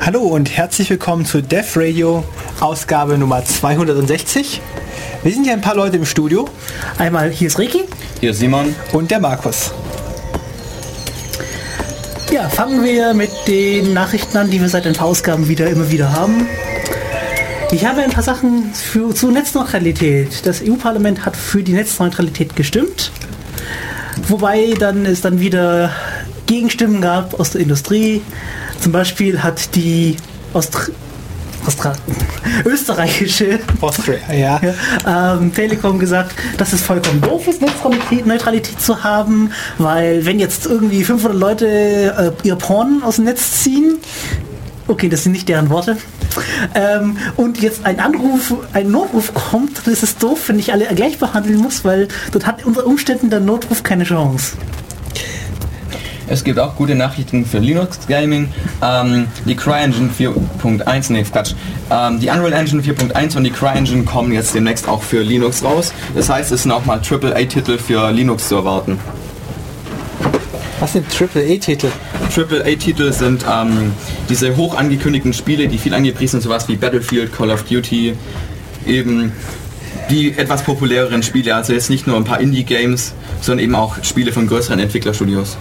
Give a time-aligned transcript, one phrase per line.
[0.00, 2.24] Hallo und herzlich willkommen zu Dev Radio,
[2.60, 4.60] Ausgabe Nummer 260.
[5.22, 6.48] Wir sind hier ein paar Leute im Studio.
[6.98, 7.84] Einmal hier ist Ricky.
[8.20, 8.74] Hier ist Simon.
[8.92, 9.72] Und der Markus.
[12.32, 15.90] Ja, fangen wir mit den Nachrichten an, die wir seit ein paar Ausgaben wieder immer
[15.90, 16.46] wieder haben.
[17.72, 20.46] Ich habe ein paar Sachen für, zu Netzneutralität.
[20.46, 23.10] Das EU-Parlament hat für die Netzneutralität gestimmt.
[24.28, 25.90] Wobei dann es dann wieder
[26.46, 28.22] Gegenstimmen gab aus der Industrie.
[28.80, 30.16] Zum Beispiel hat die
[30.52, 30.92] Austri
[31.66, 31.94] Austra
[32.64, 34.60] österreichische Austria, ja.
[35.36, 40.66] ähm, Telekom gesagt, dass es vollkommen doof ist, Netzneutralität Neutralität zu haben, weil wenn jetzt
[40.66, 43.98] irgendwie 500 Leute äh, ihr Porn aus dem Netz ziehen,
[44.86, 45.96] okay, das sind nicht deren Worte,
[46.74, 50.86] ähm, und jetzt ein Anruf, ein Notruf kommt, dann ist es doof, wenn ich alle
[50.94, 54.52] gleich behandeln muss, weil dort hat unter Umständen der Notruf keine Chance.
[56.28, 58.48] Es gibt auch gute Nachrichten für Linux Gaming.
[58.82, 61.54] Ähm, die CryEngine 4.1, nee, Quatsch.
[61.88, 65.92] Ähm, die Unreal Engine 4.1 und die CryEngine kommen jetzt demnächst auch für Linux raus.
[66.16, 68.98] Das heißt, es sind auch mal AAA-Titel für Linux zu erwarten.
[70.80, 71.88] Was sind AAA-Titel?
[72.34, 73.92] AAA-Titel sind ähm,
[74.28, 78.14] diese hoch angekündigten Spiele, die viel angepriesen sind, sowas wie Battlefield, Call of Duty,
[78.84, 79.32] eben
[80.10, 84.32] die etwas populäreren Spiele, also jetzt nicht nur ein paar Indie-Games, sondern eben auch Spiele
[84.32, 85.56] von größeren Entwicklerstudios.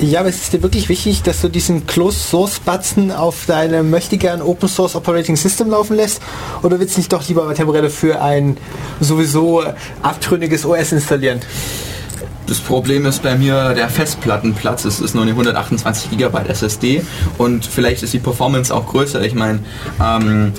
[0.00, 3.90] Ja, aber es ist dir wirklich wichtig, dass du diesen Closed Source Batzen auf deinem
[3.90, 6.22] möchtegern Open Source Operating System laufen lässt?
[6.62, 8.58] Oder willst du nicht doch lieber temporär für ein
[9.00, 9.64] sowieso
[10.00, 11.40] abtrünniges OS installieren?
[12.46, 14.84] Das Problem ist bei mir der Festplattenplatz.
[14.84, 17.02] Es ist nur eine 128 GB SSD
[17.36, 19.20] und vielleicht ist die Performance auch größer.
[19.22, 19.58] Ich meine,
[20.00, 20.52] ähm,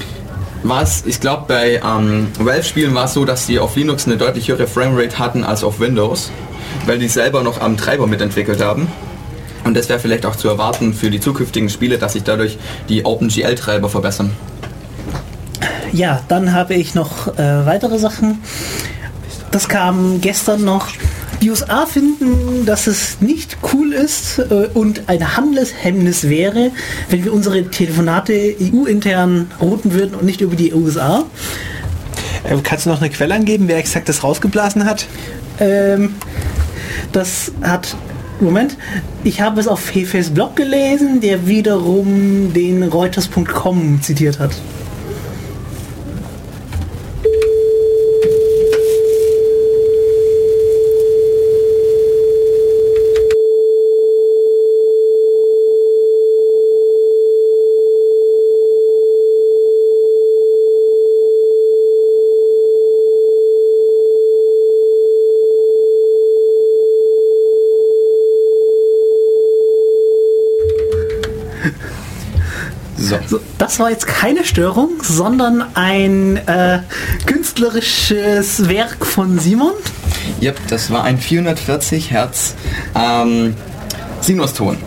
[0.64, 4.50] was, ich glaube bei ähm, Valve-Spielen war es so, dass sie auf Linux eine deutlich
[4.50, 6.30] höhere Framerate hatten als auf Windows,
[6.86, 8.90] weil die selber noch am Treiber mitentwickelt haben.
[9.70, 12.58] Und das wäre vielleicht auch zu erwarten für die zukünftigen Spiele, dass sich dadurch
[12.89, 14.31] die OpenGL-Treiber verbessern.
[15.94, 18.39] Ja, dann habe ich noch äh, weitere Sachen.
[19.52, 20.88] Das kam gestern noch.
[21.44, 26.71] Die USA finden, dass es nicht cool ist äh, und ein Handelshemmnis wäre,
[27.11, 31.26] wenn wir unsere Telefonate EU-intern routen würden und nicht über die USA.
[32.44, 35.05] Äh, kannst du noch eine Quelle angeben, wer exakt das rausgeblasen hat?
[35.60, 36.15] Ähm,
[37.11, 37.95] das hat
[38.42, 38.77] Moment,
[39.23, 44.52] ich habe es auf Hefes Blog gelesen, der wiederum den Reuters.com zitiert hat.
[73.10, 73.17] So.
[73.27, 73.39] So,
[73.80, 76.80] war jetzt keine Störung, sondern ein äh,
[77.26, 79.73] künstlerisches Werk von Simon.
[80.42, 82.56] Yep, das war ein 440 Hertz
[82.95, 83.56] ähm,
[84.22, 84.78] Sinuston.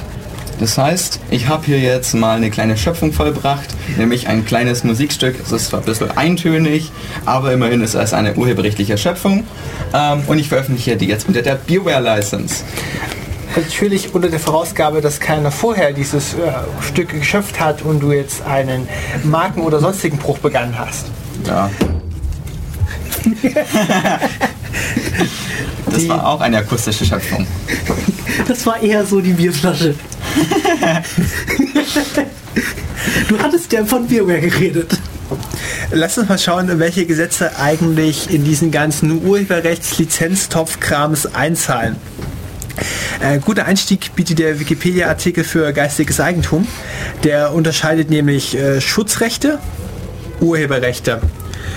[0.60, 5.36] Das heißt, ich habe hier jetzt mal eine kleine Schöpfung vollbracht, nämlich ein kleines Musikstück.
[5.42, 6.92] Es ist zwar ein bisschen eintönig,
[7.24, 9.44] aber immerhin ist es eine urheberrechtliche Schöpfung.
[9.92, 12.62] Ähm, und ich veröffentliche die jetzt unter der Beware License.
[13.56, 18.42] Natürlich unter der Vorausgabe, dass keiner vorher dieses äh, Stück geschöpft hat und du jetzt
[18.46, 18.88] einen
[19.24, 21.06] Marken- oder sonstigen Bruch begangen hast.
[21.46, 21.68] Ja.
[25.86, 27.46] das Die- war auch eine akustische Schöpfung.
[28.48, 29.94] Das war eher so die Bierflasche.
[33.28, 34.98] du hattest ja von Bierware geredet.
[35.90, 41.96] Lass uns mal schauen, welche Gesetze eigentlich in diesen ganzen Urheberrechts-Lizenztopf-Krams einzahlen.
[43.22, 46.66] Äh, guter Einstieg bietet der Wikipedia-Artikel für geistiges Eigentum.
[47.22, 49.60] Der unterscheidet nämlich äh, Schutzrechte,
[50.40, 51.20] Urheberrechte,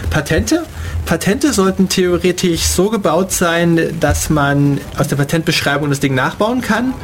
[0.10, 0.64] Patente.
[1.06, 6.96] Patente sollten theoretisch so gebaut sein, dass man aus der Patentbeschreibung das Ding nachbauen kann.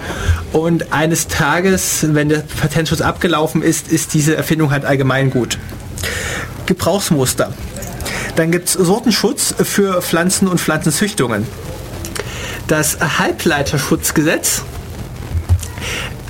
[0.54, 5.60] Und eines Tages, wenn der Patentschutz abgelaufen ist, ist diese Erfindung halt allgemein gut.
[6.66, 7.54] Gebrauchsmuster.
[8.38, 11.46] Dann gibt es Sortenschutz für Pflanzen und Pflanzenzüchtungen.
[12.68, 14.64] Das Halbleiterschutzgesetz,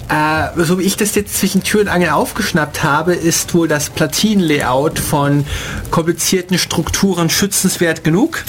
[0.09, 3.89] äh, so wie ich das jetzt zwischen Tür und Angel aufgeschnappt habe, ist wohl das
[3.89, 5.45] Platinenlayout von
[5.91, 8.43] komplizierten Strukturen schützenswert genug.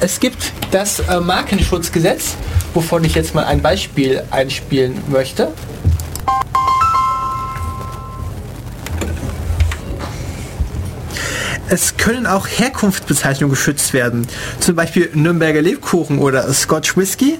[0.00, 2.34] Es gibt das äh, Markenschutzgesetz,
[2.74, 5.52] wovon ich jetzt mal ein Beispiel einspielen möchte.
[11.68, 14.28] Es können auch Herkunftsbezeichnungen geschützt werden,
[14.60, 17.38] zum Beispiel Nürnberger Lebkuchen oder Scotch Whisky.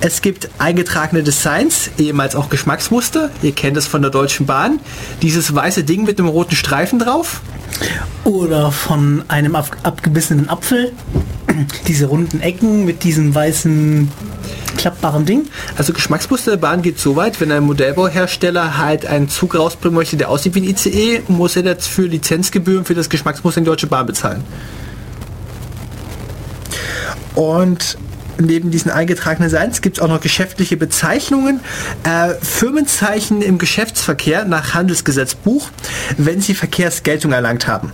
[0.00, 3.30] Es gibt eingetragene Designs, ehemals auch Geschmacksmuster.
[3.42, 4.80] Ihr kennt es von der Deutschen Bahn.
[5.20, 7.42] Dieses weiße Ding mit dem roten Streifen drauf.
[8.24, 10.92] Oder von einem ab abgebissenen Apfel.
[11.86, 14.10] Diese runden Ecken mit diesem weißen
[14.76, 15.48] klappbaren Ding.
[15.76, 20.16] Also Geschmacksmuster der Bahn geht so weit, wenn ein Modellbauhersteller halt einen Zug rausbringen möchte,
[20.16, 23.86] der aussieht wie ein ICE, muss er dafür Lizenzgebühren für das Geschmacksmuster in die Deutsche
[23.86, 24.44] Bahn bezahlen.
[27.34, 27.96] Und
[28.38, 31.60] neben diesen eingetragenen Seins gibt es auch noch geschäftliche Bezeichnungen,
[32.04, 35.70] äh, Firmenzeichen im Geschäftsverkehr nach Handelsgesetzbuch,
[36.18, 37.92] wenn sie Verkehrsgeltung erlangt haben.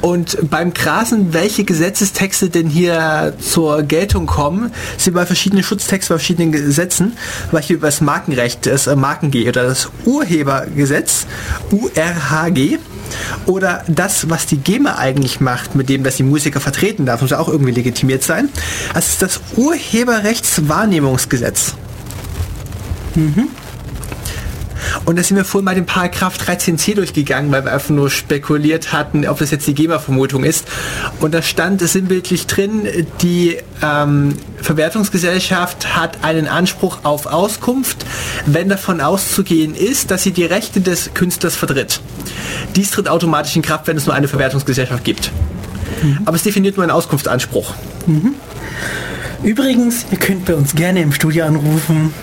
[0.00, 6.18] Und beim Grasen, welche Gesetzestexte denn hier zur Geltung kommen, sind bei verschiedenen Schutztexten, bei
[6.18, 7.12] verschiedenen Gesetzen,
[7.42, 11.26] zum Beispiel über das Markenrecht, das äh, Marken-G oder das Urhebergesetz,
[11.70, 12.78] URHG,
[13.46, 17.30] oder das, was die GEMA eigentlich macht, mit dem, dass die Musiker vertreten darf, muss
[17.30, 18.48] ja auch irgendwie legitimiert sein.
[18.94, 21.74] Das ist das Urheberrechtswahrnehmungsgesetz.
[23.14, 23.48] Mhm.
[25.04, 28.92] Und da sind wir vorhin mal den Paragraph 13c durchgegangen, weil wir einfach nur spekuliert
[28.92, 30.66] hatten, ob das jetzt die GEMA-Vermutung ist.
[31.20, 32.86] Und da stand es sinnbildlich drin,
[33.20, 38.04] die ähm, Verwertungsgesellschaft hat einen Anspruch auf Auskunft,
[38.46, 42.00] wenn davon auszugehen ist, dass sie die Rechte des Künstlers vertritt.
[42.76, 45.30] Dies tritt automatisch in Kraft, wenn es nur eine Verwertungsgesellschaft gibt.
[46.02, 46.20] Mhm.
[46.24, 47.74] Aber es definiert nur einen Auskunftsanspruch.
[48.06, 48.34] Mhm.
[49.42, 52.14] Übrigens, ihr könnt bei uns gerne im Studio anrufen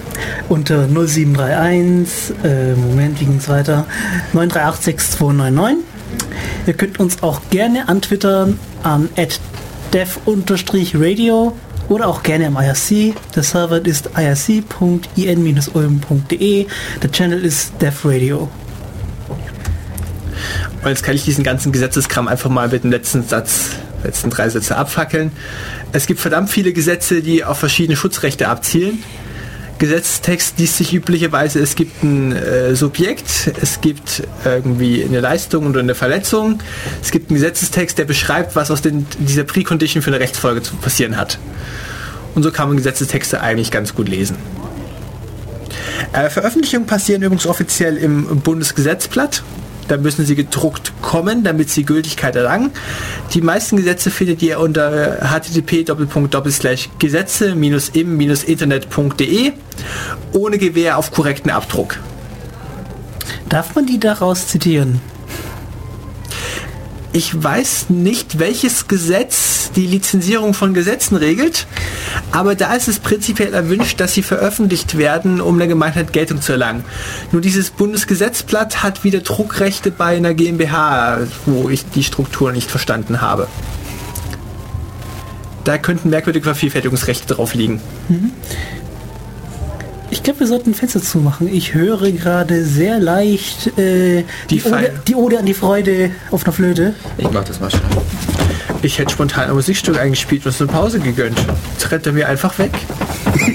[0.47, 3.85] unter 0731, äh, Moment, wie es weiter?
[4.33, 5.75] 9386299.
[6.65, 9.09] Ihr könnt uns auch gerne antwittern an
[9.93, 11.57] dev-radio
[11.89, 13.15] oder auch gerne im IRC.
[13.35, 16.67] Der Server ist irc.in-ulm.de.
[17.01, 18.47] Der Channel ist devradio.
[20.81, 23.71] Und jetzt kann ich diesen ganzen Gesetzeskram einfach mal mit dem letzten Satz,
[24.03, 25.31] letzten drei Sätze abfackeln.
[25.91, 29.03] Es gibt verdammt viele Gesetze, die auf verschiedene Schutzrechte abzielen.
[29.79, 35.79] Gesetzestext liest sich üblicherweise, es gibt ein äh, Subjekt, es gibt irgendwie eine Leistung oder
[35.79, 36.59] eine Verletzung,
[37.01, 40.75] es gibt einen Gesetzestext, der beschreibt, was aus den, dieser Precondition für eine Rechtsfolge zu
[40.75, 41.39] passieren hat.
[42.35, 44.35] Und so kann man Gesetzestexte eigentlich ganz gut lesen.
[46.11, 49.43] Äh, Veröffentlichungen passieren übrigens offiziell im Bundesgesetzblatt
[49.89, 52.71] da müssen sie gedruckt kommen, damit sie Gültigkeit erlangen.
[53.33, 55.85] Die meisten Gesetze findet ihr unter http
[56.99, 59.51] gesetze-im-internet.de
[60.33, 61.99] ohne Gewähr auf korrekten Abdruck.
[63.49, 65.01] Darf man die daraus zitieren?
[67.11, 71.67] Ich weiß nicht, welches Gesetz die Lizenzierung von Gesetzen regelt,
[72.31, 76.53] aber da ist es prinzipiell erwünscht, dass sie veröffentlicht werden, um der Gemeinheit Geltung zu
[76.53, 76.83] erlangen.
[77.31, 83.21] Nur dieses Bundesgesetzblatt hat wieder Druckrechte bei einer GmbH, wo ich die Struktur nicht verstanden
[83.21, 83.47] habe.
[85.63, 87.81] Da könnten merkwürdige Vervielfältigungsrechte drauf liegen.
[88.07, 88.31] Mhm.
[90.11, 91.47] Ich glaube, wir sollten ein Fenster zumachen.
[91.47, 96.43] Ich höre gerade sehr leicht äh, die, die, Ode, die, Ode, an die Freude auf
[96.45, 96.95] einer Flöte.
[97.17, 97.83] Ich mach das mal schnell.
[98.81, 101.39] Ich hätte spontan ein Musikstück eingespielt und so eine Pause gegönnt.
[101.73, 102.71] Jetzt rennt er mir einfach weg.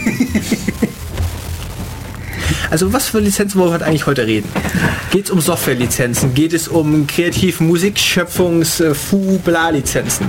[2.71, 4.49] also was für Lizenzen wollen wir eigentlich heute reden?
[5.11, 6.35] Geht es um Softwarelizenzen?
[6.35, 10.29] Geht es um kreative Musikschöpfungs äh, Fu Bla Lizenzen?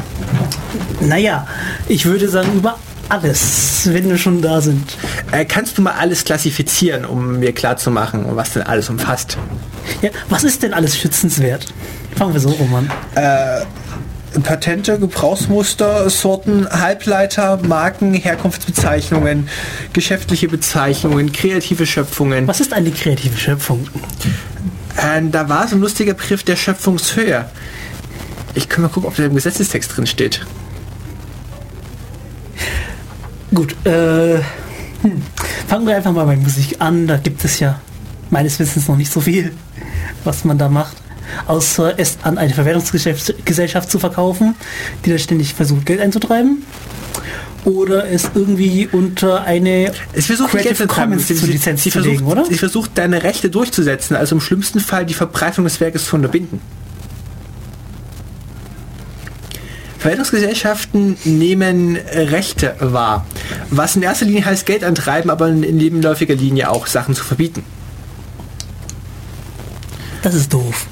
[1.01, 1.47] Naja,
[1.87, 2.77] ich würde sagen über
[3.09, 4.97] alles, wenn wir schon da sind.
[5.31, 9.37] Äh, kannst du mal alles klassifizieren, um mir klarzumachen, was denn alles umfasst?
[10.01, 11.67] Ja, was ist denn alles schützenswert?
[12.15, 12.91] Fangen wir so rum an.
[13.15, 13.65] Äh,
[14.43, 19.49] Patente, Gebrauchsmuster, Sorten, Halbleiter, Marken, Herkunftsbezeichnungen,
[19.93, 22.47] geschäftliche Bezeichnungen, kreative Schöpfungen.
[22.47, 23.87] Was ist eine kreative Schöpfung?
[24.97, 27.45] Äh, da war so ein lustiger Begriff der Schöpfungshöhe.
[28.53, 30.45] Ich kann mal gucken, ob der im Gesetzestext drin steht.
[33.53, 34.37] Gut, äh,
[35.01, 35.21] hm.
[35.67, 37.07] fangen wir einfach mal bei Musik an.
[37.07, 37.79] Da gibt es ja
[38.29, 39.53] meines Wissens noch nicht so viel,
[40.23, 40.97] was man da macht.
[41.47, 44.55] Außer es an eine Verwertungsgesellschaft zu verkaufen,
[45.05, 46.63] die da ständig versucht, Geld einzutreiben.
[47.65, 52.25] Oder es irgendwie unter eine es versucht Creative Commons zu Lizenz sie, zu versucht, legen,
[52.27, 52.45] oder?
[52.45, 56.61] Sie versucht, deine Rechte durchzusetzen, also im schlimmsten Fall die Verbreitung des Werkes zu unterbinden.
[59.97, 63.25] Verwaltungsgesellschaften nehmen Rechte wahr,
[63.71, 67.63] was in erster Linie heißt Geld antreiben, aber in nebenläufiger Linie auch Sachen zu verbieten.
[70.21, 70.85] Das ist doof.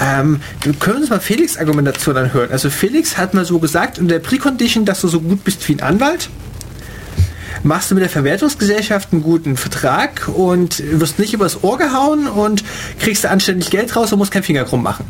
[0.00, 2.50] Ähm, wir können uns mal Felix Argumentation anhören.
[2.50, 5.74] Also Felix hat mal so gesagt, in der Precondition, dass du so gut bist wie
[5.74, 6.28] ein Anwalt,
[7.62, 12.62] machst du mit der Verwertungsgesellschaft einen guten Vertrag und wirst nicht übers Ohr gehauen und
[13.00, 15.04] kriegst du anständig Geld raus und musst keinen Finger krumm machen.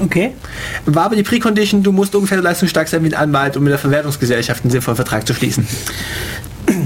[0.00, 0.32] Okay.
[0.84, 3.78] War aber die Precondition, du musst ungefähr leistungsstark sein wie ein Anwalt, um mit der
[3.78, 5.66] Verwertungsgesellschaft einen sinnvollen Vertrag zu schließen.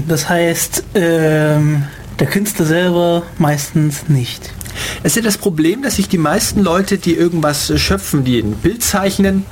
[0.07, 1.83] Das heißt, ähm,
[2.19, 4.53] der Künstler selber meistens nicht.
[5.03, 8.53] Es ist ja das Problem, dass sich die meisten Leute, die irgendwas schöpfen, die ein
[8.53, 9.45] Bild zeichnen,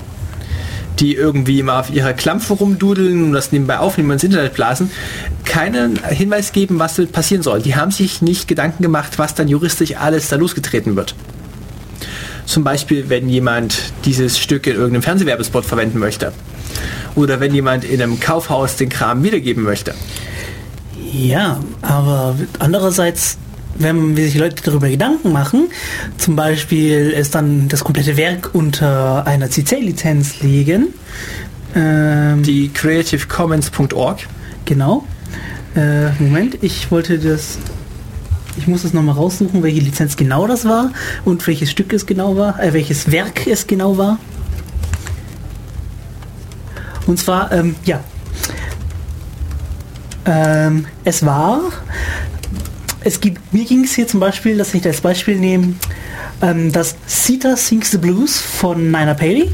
[1.00, 4.92] die irgendwie mal auf ihrer Klampfe rumdudeln und das nebenbei aufnehmen und ins Internet blasen,
[5.46, 7.62] keinen Hinweis geben, was passieren soll.
[7.62, 11.16] Die haben sich nicht Gedanken gemacht, was dann juristisch alles da losgetreten wird.
[12.46, 16.34] Zum Beispiel, wenn jemand dieses Stück in irgendeinem Fernsehwerbespot verwenden möchte.
[17.16, 19.94] Oder wenn jemand in einem Kaufhaus den Kram wiedergeben möchte.
[21.12, 23.38] Ja, aber andererseits,
[23.80, 25.70] wenn sich Leute darüber Gedanken machen,
[26.18, 30.90] zum Beispiel es dann das komplette Werk unter einer CC-Lizenz legen,
[31.76, 34.20] ähm, Die creativecommons.org.
[34.66, 35.06] genau.
[35.76, 37.58] Äh, Moment, ich wollte das.
[38.58, 40.92] Ich muss es nochmal raussuchen, welche Lizenz genau das war
[41.24, 44.18] und welches Stück es genau war, äh, welches Werk es genau war.
[47.08, 48.02] Und zwar, ähm, ja.
[50.26, 51.62] Ähm, es war.
[53.02, 55.74] Es gibt, mir ging es hier zum Beispiel, dass ich das Beispiel nehme,
[56.42, 59.50] ähm, das Sita Sings the Blues von Nina Paley.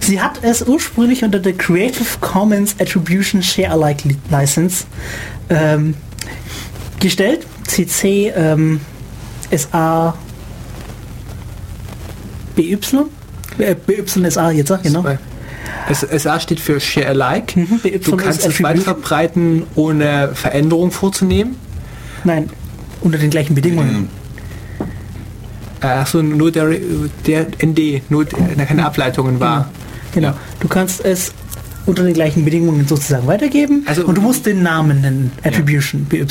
[0.00, 4.84] Sie hat es ursprünglich unter der Creative Commons Attribution Share Alike Li- License
[5.50, 5.94] ähm,
[7.00, 7.46] gestellt.
[7.66, 8.80] CC ähm,
[9.54, 10.14] SA
[12.56, 12.78] BY.
[13.58, 15.04] Äh, BYSA jetzt, sag, genau.
[15.88, 17.58] Es, SA steht für Share Alike.
[17.60, 21.56] Mhm, BY Du kannst es weit verbreiten, ohne Veränderung vorzunehmen.
[22.24, 22.48] Nein,
[23.00, 24.08] unter den gleichen Bedingungen.
[25.80, 26.70] Äh, Achso, nur der,
[27.26, 29.70] der ND, nur der, keine Ableitungen war.
[30.12, 30.28] Genau.
[30.28, 30.36] Ja.
[30.60, 31.32] Du kannst es
[31.86, 36.26] unter den gleichen Bedingungen sozusagen weitergeben Also- und du musst den Namen nennen, Attribution, BY.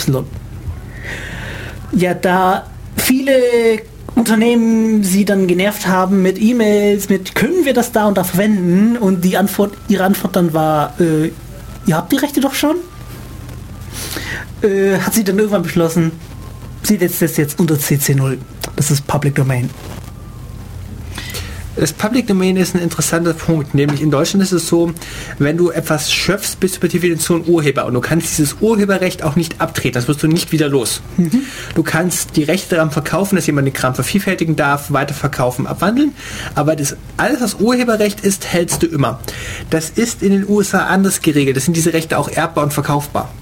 [1.91, 2.65] Ja, da
[2.97, 3.33] viele
[4.15, 8.97] Unternehmen sie dann genervt haben mit E-Mails, mit können wir das da und da verwenden
[8.97, 11.31] und die Antwort, ihre Antwort dann war, äh,
[11.85, 12.77] ihr habt die Rechte doch schon,
[14.63, 16.11] äh, hat sie dann irgendwann beschlossen,
[16.83, 18.37] sie setzt das jetzt unter CC0.
[18.75, 19.69] Das ist Public Domain.
[21.75, 24.93] Das Public Domain ist ein interessanter Punkt, nämlich in Deutschland ist es so,
[25.39, 29.35] wenn du etwas schöpfst, bist du per Definition Urheber und du kannst dieses Urheberrecht auch
[29.35, 31.01] nicht abtreten, das wirst du nicht wieder los.
[31.73, 36.13] Du kannst die Rechte daran verkaufen, dass jemand den Kram vervielfältigen darf, weiterverkaufen, abwandeln,
[36.53, 39.19] aber das, alles, was Urheberrecht ist, hältst du immer.
[39.71, 43.33] Das ist in den USA anders geregelt, das sind diese Rechte auch erbbar und verkaufbar.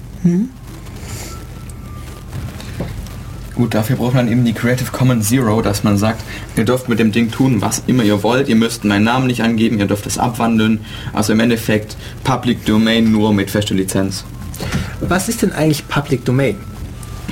[3.54, 6.24] Gut, dafür braucht man eben die Creative Commons Zero, dass man sagt,
[6.56, 9.42] ihr dürft mit dem Ding tun, was immer ihr wollt, ihr müsst meinen Namen nicht
[9.42, 10.80] angeben, ihr dürft es abwandeln.
[11.12, 14.24] Also im Endeffekt Public Domain nur mit fester Lizenz.
[15.00, 16.56] Was ist denn eigentlich Public Domain?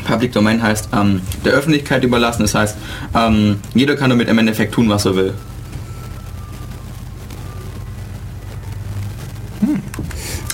[0.05, 2.77] Public Domain heißt ähm, der Öffentlichkeit überlassen, das heißt,
[3.15, 5.35] ähm, jeder kann damit im Endeffekt tun, was er will.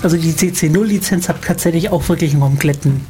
[0.02, 3.00] Also die CC0-Lizenz hat tatsächlich auch wirklich einen kompletten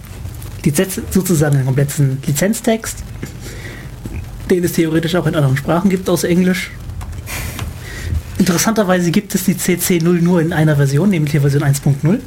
[0.67, 2.99] Lizenz, sozusagen einen kompletten Lizenztext,
[4.51, 6.71] den es theoretisch auch in anderen Sprachen gibt, außer Englisch.
[8.39, 12.19] Interessanterweise gibt es die CC0 nur in einer Version, nämlich der Version 1.0.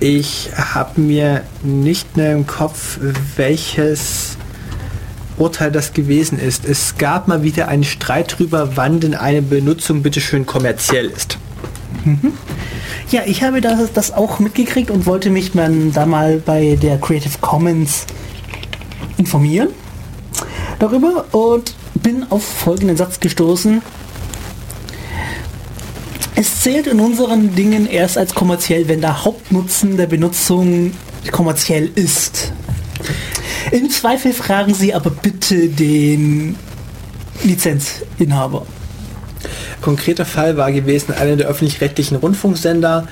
[0.00, 2.98] Ich habe mir nicht mehr im Kopf,
[3.36, 4.36] welches
[5.38, 6.64] Urteil das gewesen ist.
[6.64, 11.38] Es gab mal wieder einen Streit darüber, wann denn eine Benutzung bitteschön kommerziell ist.
[13.10, 16.98] Ja, ich habe das, das auch mitgekriegt und wollte mich dann da mal bei der
[16.98, 18.06] Creative Commons
[19.16, 19.68] informieren
[20.78, 23.80] darüber und bin auf folgenden Satz gestoßen.
[26.34, 30.92] Es zählt in unseren Dingen erst als kommerziell, wenn der Hauptnutzen der Benutzung
[31.30, 32.52] kommerziell ist.
[33.70, 36.56] Im Zweifel fragen Sie aber bitte den
[37.42, 38.66] Lizenzinhaber.
[39.80, 43.06] Konkreter Fall war gewesen, einer der öffentlich-rechtlichen Rundfunksender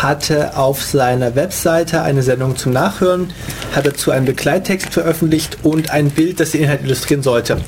[0.00, 3.32] hatte auf seiner Webseite eine Sendung zum Nachhören,
[3.74, 7.58] hat dazu einen Begleittext veröffentlicht und ein Bild, das den Inhalt illustrieren sollte.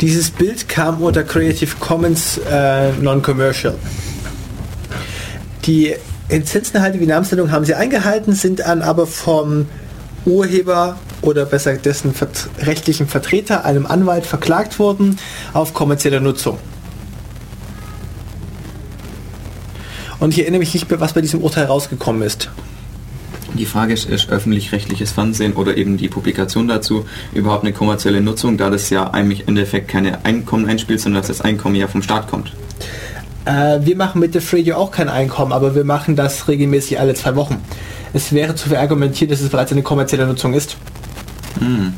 [0.00, 3.74] Dieses Bild kam unter Creative Commons äh, Non-Commercial.
[5.66, 5.94] Die
[6.30, 9.66] Lizenzinhalte wie Namenssendung haben sie eingehalten, sind dann aber vom
[10.24, 12.14] Urheber oder besser dessen
[12.60, 15.18] rechtlichen Vertreter, einem Anwalt, verklagt worden
[15.52, 16.58] auf kommerzielle Nutzung.
[20.20, 22.50] Und ich erinnere mich nicht mehr, was bei diesem Urteil rausgekommen ist.
[23.54, 28.56] Die Frage ist, ist öffentlich-rechtliches Fernsehen oder eben die Publikation dazu überhaupt eine kommerzielle Nutzung,
[28.56, 32.02] da das ja eigentlich im Endeffekt keine Einkommen einspielt, sondern dass das Einkommen ja vom
[32.02, 32.52] Staat kommt.
[33.46, 37.14] Äh, wir machen mit der Radio auch kein Einkommen, aber wir machen das regelmäßig alle
[37.14, 37.56] zwei Wochen.
[38.12, 40.76] Es wäre zu verargumentieren, dass es bereits eine kommerzielle Nutzung ist.
[41.58, 41.94] Hm.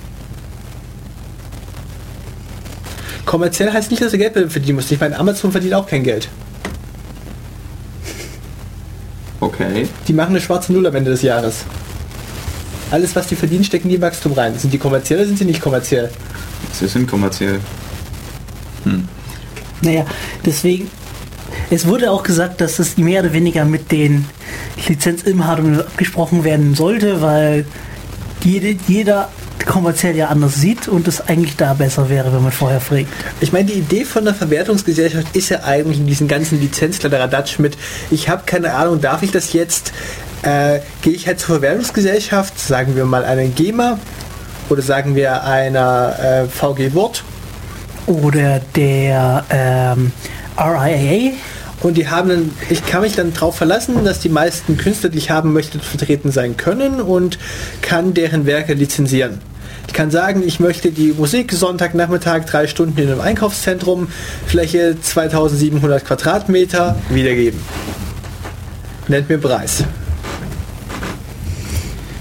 [3.26, 4.92] Kommerziell heißt nicht, dass du Geld verdienen musst.
[4.92, 6.28] Ich meine, Amazon verdient auch kein Geld.
[9.42, 9.88] Okay.
[10.06, 11.64] Die machen eine schwarze Null am Ende des Jahres.
[12.92, 14.56] Alles, was die verdienen, stecken die in Wachstum rein.
[14.56, 16.10] Sind die kommerziell oder sind sie nicht kommerziell?
[16.72, 17.58] Sie sind kommerziell.
[19.80, 20.06] Naja,
[20.46, 20.88] deswegen,
[21.70, 24.26] es wurde auch gesagt, dass es mehr oder weniger mit den
[24.86, 27.66] Lizenzinhabern abgesprochen werden sollte, weil
[28.44, 29.28] jede, jeder
[29.66, 33.06] kommerziell ja anders sieht und es eigentlich da besser wäre, wenn man vorher fragt.
[33.40, 37.76] Ich meine, die Idee von der Verwertungsgesellschaft ist ja eigentlich in diesen ganzen Lizenzkladderadatsch mit,
[38.10, 39.92] ich habe keine Ahnung, darf ich das jetzt,
[40.42, 43.98] äh, gehe ich halt zur Verwertungsgesellschaft, sagen wir mal einen GEMA
[44.68, 47.24] oder sagen wir einer äh, VG Wort
[48.06, 50.12] Oder der ähm,
[50.56, 51.32] RIAA,
[51.82, 55.18] und die haben dann, ich kann mich dann darauf verlassen, dass die meisten Künstler, die
[55.18, 57.38] ich haben möchte, vertreten sein können und
[57.80, 59.40] kann deren Werke lizenzieren.
[59.88, 64.08] Ich kann sagen, ich möchte die Musik Sonntagnachmittag drei Stunden in einem Einkaufszentrum,
[64.46, 67.60] Fläche 2700 Quadratmeter, wiedergeben.
[69.08, 69.84] Nennt mir Preis.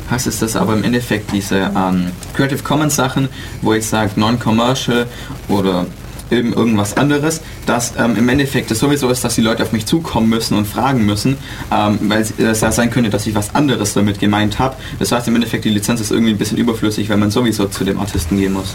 [0.09, 3.29] Heißt es das aber im Endeffekt diese ähm, Creative Commons Sachen,
[3.61, 5.05] wo ich sage Non-Commercial
[5.47, 5.85] oder
[6.31, 9.85] irgend- irgendwas anderes, dass ähm, im Endeffekt es sowieso ist, dass die Leute auf mich
[9.85, 11.37] zukommen müssen und fragen müssen,
[11.71, 14.75] ähm, weil es es ja sein könnte, dass ich was anderes damit gemeint habe.
[14.99, 17.83] Das heißt im Endeffekt, die Lizenz ist irgendwie ein bisschen überflüssig, weil man sowieso zu
[17.83, 18.73] dem Artisten gehen muss.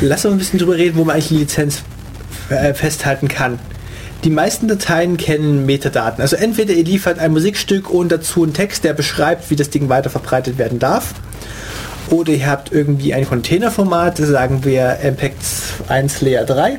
[0.00, 1.82] Lass uns ein bisschen drüber reden, wo man eigentlich die Lizenz
[2.50, 3.58] äh, festhalten kann.
[4.24, 6.22] Die meisten Dateien kennen Metadaten.
[6.22, 9.88] Also entweder ihr liefert ein Musikstück und dazu einen Text, der beschreibt, wie das Ding
[9.90, 11.14] weiterverbreitet werden darf.
[12.10, 16.78] Oder ihr habt irgendwie ein Containerformat, sagen wir MPEG-1 Layer 3.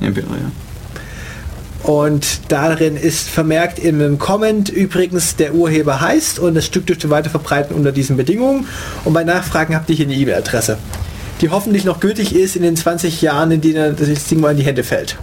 [0.00, 1.90] Ja, bitte, ja.
[1.90, 7.10] Und darin ist vermerkt in einem Comment übrigens, der Urheber heißt und das Stück dürfte
[7.10, 8.68] weiterverbreiten unter diesen Bedingungen.
[9.04, 10.78] Und bei Nachfragen habt ihr hier eine E-Mail-Adresse,
[11.40, 14.58] die hoffentlich noch gültig ist in den 20 Jahren, in denen das Ding mal in
[14.58, 15.16] die Hände fällt.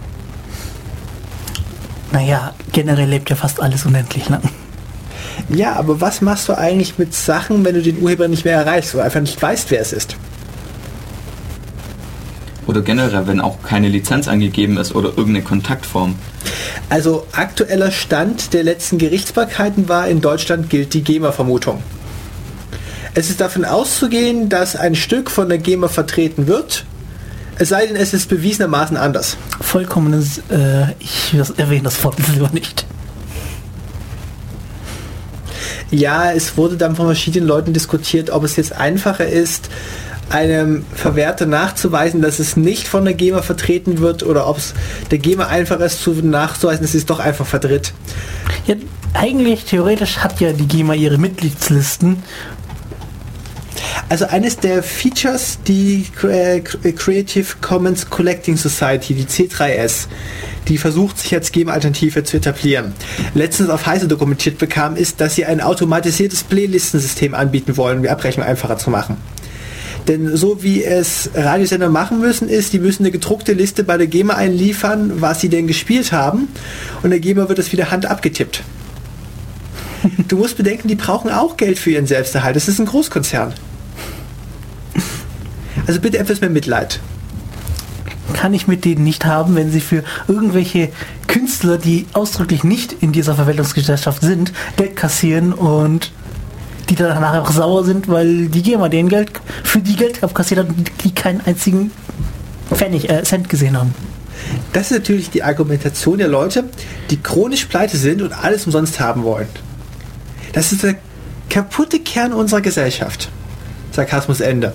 [2.12, 4.42] naja, generell lebt ja fast alles unendlich lang.
[5.48, 8.94] Ja, aber was machst du eigentlich mit Sachen, wenn du den Urheber nicht mehr erreichst
[8.94, 10.16] oder einfach nicht weißt, wer es ist?
[12.66, 16.14] Oder generell, wenn auch keine Lizenz angegeben ist oder irgendeine Kontaktform.
[16.88, 21.82] Also aktueller Stand der letzten Gerichtsbarkeiten war, in Deutschland gilt die GEMA-Vermutung.
[23.14, 26.84] Es ist davon auszugehen, dass ein Stück von der GEMA vertreten wird,
[27.60, 29.36] es sei denn, es ist bewiesenermaßen anders.
[29.60, 32.86] Vollkommenes, äh, ich erwähne das Wort lieber nicht.
[35.90, 39.68] Ja, es wurde dann von verschiedenen Leuten diskutiert, ob es jetzt einfacher ist,
[40.28, 44.74] einem Verwerter nachzuweisen, dass es nicht von der GEMA vertreten wird oder ob es
[45.10, 47.92] der GEMA einfacher ist zu nachzuweisen, dass es doch einfach vertritt.
[48.66, 48.76] Ja,
[49.14, 52.22] eigentlich, theoretisch hat ja die GEMA ihre Mitgliedslisten.
[54.08, 60.06] Also eines der Features, die Creative Commons Collecting Society, die C3S,
[60.68, 62.92] die versucht sich als GEMA-Alternative zu etablieren,
[63.34, 68.10] letztens auf Heise dokumentiert bekam, ist, dass sie ein automatisiertes Playlistensystem anbieten wollen, um die
[68.10, 69.16] Abrechnung einfacher zu machen.
[70.08, 74.06] Denn so wie es Radiosender machen müssen, ist, die müssen eine gedruckte Liste bei der
[74.06, 76.48] GEMA einliefern, was sie denn gespielt haben.
[77.02, 78.62] Und der GEMA wird das wieder Hand abgetippt.
[80.28, 82.56] Du musst bedenken, die brauchen auch Geld für ihren Selbsterhalt.
[82.56, 83.52] Das ist ein Großkonzern.
[85.86, 87.00] Also bitte etwas mehr Mitleid.
[88.32, 90.90] Kann ich mit denen nicht haben, wenn sie für irgendwelche
[91.26, 96.12] Künstler, die ausdrücklich nicht in dieser Verwaltungsgesellschaft sind, Geld kassieren und
[96.88, 99.30] die danach einfach sauer sind, weil die GEMA denen Geld
[99.62, 100.68] für die Geld abkassiert hat
[101.04, 101.92] die keinen einzigen
[102.72, 103.94] Pfennig, äh, Cent gesehen haben.
[104.72, 106.64] Das ist natürlich die Argumentation der Leute,
[107.10, 109.48] die chronisch pleite sind und alles umsonst haben wollen.
[110.52, 110.96] Das ist der
[111.48, 113.28] kaputte Kern unserer Gesellschaft.
[113.92, 114.72] Sarkasmus Ende.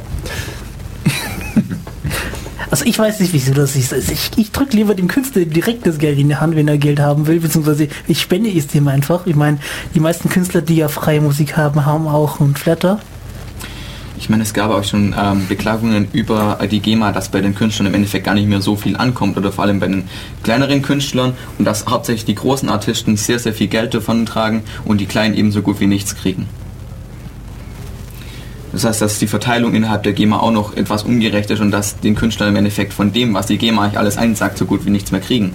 [2.72, 3.94] Also ich weiß nicht, wieso das ist.
[3.94, 6.78] Also ich, ich drücke lieber dem Künstler direkt das Geld in die Hand, wenn er
[6.78, 9.26] Geld haben will, beziehungsweise ich spende es dem einfach.
[9.28, 9.60] Ich meine,
[9.94, 13.00] die meisten Künstler, die ja freie Musik haben, haben auch einen Flatter.
[14.18, 17.88] Ich meine, es gab auch schon ähm, Beklagungen über die GEMA, dass bei den Künstlern
[17.88, 20.08] im Endeffekt gar nicht mehr so viel ankommt oder vor allem bei den
[20.42, 25.02] kleineren Künstlern und dass hauptsächlich die großen Artisten sehr, sehr viel Geld davon tragen und
[25.02, 26.48] die kleinen eben so gut wie nichts kriegen.
[28.76, 31.98] Das heißt, dass die Verteilung innerhalb der GEMA auch noch etwas ungerecht ist und dass
[32.02, 34.90] den Künstlern im Endeffekt von dem, was die GEMA eigentlich alles einsagt, so gut wie
[34.90, 35.54] nichts mehr kriegen.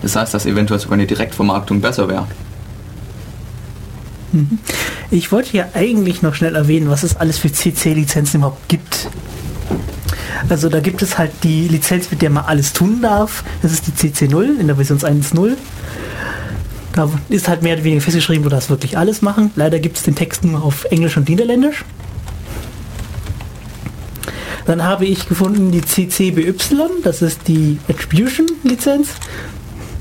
[0.00, 2.28] Das heißt, dass eventuell sogar eine Direktvermarktung besser wäre.
[5.10, 9.08] Ich wollte ja eigentlich noch schnell erwähnen, was es alles für CC-Lizenzen überhaupt gibt.
[10.48, 13.42] Also da gibt es halt die Lizenz, mit der man alles tun darf.
[13.62, 15.56] Das ist die CC0 in der Version 1.0.
[16.92, 19.50] Da ist halt mehr oder weniger festgeschrieben, du darfst wirklich alles machen.
[19.56, 21.84] Leider gibt es den Text nur auf Englisch und Niederländisch.
[24.66, 26.54] Dann habe ich gefunden die CCBY,
[27.02, 29.08] das ist die Attribution-Lizenz.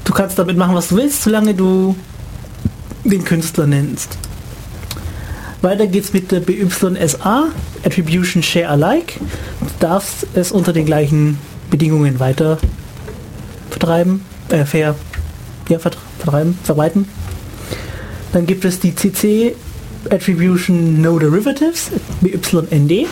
[0.04, 1.96] Du kannst damit machen, was du willst, solange du
[3.04, 4.18] den Künstler nennst.
[5.62, 7.50] Weiter geht's mit der BYSA,
[7.84, 9.20] Attribution Share Alike.
[9.60, 11.38] Du darfst es unter den gleichen
[11.70, 12.58] Bedingungen weiter
[13.70, 14.96] vertreiben, äh, fair,
[15.70, 17.08] ja, vertreiben, verbreiten.
[18.34, 19.56] Dann gibt es die CC
[20.10, 23.08] Attribution No Derivatives, BYND.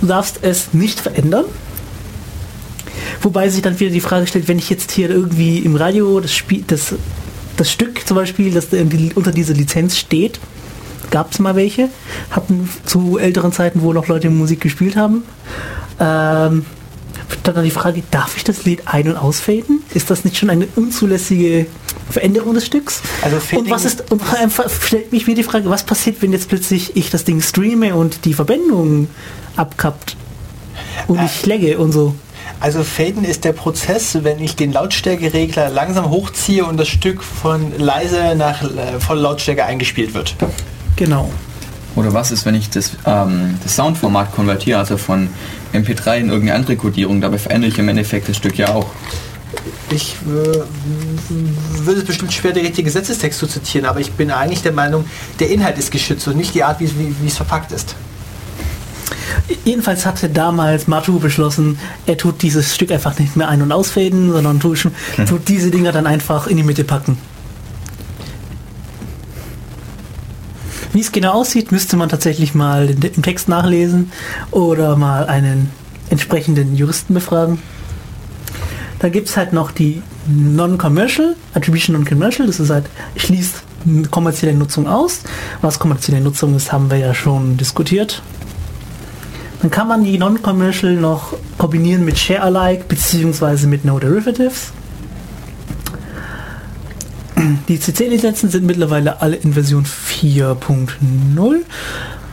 [0.00, 1.44] Du darfst es nicht verändern.
[3.22, 6.34] Wobei sich dann wieder die Frage stellt, wenn ich jetzt hier irgendwie im Radio das
[6.34, 6.94] Spiel, das,
[7.56, 8.68] das Stück zum Beispiel, das
[9.14, 10.40] unter dieser Lizenz steht,
[11.10, 11.88] gab es mal welche,
[12.30, 15.22] hatten zu älteren Zeiten, wo noch Leute Musik gespielt haben.
[15.98, 16.66] Ähm,
[17.44, 19.82] dann die Frage, darf ich das Lied ein- und ausfaden?
[19.92, 21.66] Ist das nicht schon eine unzulässige
[22.14, 23.02] Veränderung des Stücks?
[23.22, 26.48] Also und was ist, und einfach stellt mich mir die Frage, was passiert, wenn jetzt
[26.48, 29.08] plötzlich ich das Ding streame und die Verbindung
[29.56, 30.16] abkappt
[31.08, 32.14] und äh, ich lagge und so?
[32.60, 37.76] Also Faden ist der Prozess, wenn ich den Lautstärkeregler langsam hochziehe und das Stück von
[37.78, 40.36] leise nach äh, voller Lautstärke eingespielt wird.
[40.96, 41.30] Genau.
[41.96, 45.28] Oder was ist, wenn ich das, ähm, das Soundformat konvertiere, also von
[45.72, 47.20] MP3 in irgendeine andere Kodierung?
[47.20, 48.86] Dabei verändere ich im Endeffekt das Stück ja auch.
[49.90, 50.60] Ich äh,
[51.84, 55.04] würde es bestimmt schwer, den richtigen Gesetzestext zu zitieren, aber ich bin eigentlich der Meinung,
[55.40, 57.94] der Inhalt ist geschützt und nicht die Art, wie, wie, wie es verpackt ist.
[59.64, 64.32] Jedenfalls hatte damals Matu beschlossen, er tut dieses Stück einfach nicht mehr ein- und ausfäden,
[64.32, 65.26] sondern tut, hm.
[65.26, 67.18] tut diese Dinger dann einfach in die Mitte packen.
[70.92, 74.12] Wie es genau aussieht, müsste man tatsächlich mal im Text nachlesen
[74.52, 75.70] oder mal einen
[76.08, 77.58] entsprechenden Juristen befragen.
[78.98, 83.62] Da gibt es halt noch die Non-Commercial, Attribution Non-Commercial, das ist halt, schließt
[84.10, 85.20] kommerzielle Nutzung aus.
[85.60, 88.22] Was kommerzielle Nutzung ist, haben wir ja schon diskutiert.
[89.60, 93.66] Dann kann man die Non-Commercial noch kombinieren mit Share-alike bzw.
[93.66, 94.72] mit No Derivatives.
[97.68, 101.60] Die CC-Lizenzen sind mittlerweile alle in Version 4.0.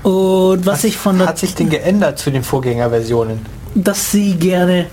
[0.04, 3.40] Und was, was sich von der hat sich denn geändert zu den Vorgängerversionen?
[3.76, 4.88] Dass sie gerne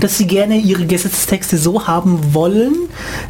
[0.00, 2.74] dass sie gerne ihre Gesetzestexte so haben wollen,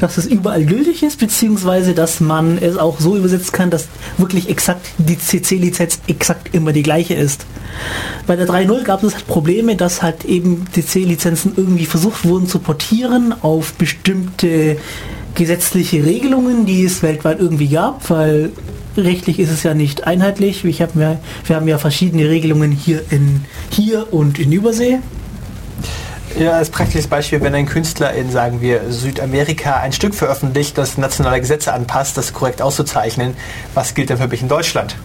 [0.00, 4.48] dass es überall gültig ist, beziehungsweise dass man es auch so übersetzen kann, dass wirklich
[4.48, 7.46] exakt die CC-Lizenz exakt immer die gleiche ist.
[8.26, 12.58] Bei der 3.0 gab es halt Probleme, dass halt eben CC-Lizenzen irgendwie versucht wurden zu
[12.58, 14.76] portieren auf bestimmte
[15.34, 18.52] gesetzliche Regelungen, die es weltweit irgendwie gab, weil
[18.96, 20.64] rechtlich ist es ja nicht einheitlich.
[20.64, 25.00] Ich hab mir, wir haben ja verschiedene Regelungen hier in hier und in Übersee.
[26.36, 30.98] Ja, als praktisches Beispiel, wenn ein Künstler in, sagen wir, Südamerika ein Stück veröffentlicht, das
[30.98, 33.34] nationale Gesetze anpasst, das korrekt auszuzeichnen,
[33.74, 34.96] was gilt denn für mich in Deutschland?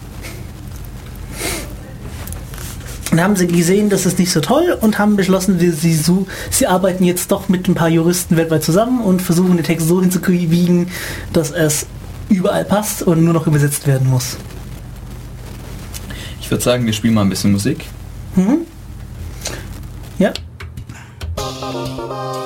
[3.10, 6.66] Dann haben sie gesehen, das ist nicht so toll und haben beschlossen, sie, so, sie
[6.66, 10.88] arbeiten jetzt doch mit ein paar Juristen weltweit zusammen und versuchen den Text so hinzubiegen,
[11.32, 11.86] dass es
[12.28, 14.36] überall passt und nur noch übersetzt werden muss.
[16.40, 17.84] Ich würde sagen, wir spielen mal ein bisschen Musik.
[18.34, 18.58] Mhm.
[20.18, 20.32] Ja.
[21.72, 22.39] Música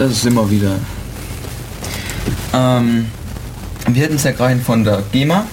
[0.00, 0.76] Das ist immer wieder.
[2.54, 3.08] Ähm,
[3.86, 5.44] wir hätten es ja gerade von der GEMA.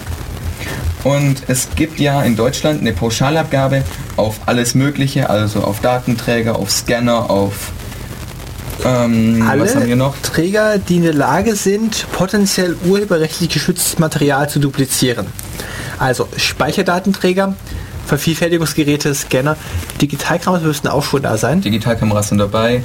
[1.03, 3.83] Und es gibt ja in Deutschland eine Pauschalabgabe
[4.15, 7.73] auf alles Mögliche, also auf Datenträger, auf Scanner, auf
[8.85, 10.15] ähm, Alle was haben wir noch?
[10.21, 15.27] Träger, die in der Lage sind, potenziell urheberrechtlich geschütztes Material zu duplizieren.
[15.99, 17.53] Also Speicherdatenträger,
[18.07, 19.57] Vervielfältigungsgeräte, Scanner,
[20.01, 21.61] Digitalkameras müssten auch schon da sein.
[21.61, 22.83] Digitalkameras sind dabei.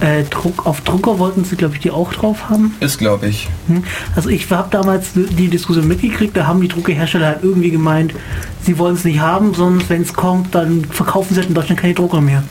[0.00, 2.74] Äh, Druck, auf Drucker wollten sie, glaube ich, die auch drauf haben.
[2.80, 3.48] Ist, glaube ich.
[3.68, 3.84] Hm.
[4.16, 8.14] Also ich habe damals die Diskussion mitgekriegt, da haben die Druckerhersteller halt irgendwie gemeint,
[8.62, 11.80] sie wollen es nicht haben, sondern wenn es kommt, dann verkaufen sie halt in Deutschland
[11.80, 12.42] keine Drucker mehr.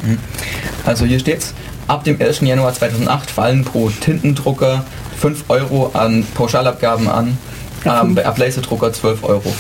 [0.86, 1.54] Also hier steht's.
[1.88, 2.42] Ab dem 1.
[2.42, 4.86] Januar 2008 fallen pro Tintendrucker
[5.20, 7.38] 5 Euro an Pauschalabgaben an.
[7.86, 8.16] Ähm, fünf.
[8.16, 9.54] bei Ablaserdrucker 12,50 Euro.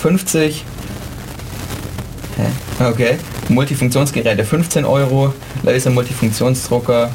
[2.80, 3.18] Okay.
[3.50, 5.34] Multifunktionsgeräte 15 Euro.
[5.64, 7.12] Laser-Multifunktionsdrucker.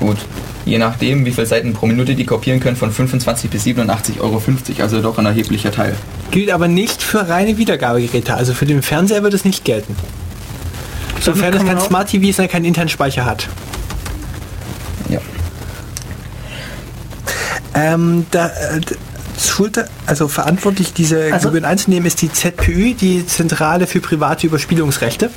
[0.00, 0.18] Gut.
[0.64, 4.42] Je nachdem, wie viele Seiten pro Minute die kopieren können, von 25 bis 87,50 Euro.
[4.80, 5.94] Also doch ein erheblicher Teil.
[6.30, 8.34] Gilt aber nicht für reine Wiedergabegeräte.
[8.34, 9.94] Also für den Fernseher wird es nicht gelten.
[11.20, 13.48] Sofern es kein Smart TV ist und keinen internen Speicher hat.
[15.08, 15.20] Ja.
[17.74, 18.50] Ähm, da,
[19.38, 25.30] Schulter, also verantwortlich diese Also- Gebühren einzunehmen ist die ZPÜ, die Zentrale für private Überspielungsrechte.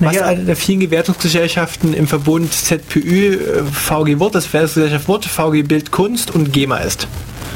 [0.00, 0.26] Was Naja.
[0.26, 5.90] eine der vielen Gewertungsgesellschaften im Verbund ZPÜ, äh, VG Wort, das Verwertungsgesellschaft Wort, VG Bild
[5.90, 7.08] Kunst und GEMA ist.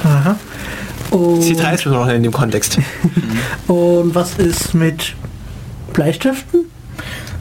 [0.02, 0.36] Aha.
[1.10, 2.78] Und, Sie heißt noch in dem Kontext.
[3.68, 5.14] und was ist mit
[5.92, 6.62] Bleistiften?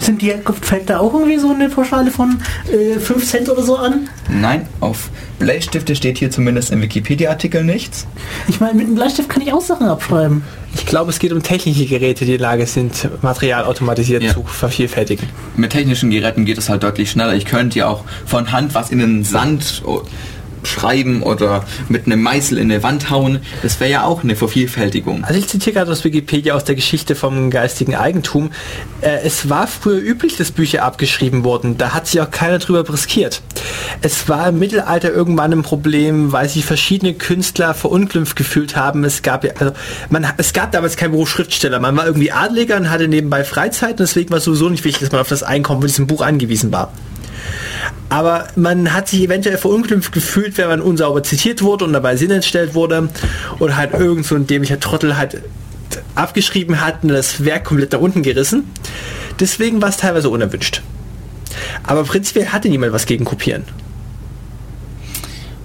[0.01, 3.77] Sind die, fällt da auch irgendwie so eine Pauschale von äh, 5 Cent oder so
[3.77, 4.09] an?
[4.29, 5.09] Nein, auf
[5.39, 8.07] Bleistifte steht hier zumindest im Wikipedia-Artikel nichts.
[8.47, 10.43] Ich meine, mit einem Bleistift kann ich auch Sachen abschreiben.
[10.73, 14.33] Ich glaube, es geht um technische Geräte, die in der Lage sind, Material automatisiert Ja.
[14.33, 15.27] zu vervielfältigen.
[15.55, 17.33] mit technischen Geräten geht es halt deutlich schneller.
[17.35, 19.83] Ich könnte ja auch von Hand was in den Sand
[20.63, 23.39] schreiben oder mit einem Meißel in eine Wand hauen.
[23.63, 25.23] Das wäre ja auch eine Vervielfältigung.
[25.23, 28.51] Also ich zitiere gerade aus Wikipedia aus der Geschichte vom geistigen Eigentum.
[29.01, 31.77] Äh, es war früher üblich, dass Bücher abgeschrieben wurden.
[31.77, 33.41] Da hat sich auch keiner drüber riskiert.
[34.01, 39.03] Es war im Mittelalter irgendwann ein Problem, weil sich verschiedene Künstler verunglimpft gefühlt haben.
[39.03, 39.73] Es gab ja, also
[40.09, 41.79] man, es gab damals keinen Beruf Schriftsteller.
[41.79, 45.01] Man war irgendwie Adliger und hatte nebenbei Freizeit und deswegen war es sowieso nicht wichtig,
[45.01, 46.91] dass man auf das Einkommen von diesem Buch angewiesen war.
[48.09, 52.31] Aber man hat sich eventuell verunglimpft gefühlt, wenn man unsauber zitiert wurde und dabei Sinn
[52.31, 53.09] entstellt wurde
[53.59, 55.41] oder halt irgend so ein dämlicher Trottel halt
[56.15, 58.65] abgeschrieben hat und das Werk komplett nach unten gerissen.
[59.39, 60.81] Deswegen war es teilweise unerwünscht.
[61.83, 63.63] Aber prinzipiell hatte niemand was gegen Kopieren.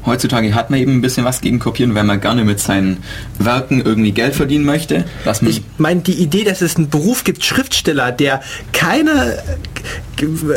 [0.07, 2.99] Heutzutage hat man eben ein bisschen was gegen Kopieren, weil man gerne mit seinen
[3.39, 5.05] Werken irgendwie Geld verdienen möchte.
[5.25, 8.41] Dass man Ich meine, die Idee, dass es einen Beruf gibt, Schriftsteller, der
[8.73, 9.35] keiner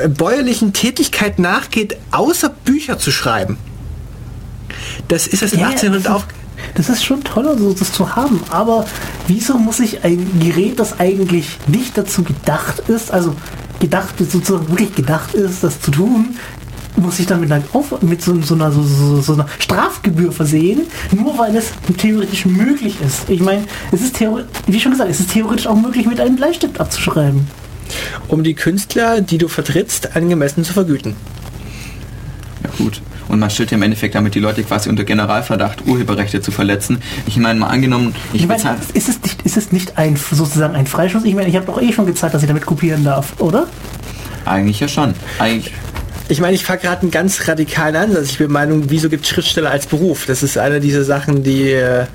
[0.08, 3.58] bäuerlichen Tätigkeit nachgeht, außer Bücher zu schreiben.
[5.08, 6.28] Das ist es im Ja, 1800 ja, auf.
[6.76, 8.86] Das ist schon toll, so das zu haben, aber
[9.28, 13.36] wieso muss ich ein Gerät, das eigentlich nicht dazu gedacht ist, also
[13.80, 16.36] gedacht, sozusagen wirklich gedacht ist, das zu tun,
[17.00, 20.32] muss ich dann mit einer, Auf mit so, so, einer, so, so, so einer Strafgebühr
[20.32, 20.82] versehen,
[21.12, 23.30] nur weil es theoretisch möglich ist.
[23.30, 26.36] Ich meine, es ist theoretisch, wie schon gesagt, es ist theoretisch auch möglich, mit einem
[26.36, 27.48] Bleistift abzuschreiben.
[28.28, 31.16] Um die Künstler, die du vertrittst, angemessen zu vergüten.
[32.64, 33.02] Ja gut.
[33.30, 37.00] Und man stellt ja im Endeffekt damit die Leute quasi unter Generalverdacht, Urheberrechte zu verletzen.
[37.28, 40.76] Ich meine, mal angenommen, ich Ich meine, ist es nicht, ist es nicht ein sozusagen
[40.76, 41.24] ein Freischuss?
[41.26, 43.68] Ich meine, ich habe doch eh schon gezeigt, dass ich damit kopieren darf, oder?
[44.46, 45.14] Eigentlich ja schon.
[45.38, 45.72] Eigentlich,
[46.32, 48.30] Ich meine, ich fahre gerade einen ganz radikalen Ansatz.
[48.30, 50.28] Ich bin Meinung, wieso gibt Schriftsteller als Beruf?
[50.28, 51.72] Das ist eine dieser Sachen, die...
[51.72, 52.06] Äh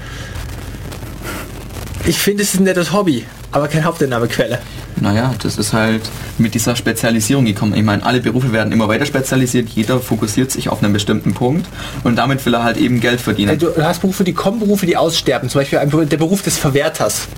[2.06, 4.60] ich finde, es ist ein nettes Hobby, aber keine Haupteinnahmequelle.
[5.00, 6.02] Naja, das ist halt
[6.38, 7.74] mit dieser Spezialisierung gekommen.
[7.74, 11.66] Ich meine, alle Berufe werden immer weiter spezialisiert, jeder fokussiert sich auf einen bestimmten Punkt
[12.04, 13.50] und damit will er halt eben Geld verdienen.
[13.50, 15.48] Also, du hast Berufe, die kommen, Berufe, die aussterben.
[15.48, 17.28] Zum Beispiel der Beruf des Verwerters.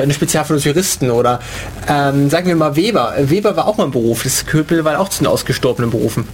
[0.00, 1.10] Eine Spezialfall des Juristen.
[1.10, 1.40] Oder
[1.88, 3.14] ähm, sagen wir mal Weber.
[3.18, 4.22] Weber war auch mal ein Beruf.
[4.22, 6.26] Das gehört mittlerweile auch zu den ausgestorbenen Berufen.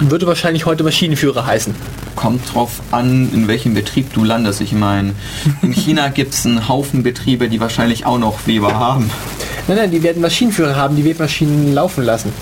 [0.00, 1.74] Würde wahrscheinlich heute Maschinenführer heißen.
[2.16, 4.60] Kommt drauf an, in welchem Betrieb du landest.
[4.62, 5.14] Ich meine,
[5.62, 9.10] in China gibt es einen Haufen Betriebe, die wahrscheinlich auch noch Weber haben.
[9.68, 12.32] Nein, nein, die werden Maschinenführer haben, die Webmaschinen laufen lassen.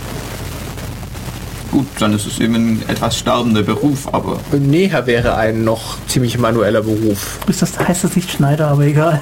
[1.73, 6.39] Gut, dann ist es eben ein etwas sterbender Beruf, aber Näher wäre ein noch ziemlich
[6.39, 7.39] manueller Beruf.
[7.47, 9.21] Ist das, heißt das nicht Schneider, aber egal.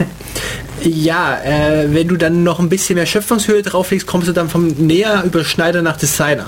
[0.85, 4.69] Ja, äh, wenn du dann noch ein bisschen mehr Schöpfungshöhe drauflegst, kommst du dann vom
[4.69, 6.47] Näher über Schneider nach Designer.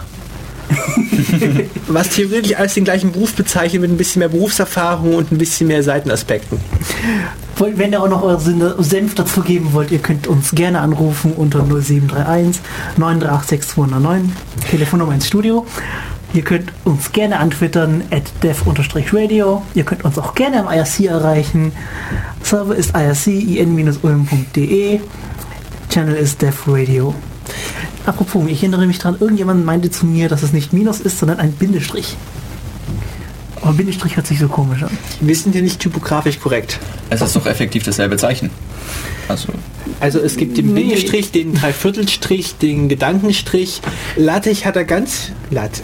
[1.88, 5.68] Was theoretisch alles den gleichen Beruf bezeichnet mit ein bisschen mehr Berufserfahrung und ein bisschen
[5.68, 6.60] mehr Seitenaspekten.
[7.58, 11.64] Wenn ihr auch noch eure Senf dazu geben wollt, ihr könnt uns gerne anrufen unter
[11.64, 12.60] 0731
[12.96, 14.32] 938 6209,
[14.70, 15.66] Telefonnummer ins Studio.
[16.34, 19.62] Ihr könnt uns gerne antwittern at dev-radio.
[19.74, 21.72] Ihr könnt uns auch gerne im IRC erreichen.
[22.42, 23.40] Server ist irc-ulm.de.
[25.90, 27.14] Channel ist Dev Radio.
[28.08, 31.40] Apropos, ich erinnere mich dran, irgendjemand meinte zu mir, dass es nicht Minus ist, sondern
[31.40, 32.16] ein Bindestrich.
[33.60, 34.88] Aber Bindestrich hört sich so komisch an.
[35.20, 36.78] Wir sind hier nicht typografisch korrekt.
[37.10, 38.48] es ist doch effektiv dasselbe Zeichen.
[39.28, 39.48] Also,
[40.00, 40.84] Also es gibt den Nee.
[40.84, 43.82] Bindestrich, den Dreiviertelstrich, den Gedankenstrich.
[44.16, 45.82] Latich hat er ganz, Lat,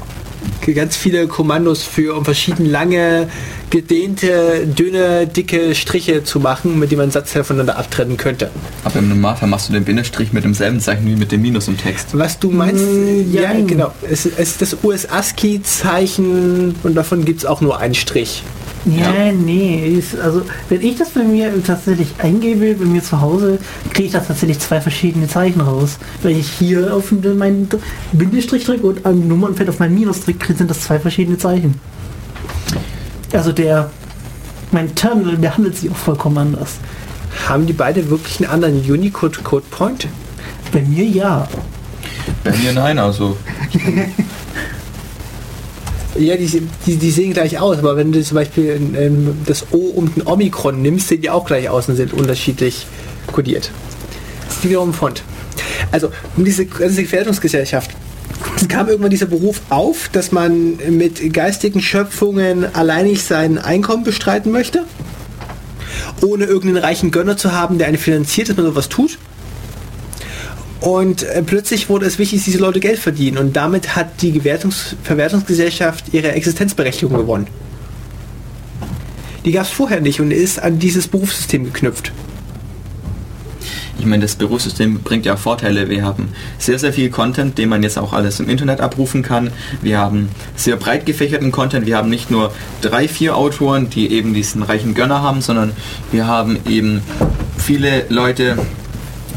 [0.74, 3.28] ganz viele Kommandos für, um verschieden lange,
[3.70, 8.50] gedehnte, dünne, dicke Striche zu machen, mit denen man Satzteile voneinander abtrennen könnte.
[8.84, 11.76] aber im Normalfall machst du den Bindestrich mit demselben Zeichen wie mit dem Minus im
[11.76, 12.08] Text.
[12.12, 13.92] Was du meinst, Mm, ja, genau.
[14.08, 18.42] Es, es ist das US-ASCII-Zeichen und davon gibt es auch nur einen Strich.
[18.86, 19.96] Ja, nee.
[19.98, 23.58] Ist, also, wenn ich das bei mir tatsächlich eingebe, bei mir zu Hause,
[23.92, 25.98] kriege ich da tatsächlich zwei verschiedene Zeichen raus.
[26.22, 27.68] Wenn ich hier auf meinen
[28.12, 31.80] Bindestrich drücke und am Nummernfeld auf meinen Minus drücke, sind das zwei verschiedene Zeichen.
[33.32, 33.90] Also der,
[34.70, 36.74] mein Terminal behandelt sie auch vollkommen anders.
[37.48, 40.08] Haben die beide wirklich einen anderen Unicode-Code-Point?
[40.72, 41.48] Bei mir ja.
[42.42, 43.36] Bei mir nein, also
[46.16, 49.78] Ja, die, die, die sehen gleich aus, aber wenn du zum Beispiel ähm, das O
[49.78, 52.86] und ein Omikron nimmst, sehen die auch gleich aus und sind unterschiedlich
[53.32, 53.70] kodiert.
[54.46, 55.24] Das ist wiederum ein Font.
[55.90, 57.90] Also, um diese ganze Gefährdungsgesellschaft.
[58.56, 64.52] Es kam irgendwann dieser Beruf auf, dass man mit geistigen Schöpfungen alleinig sein Einkommen bestreiten
[64.52, 64.84] möchte,
[66.22, 69.18] ohne irgendeinen reichen Gönner zu haben, der einen finanziert, dass man sowas tut.
[70.84, 73.38] Und äh, plötzlich wurde es wichtig, dass diese Leute Geld verdienen.
[73.38, 77.46] Und damit hat die Gewertungs Verwertungsgesellschaft ihre Existenzberechtigung gewonnen.
[79.46, 82.12] Die gab es vorher nicht und ist an dieses Berufssystem geknüpft.
[83.98, 85.88] Ich meine, das Berufssystem bringt ja Vorteile.
[85.88, 86.28] Wir haben
[86.58, 89.52] sehr, sehr viel Content, den man jetzt auch alles im Internet abrufen kann.
[89.80, 91.86] Wir haben sehr breit gefächerten Content.
[91.86, 95.72] Wir haben nicht nur drei, vier Autoren, die eben diesen reichen Gönner haben, sondern
[96.12, 97.00] wir haben eben
[97.56, 98.58] viele Leute,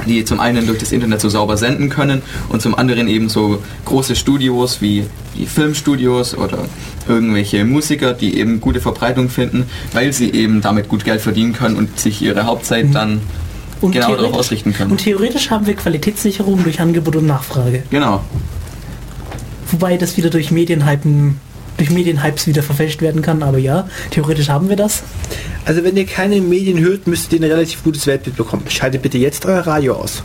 [0.05, 3.61] die zum einen durch das Internet so sauber senden können und zum anderen eben so
[3.85, 5.05] große Studios wie
[5.37, 6.65] die Filmstudios oder
[7.07, 11.77] irgendwelche Musiker, die eben gute Verbreitung finden, weil sie eben damit gut Geld verdienen können
[11.77, 13.21] und sich ihre Hauptzeit dann
[13.81, 14.91] Und genau darauf ausrichten können.
[14.91, 17.83] Und theoretisch haben wir Qualitätssicherung durch Angebot und Nachfrage.
[17.89, 18.23] Genau.
[19.71, 21.39] Wobei das wieder durch Medienhypen,
[21.77, 25.03] durch Medienhypes wieder verfälscht werden kann, aber ja, theoretisch haben wir das.
[25.65, 28.63] Also wenn ihr keine Medien hört, müsst ihr ein relativ gutes Weltbild bekommen.
[28.69, 30.23] Schaltet bitte jetzt euer Radio aus.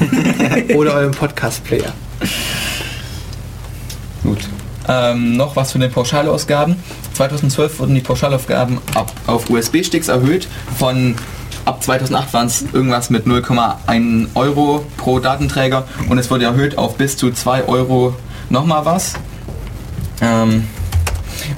[0.74, 1.92] Oder euren Podcast-Player.
[4.22, 4.38] Gut.
[4.88, 6.76] Ähm, noch was zu den Pauschalausgaben.
[7.14, 10.48] 2012 wurden die Pauschalausgaben ab, auf USB-Sticks erhöht.
[10.78, 11.14] Von
[11.64, 16.96] ab 2008 waren es irgendwas mit 0,1 Euro pro Datenträger und es wurde erhöht auf
[16.96, 18.14] bis zu 2 Euro
[18.48, 19.14] nochmal was.
[20.20, 20.64] Ähm,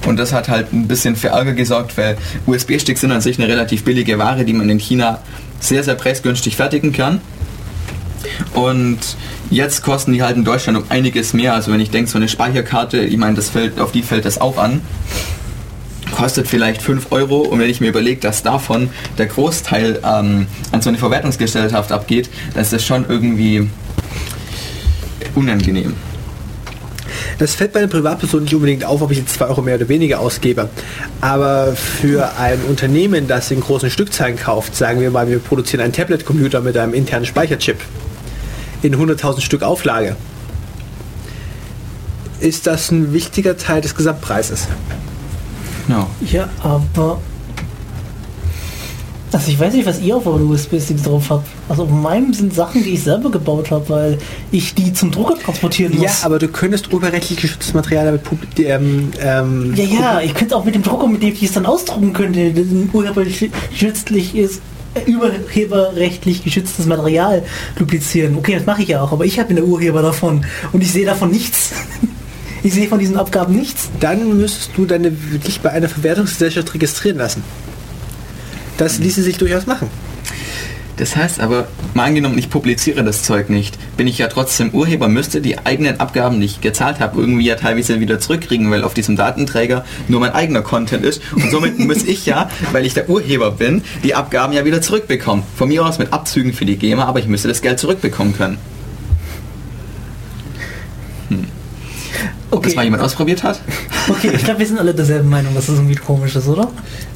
[0.05, 3.47] Und das hat halt ein bisschen für Ärger gesorgt, weil USB-Sticks sind an sich eine
[3.47, 5.19] relativ billige Ware, die man in China
[5.59, 7.21] sehr, sehr preisgünstig fertigen kann.
[8.53, 8.99] Und
[9.49, 11.53] jetzt kosten die halt in Deutschland um einiges mehr.
[11.53, 14.39] Also wenn ich denke, so eine Speicherkarte, ich meine, das fällt, auf die fällt das
[14.39, 14.81] auch an.
[16.11, 20.81] Kostet vielleicht 5 Euro und wenn ich mir überlege, dass davon der Großteil ähm, an
[20.81, 23.67] so eine Verwertungsgesellschaft abgeht, dann ist das schon irgendwie
[25.33, 25.95] unangenehm.
[27.37, 29.89] Das fällt bei einer Privatperson nicht unbedingt auf, ob ich jetzt 2 Euro mehr oder
[29.89, 30.69] weniger ausgebe.
[31.21, 35.93] Aber für ein Unternehmen, das in großen Stückzahlen kauft, sagen wir mal, wir produzieren einen
[35.93, 37.77] Tablet-Computer mit einem internen Speicherchip
[38.81, 40.15] in 100.000 Stück Auflage,
[42.39, 44.67] ist das ein wichtiger Teil des Gesamtpreises.
[45.87, 46.07] Ja.
[46.29, 47.19] Ja, aber.
[49.33, 51.47] Also ich weiß nicht, was ihr auf euren USB-Sticks drauf habt.
[51.67, 54.17] Also auf meinem sind Sachen, die ich selber gebaut habe, weil
[54.51, 56.03] ich die zum Drucker transportieren muss.
[56.03, 58.21] Ja, aber du könntest urheberrechtlich geschütztes Material damit
[58.59, 61.65] ähm, ähm, Ja, ja, ich könnte auch mit dem Drucker, mit dem ich es dann
[61.65, 62.53] ausdrucken könnte,
[62.93, 64.61] urheberrechtlich ist,
[64.93, 67.43] äh, urheberrechtlich geschütztes Material
[67.77, 68.37] duplizieren.
[68.37, 71.05] Okay, das mache ich ja auch, aber ich habe der Urheber davon und ich sehe
[71.05, 71.73] davon nichts.
[72.65, 73.89] Ich sehe von diesen Abgaben nichts.
[73.99, 77.43] dann müsstest du deine dich bei einer Verwertungsgesellschaft registrieren lassen.
[78.77, 79.89] Das ließe sich durchaus machen.
[80.97, 85.07] Das heißt aber, mal angenommen, ich publiziere das Zeug nicht, bin ich ja trotzdem Urheber,
[85.07, 88.93] müsste die eigenen Abgaben, die ich gezahlt habe, irgendwie ja teilweise wieder zurückkriegen, weil auf
[88.93, 91.21] diesem Datenträger nur mein eigener Content ist.
[91.33, 95.43] Und somit muss ich ja, weil ich der Urheber bin, die Abgaben ja wieder zurückbekommen.
[95.55, 98.57] Von mir aus mit Abzügen für die GEMA, aber ich müsste das Geld zurückbekommen können.
[102.51, 103.59] Ob das mal jemand ausprobiert hat?
[104.07, 106.69] Okay, ich glaube, wir sind alle derselben Meinung, dass das irgendwie komisch ist, oder?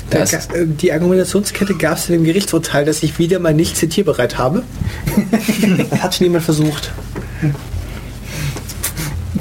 [0.10, 4.38] Da äh, die Argumentationskette gab es in dem Gerichtsurteil, das ich wieder mal nicht zitierbereit
[4.38, 4.64] habe.
[5.99, 6.91] Hat schon jemand versucht.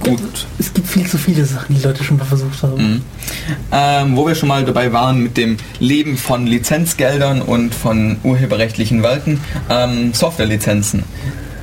[0.00, 0.46] Gut.
[0.58, 3.02] Es gibt viel zu viele Sachen, die Leute schon mal versucht haben.
[3.72, 9.02] Ähm, wo wir schon mal dabei waren mit dem Leben von Lizenzgeldern und von urheberrechtlichen
[9.02, 11.04] Werken, ähm, Softwarelizenzen.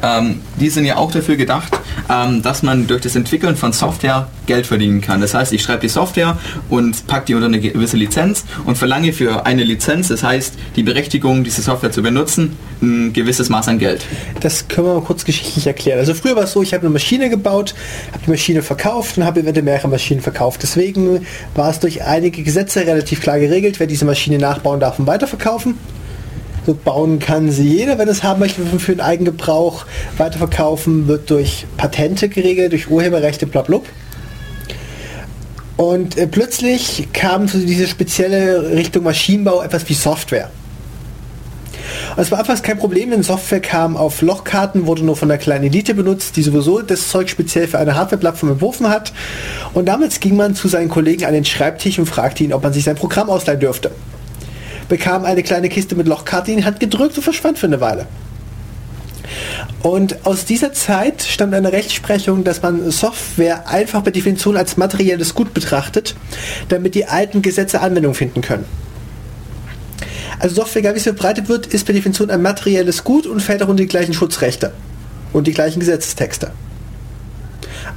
[0.04, 1.80] Ähm, die sind ja auch dafür gedacht,
[2.10, 5.22] ähm, dass man durch das Entwickeln von Software Geld verdienen kann.
[5.22, 6.38] Das heißt, ich schreibe die Software
[6.70, 10.84] und packe die unter eine gewisse Lizenz und verlange für eine Lizenz, das heißt die
[10.84, 14.06] Berechtigung, diese Software zu benutzen, ein gewisses Maß an Geld.
[14.42, 16.00] Das können wir mal kurz geschichtlich erklären.
[16.00, 17.74] Also früher war es so, ich habe eine Maschine gebaut,
[18.12, 20.64] habe die Maschine verkauft und habe eventuell mehrere Maschinen verkauft.
[20.64, 21.26] Deswegen
[21.56, 25.78] war es durch einige Gesetze relativ klar geregelt, wer diese Maschine nachbauen darf und weiterverkaufen.
[26.66, 29.86] So bauen kann sie jeder, wenn es haben möchte, für den Eigengebrauch.
[30.18, 33.86] Weiterverkaufen wird durch Patente geregelt, durch Urheberrechte, bla blub.
[35.76, 40.50] Und äh, plötzlich kam zu diese spezielle Richtung Maschinenbau etwas wie Software.
[42.16, 45.40] Und es war einfach kein Problem, denn Software kam auf Lochkarten, wurde nur von einer
[45.40, 49.14] kleinen Elite benutzt, die sowieso das Zeug speziell für eine Hardware-Plattform entworfen hat.
[49.74, 52.72] Und damals ging man zu seinen Kollegen an den Schreibtisch und fragte ihn, ob man
[52.72, 53.92] sich sein Programm ausleihen dürfte.
[54.88, 58.08] Bekam eine kleine Kiste mit Lochkarten in die Hand gedrückt und verschwand für eine Weile.
[59.82, 65.34] Und aus dieser Zeit stammt eine Rechtsprechung, dass man Software einfach per Definition als materielles
[65.34, 66.16] Gut betrachtet,
[66.70, 68.66] damit die alten Gesetze Anwendung finden können.
[70.40, 73.64] Also Software, egal wie es verbreitet wird, ist per Definition ein materielles Gut und fällt
[73.64, 74.74] auch unter die gleichen Schutzrechte
[75.32, 76.52] und die gleichen Gesetzestexte.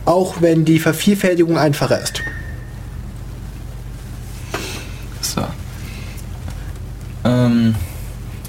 [0.05, 2.23] Auch wenn die Vervielfältigung einfacher ist.
[5.21, 5.43] So.
[7.27, 7.75] Ähm,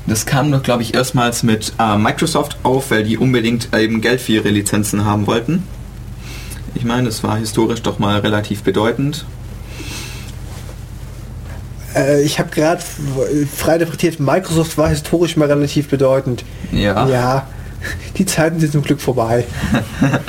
[0.05, 4.21] das kam doch, glaube ich, erstmals mit äh, Microsoft auf, weil die unbedingt eben Geld
[4.21, 5.63] für ihre Lizenzen haben wollten.
[6.75, 9.25] Ich meine, das war historisch doch mal relativ bedeutend.
[11.95, 12.81] Äh, ich habe gerade
[13.53, 16.45] frei interpretiert, Microsoft war historisch mal relativ bedeutend.
[16.71, 17.47] Ja, Ja,
[18.17, 19.45] die Zeiten sind zum Glück vorbei.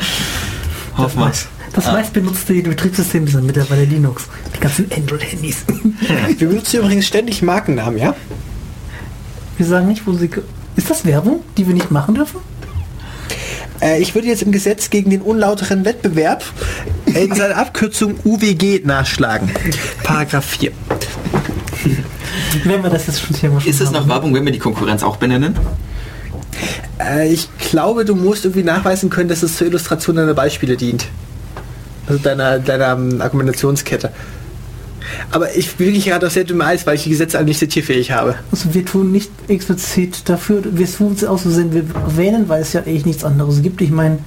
[0.96, 1.32] hoffen wir.
[1.74, 4.24] Das meistbenutzte Betriebssystem ist dann mittlerweile Linux.
[4.56, 5.64] Die ganzen Android-Handys.
[6.38, 8.14] Wir benutzen übrigens ständig Markennamen, ja?
[9.56, 10.30] Wir sagen nicht, wo sie...
[10.76, 12.38] Ist das Werbung, die wir nicht machen dürfen?
[13.80, 16.44] Äh, ich würde jetzt im Gesetz gegen den unlauteren Wettbewerb
[17.06, 19.50] in seiner Abkürzung UWG nachschlagen.
[20.04, 20.70] Paragraph 4.
[22.64, 23.94] Wenn wir das jetzt schon Thema schon Ist es haben.
[23.94, 25.56] noch Werbung, wenn wir die Konkurrenz auch benennen?
[27.00, 31.08] Äh, ich glaube, du musst irgendwie nachweisen können, dass es zur Illustration deiner Beispiele dient.
[32.08, 34.10] Also deiner, deiner ähm, Argumentationskette.
[35.30, 37.58] Aber ich bin wirklich gerade auf sehr dünnem Eis, weil ich die Gesetze alle nicht
[37.58, 38.36] zitierfähig habe.
[38.50, 42.72] Also wir tun nicht explizit dafür, wir tun es aus Versehen, wir erwähnen, weil es
[42.72, 43.80] ja eigentlich nichts anderes gibt.
[43.80, 44.18] Ich meine,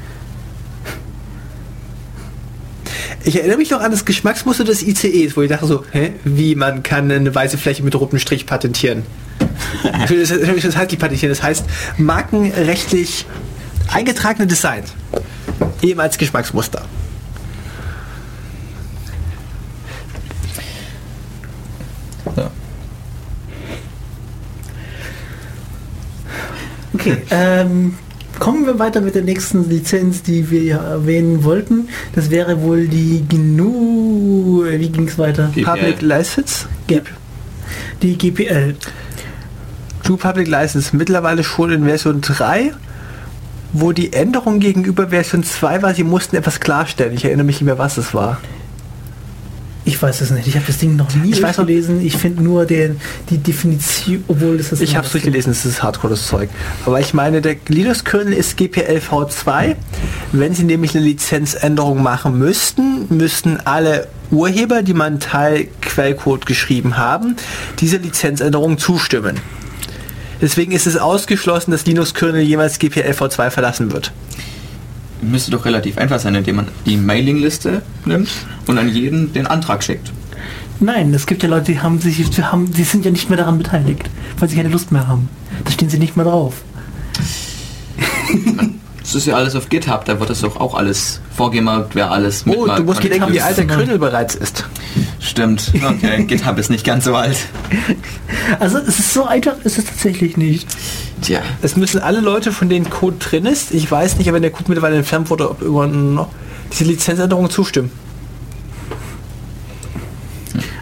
[3.24, 6.56] Ich erinnere mich noch an das Geschmacksmuster des ICEs, wo ich dachte so, hä, wie
[6.56, 9.04] man kann eine weiße Fläche mit rotem Strich patentieren.
[10.10, 11.66] das, heißt nicht patentieren, das heißt
[11.98, 13.26] markenrechtlich
[13.94, 14.94] eingetragene Designs.
[15.84, 16.84] Eben als Geschmacksmuster.
[27.02, 27.96] Okay, ähm,
[28.38, 31.90] kommen wir weiter mit der nächsten Lizenz, die wir ja erwähnen wollten.
[32.14, 34.64] Das wäre wohl die GNU.
[34.66, 35.50] Wie ging es weiter?
[35.54, 35.64] GPL.
[35.64, 36.68] Public License?
[36.90, 37.00] Ja.
[38.04, 38.76] Die GPL.
[40.04, 42.72] GNU Public License mittlerweile schon in Version 3,
[43.74, 47.14] wo die Änderung gegenüber Version 2 war, sie mussten etwas klarstellen.
[47.14, 48.40] Ich erinnere mich nicht mehr, was es war.
[49.84, 50.48] Ich weiß es nicht.
[50.48, 52.06] Ich habe das Ding noch nie Ich weiß gelesen.
[52.06, 54.82] Ich finde nur den, die Definition, obwohl das ist.
[54.82, 56.50] Ich habe es durchgelesen, es ist hardcore das Zeug.
[56.86, 59.76] Aber ich meine, der Linux-Kernel ist GPL v2.
[60.34, 66.98] Wenn Sie nämlich eine Lizenzänderung machen müssten, müssten alle Urheber, die einen Teil Quellcode geschrieben
[66.98, 67.36] haben,
[67.80, 69.40] dieser Lizenzänderung zustimmen.
[70.42, 74.12] Deswegen ist es ausgeschlossen, dass Linux-Kernel jemals GPL v2 verlassen wird.
[75.22, 78.30] Müsste doch relativ einfach sein, indem man die Mailingliste nimmt
[78.68, 80.12] und an jeden den Antrag schickt.
[80.80, 83.38] Nein, es gibt ja Leute, die haben sich, die haben, die sind ja nicht mehr
[83.38, 84.10] daran beteiligt,
[84.40, 85.30] weil sie keine Lust mehr haben.
[85.64, 86.64] Da stehen sie nicht mehr drauf.
[89.02, 92.46] Das ist ja alles auf GitHub, da wird das doch auch alles vorgemerkt, wer alles
[92.48, 94.66] Oh, du musst bedenken, wie alt der ist- Kernel bereits ist.
[95.20, 95.72] Stimmt.
[95.76, 97.38] Okay, GitHub ist nicht ganz so alt.
[98.60, 100.68] Also es ist so einfach, ist es tatsächlich nicht.
[101.22, 101.42] Tja.
[101.64, 104.52] Es müssen alle Leute, von denen Code drin ist, ich weiß nicht, aber wenn der
[104.52, 106.30] Code mittlerweile entfernt wurde, ob irgendwann noch
[106.72, 107.92] diese Lizenzänderung zustimmen.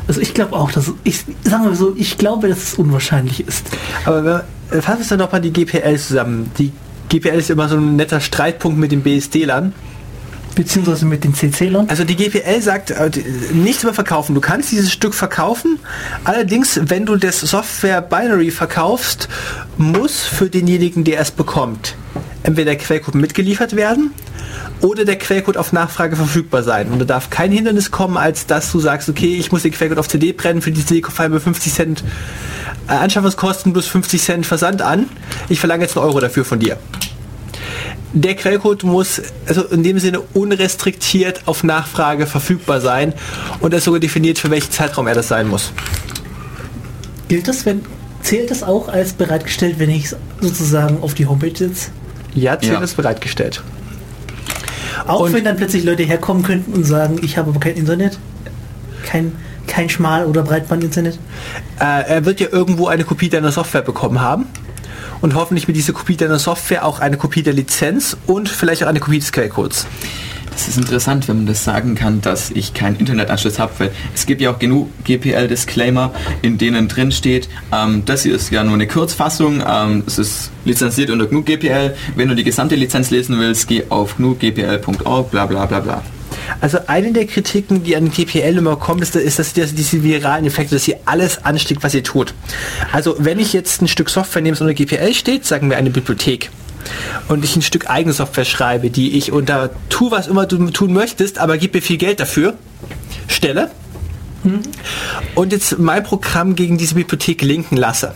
[0.07, 3.67] Also ich glaube auch, dass ich sagen wir so, ich glaube, dass es unwahrscheinlich ist.
[4.05, 4.25] Aber
[4.71, 6.51] wenn, äh, fassen wir dann noch mal die GPL zusammen.
[6.57, 6.71] Die
[7.09, 9.73] GPL ist immer so ein netter Streitpunkt mit den BSD-Lern.
[10.55, 11.87] Beziehungsweise mit den CC-Lern.
[11.89, 13.09] Also die GPL sagt äh,
[13.53, 14.35] nichts über verkaufen.
[14.35, 15.79] Du kannst dieses Stück verkaufen.
[16.23, 19.29] Allerdings, wenn du das Software Binary verkaufst,
[19.77, 21.95] muss für denjenigen, der es bekommt,
[22.43, 24.11] entweder der Quellcode mitgeliefert werden
[24.81, 26.89] oder der Quellcode auf Nachfrage verfügbar sein.
[26.89, 29.99] Und da darf kein Hindernis kommen, als dass du sagst, okay, ich muss den Quellcode
[29.99, 32.03] auf CD brennen, für die CD-File bei 50 Cent
[32.97, 35.07] Anschaffungskosten plus 50 Cent Versand an.
[35.47, 36.77] Ich verlange jetzt einen Euro dafür von dir.
[38.13, 43.13] Der Quellcode muss also in dem Sinne unrestriktiert auf Nachfrage verfügbar sein
[43.59, 45.71] und er ist sogar definiert, für welchen Zeitraum er das sein muss.
[47.27, 47.81] Gilt das, wenn
[48.23, 50.09] zählt das auch als bereitgestellt, wenn ich
[50.41, 51.91] sozusagen auf die Homepage sitze?
[52.33, 52.85] Ja, zählt Ja.
[52.95, 53.61] bereitgestellt.
[55.05, 58.17] Auch Und- wenn dann plötzlich Leute herkommen könnten und sagen, ich habe aber kein Internet,
[59.05, 59.33] kein
[59.69, 61.19] kein Schmal- oder Breitband-Internet.
[61.79, 64.45] Äh, er wird ja irgendwo eine Kopie deiner Software bekommen haben
[65.21, 68.87] und hoffentlich mit dieser Kopie deiner Software auch eine Kopie der Lizenz und vielleicht auch
[68.87, 69.85] eine Kopie des Quellcodes.
[70.51, 74.25] Das ist interessant, wenn man das sagen kann, dass ich keinen Internetanschluss habe, weil es
[74.25, 76.11] gibt ja auch genug GPL-Disclaimer,
[76.41, 80.51] in denen drin steht, ähm, das hier ist ja nur eine Kurzfassung, ähm, es ist
[80.65, 85.45] lizenziert unter GNU GPL, wenn du die gesamte Lizenz lesen willst, geh auf gnugpl.org, bla
[85.45, 86.03] bla bla bla.
[86.61, 90.45] Also eine der Kritiken, die an GPL immer kommt, ist, ist dass dass diese viralen
[90.45, 92.33] Effekte, dass sie alles anstickt, was ihr tut.
[92.91, 95.89] Also wenn ich jetzt ein Stück Software nehme, das unter GPL steht, sagen wir eine
[95.89, 96.49] Bibliothek,
[97.27, 100.93] und ich ein Stück eigene Software schreibe, die ich unter tu was immer du tun
[100.93, 102.55] möchtest, aber gib mir viel Geld dafür,
[103.27, 103.69] stelle,
[105.35, 108.13] und jetzt mein Programm gegen diese Bibliothek linken lasse.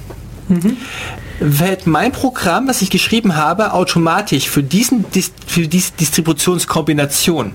[1.40, 5.06] Wird mein Programm, was ich geschrieben habe, automatisch für, diesen,
[5.46, 7.54] für diese Distributionskombination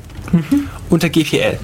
[0.91, 1.59] unter GPL.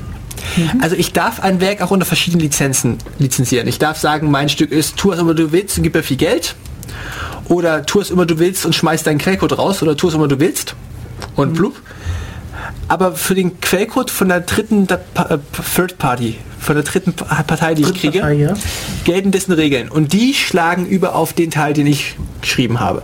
[0.80, 3.66] Also ich darf ein Werk auch unter verschiedenen Lizenzen lizenzieren.
[3.66, 6.16] Ich darf sagen, mein Stück ist, tu was immer du willst und gib mir viel
[6.16, 6.54] Geld.
[7.48, 9.82] Oder tu es immer du willst und schmeiß deinen Quellcode raus.
[9.82, 10.74] Oder tu es immer du willst
[11.36, 11.74] und blub.
[12.89, 15.39] Aber für den Quellcode von der dritten da- äh,
[15.74, 18.55] Third Party, von der dritten Pa- Partei, die ich kriege, Drittpartei, ja.
[19.05, 19.89] gelten dessen Regeln.
[19.89, 23.03] Und die schlagen über auf den Teil, den ich geschrieben habe.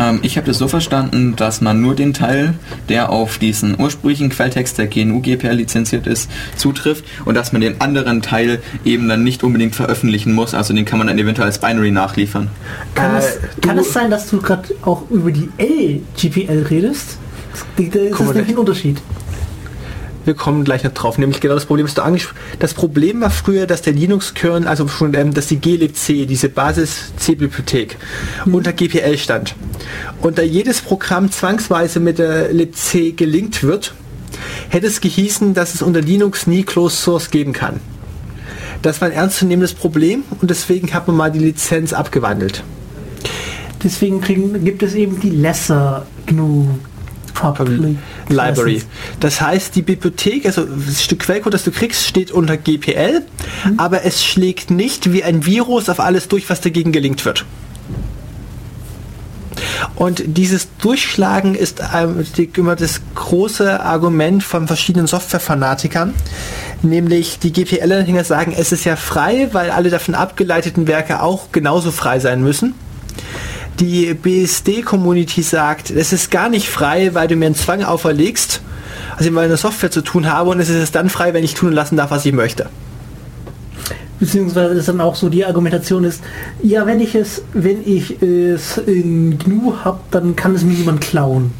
[0.00, 2.54] Ähm, ich habe das so verstanden, dass man nur den Teil,
[2.88, 7.80] der auf diesen ursprünglichen Quelltext der GNU GPL lizenziert ist, zutrifft und dass man den
[7.80, 10.54] anderen Teil eben dann nicht unbedingt veröffentlichen muss.
[10.54, 12.48] Also den kann man dann eventuell als Binary nachliefern.
[12.94, 17.18] Kann, Äh, es, kann es sein, dass du gerade auch über die LGPL redest?
[17.76, 18.98] Das ist Guck nämlich ein Unterschied.
[20.28, 21.16] Wir kommen gleich noch drauf.
[21.16, 24.86] Nämlich genau das Problem, das du angesprochen Das Problem war früher, dass der Linux-Kern, also
[24.86, 27.96] schon, ähm, dass die glibc, diese Basis-C-Bibliothek,
[28.44, 29.54] unter GPL stand.
[30.20, 33.94] Und da jedes Programm zwangsweise mit der libc gelinkt wird,
[34.68, 37.80] hätte es gehießen, dass es unter Linux nie Closed Source geben kann.
[38.82, 42.62] Das war ein ernstzunehmendes Problem und deswegen hat man mal die Lizenz abgewandelt.
[43.82, 46.66] Deswegen kriegen, gibt es eben die Lesser GNU
[47.38, 47.96] Public
[48.28, 48.82] Library.
[49.20, 53.22] Das heißt, die Bibliothek, also das Stück Quellcode, das du kriegst, steht unter GPL,
[53.76, 57.44] aber es schlägt nicht wie ein Virus auf alles durch, was dagegen gelinkt wird.
[59.94, 66.14] Und dieses Durchschlagen ist ähm, die, immer das große Argument von verschiedenen Softwarefanatikern,
[66.82, 71.90] nämlich die GPL-Anhänger sagen, es ist ja frei, weil alle davon abgeleiteten Werke auch genauso
[71.90, 72.74] frei sein müssen.
[73.80, 78.60] Die BSD-Community sagt, es ist gar nicht frei, weil du mir einen Zwang auferlegst,
[79.16, 81.54] also ich mit einer Software zu tun habe und es ist dann frei, wenn ich
[81.54, 82.68] tun und lassen darf, was ich möchte.
[84.18, 86.22] Beziehungsweise ist dann auch so die Argumentation ist,
[86.60, 91.00] ja, wenn ich es, wenn ich es in GNU habe, dann kann es mir niemand
[91.00, 91.52] klauen.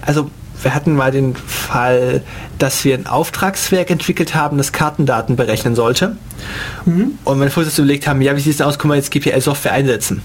[0.00, 0.30] Also
[0.66, 2.24] wir hatten mal den Fall,
[2.58, 6.16] dass wir ein Auftragswerk entwickelt haben, das Kartendaten berechnen sollte.
[7.24, 10.22] Und meine Vorsitzende überlegt haben, ja, wie sieht es aus, können wir jetzt GPL-Software einsetzen?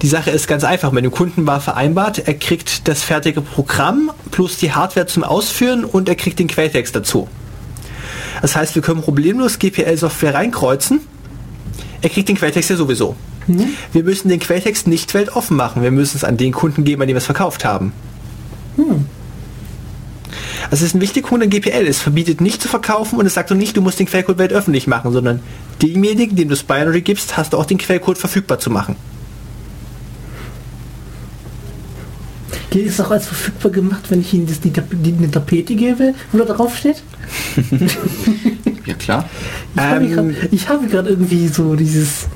[0.00, 0.92] Die Sache ist ganz einfach.
[0.92, 5.84] Mit dem Kunden war vereinbart, er kriegt das fertige Programm plus die Hardware zum Ausführen
[5.84, 7.26] und er kriegt den Quelltext dazu.
[8.40, 11.00] Das heißt, wir können problemlos GPL-Software reinkreuzen.
[12.02, 13.16] Er kriegt den Quelltext ja sowieso.
[13.92, 15.82] Wir müssen den Quelltext nicht weltoffen machen.
[15.82, 17.92] Wir müssen es an den Kunden geben, an dem wir es verkauft haben.
[20.70, 21.86] Also es ist ein wichtiger Punkt an GPL.
[21.86, 24.86] Es verbietet nicht zu verkaufen und es sagt auch nicht, du musst den Quellcode weltöffentlich
[24.86, 25.40] machen, sondern
[25.82, 28.96] demjenigen, dem du das Binary gibst, hast du auch den Quellcode verfügbar zu machen.
[32.70, 36.14] Gilt es auch als verfügbar gemacht, wenn ich Ihnen das, die, die, eine Tapete gebe,
[36.32, 37.02] wo da drauf steht?
[38.84, 39.28] Ja klar.
[39.76, 42.26] Ich habe Ähm, grad- ich habe gerade irgendwie so dieses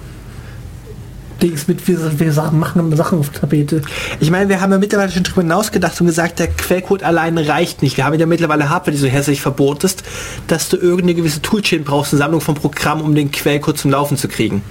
[1.42, 3.82] Dings mit, wir, wir machen Sachen auf Tapete.
[4.20, 7.82] Ich meine, wir haben ja mittlerweile schon drüber hinausgedacht und gesagt, der Quellcode allein reicht
[7.82, 7.96] nicht.
[7.96, 10.02] Wir haben ja mittlerweile Hardware, die so hässlich verboten ist,
[10.46, 14.16] dass du irgendeine gewisse Toolchain brauchst, eine Sammlung von Programmen, um den Quellcode zum Laufen
[14.16, 14.62] zu kriegen.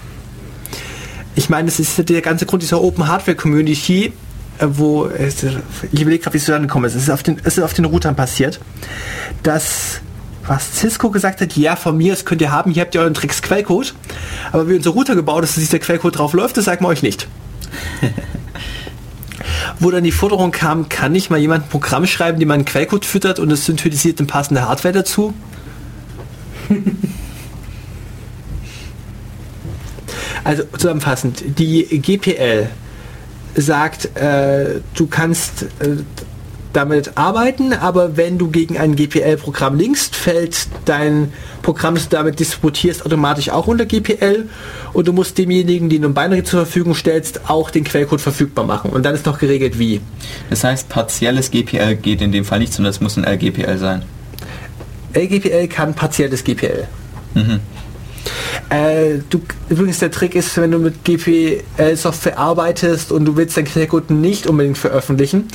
[1.36, 4.14] Ich meine, das ist der ganze Grund dieser Open Hardware Community,
[4.58, 5.44] äh, wo es-
[5.92, 6.96] ich überlege gerade, wie es zustande gekommen ist.
[6.96, 8.60] Es ist auf den, es ist auf den Routern passiert,
[9.44, 10.00] dass
[10.48, 13.14] was Cisco gesagt hat, ja, von mir, das könnt ihr haben, hier habt ihr euren
[13.14, 13.96] Tricks Quellcode,
[14.52, 17.02] aber wie unser Router gebaut ist, dass dieser Quellcode drauf läuft, das sagen wir euch
[17.04, 17.28] nicht.
[19.80, 22.66] Wo dann die Forderung kam, kann nicht mal jemand ein Programm schreiben, dem man einen
[22.66, 25.34] Quellcode füttert und es synthetisiert eine passende Hardware dazu?
[30.44, 32.70] Also zusammenfassend, die GPL
[33.56, 35.98] sagt, äh, du kannst äh,
[36.76, 42.40] damit arbeiten, aber wenn du gegen ein GPL-Programm linkst, fällt dein Programm, das du damit
[42.40, 44.50] distributierst, automatisch auch unter GPL
[44.94, 48.66] und du musst demjenigen, den du ein Binary zur Verfügung stellst, auch den Quellcode verfügbar
[48.66, 48.92] machen.
[48.92, 50.02] Und dann ist noch geregelt, wie.
[50.50, 54.04] Das heißt, partielles GPL geht in dem Fall nicht, sondern es muss ein LGPL sein.
[55.16, 56.88] LGPL kann partielles GPL.
[57.34, 57.60] Mhm.
[58.70, 63.66] Äh, du, übrigens der Trick ist, wenn du mit GPL-Software arbeitest und du willst deinen
[63.66, 65.48] Quellcode nicht unbedingt veröffentlichen,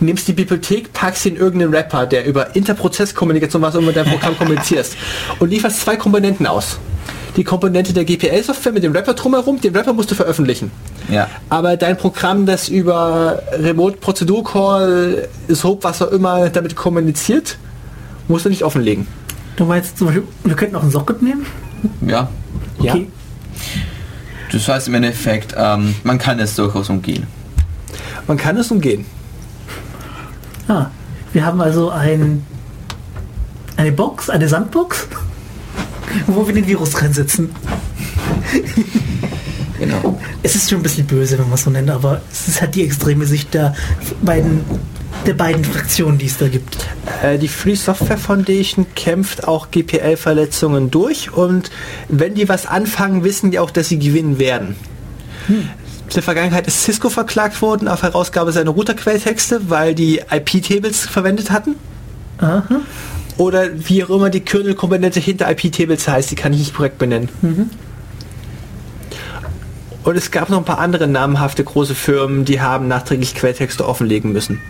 [0.00, 3.96] nimmst die Bibliothek, packst sie in irgendeinen Rapper, der über Interprozesskommunikation, was auch immer mit
[3.96, 4.96] deinem Programm kommunizierst
[5.38, 6.78] und lieferst zwei Komponenten aus.
[7.36, 10.70] Die Komponente der GPL-Software mit dem Rapper drumherum, den Rapper musst du veröffentlichen.
[11.10, 11.28] Ja.
[11.50, 17.58] Aber dein Programm, das über Remote Prozedur Call, SOAP, was auch immer damit kommuniziert,
[18.26, 19.06] musst du nicht offenlegen.
[19.56, 21.46] Du meinst zum Beispiel, wir könnten auch einen Socket nehmen?
[22.00, 22.28] Ja.
[22.80, 22.94] Ja.
[22.94, 23.08] Okay.
[24.52, 27.26] Das heißt im Endeffekt, ähm, man kann es durchaus umgehen.
[28.26, 29.04] Man kann es umgehen.
[30.68, 30.86] Ah,
[31.32, 32.44] wir haben also ein,
[33.76, 35.06] eine Box, eine Sandbox,
[36.26, 37.50] wo wir den Virus reinsetzen.
[39.78, 40.18] Genau.
[40.42, 42.74] Es ist schon ein bisschen böse, wenn man es so nennt, aber es ist halt
[42.74, 43.74] die extreme Sicht der
[44.22, 44.62] beiden,
[45.24, 46.86] der beiden Fraktionen, die es da gibt.
[47.22, 51.70] Äh, die Free Software Foundation kämpft auch GPL-Verletzungen durch und
[52.08, 54.76] wenn die was anfangen, wissen die auch, dass sie gewinnen werden.
[55.48, 55.68] In
[56.14, 61.76] der Vergangenheit ist Cisco verklagt worden auf Herausgabe seiner Router-Quelltexte, weil die IP-Tables verwendet hatten.
[62.38, 62.80] Aha.
[63.36, 67.28] Oder wie auch immer die Kernel-Komponente hinter IP-Tables heißt, die kann ich nicht korrekt benennen.
[70.06, 74.32] Und es gab noch ein paar andere namhafte große Firmen, die haben nachträglich Quelltexte offenlegen
[74.32, 74.62] müssen.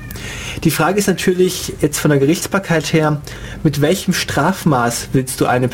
[0.65, 3.21] Die Frage ist natürlich jetzt von der Gerichtsbarkeit her,
[3.63, 5.69] mit welchem Strafmaß willst du eine,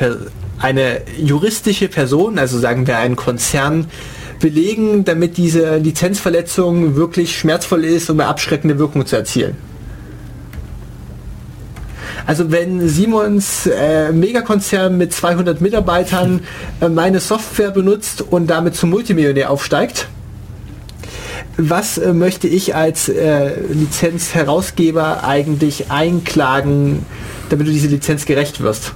[0.59, 3.87] eine juristische Person, also sagen wir einen Konzern,
[4.41, 9.57] belegen, damit diese Lizenzverletzung wirklich schmerzvoll ist, um eine abschreckende Wirkung zu erzielen?
[12.27, 16.41] Also wenn Simons äh, Megakonzern mit 200 Mitarbeitern
[16.81, 20.09] äh, meine Software benutzt und damit zum Multimillionär aufsteigt,
[21.57, 27.05] was äh, möchte ich als äh, Lizenzherausgeber eigentlich einklagen,
[27.51, 28.95] damit du diese Lizenz gerecht wirst?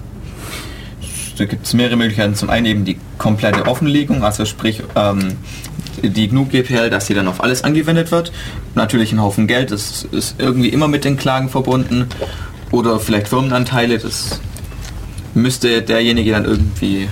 [1.37, 2.35] Da gibt es mehrere Möglichkeiten.
[2.35, 5.37] Zum einen eben die komplette Offenlegung, also sprich ähm,
[6.03, 8.33] die GNU GPL, dass sie dann auf alles angewendet wird.
[8.75, 12.07] Natürlich ein Haufen Geld, das ist irgendwie immer mit den Klagen verbunden.
[12.71, 14.41] Oder vielleicht Firmenanteile, das
[15.35, 17.09] müsste derjenige dann irgendwie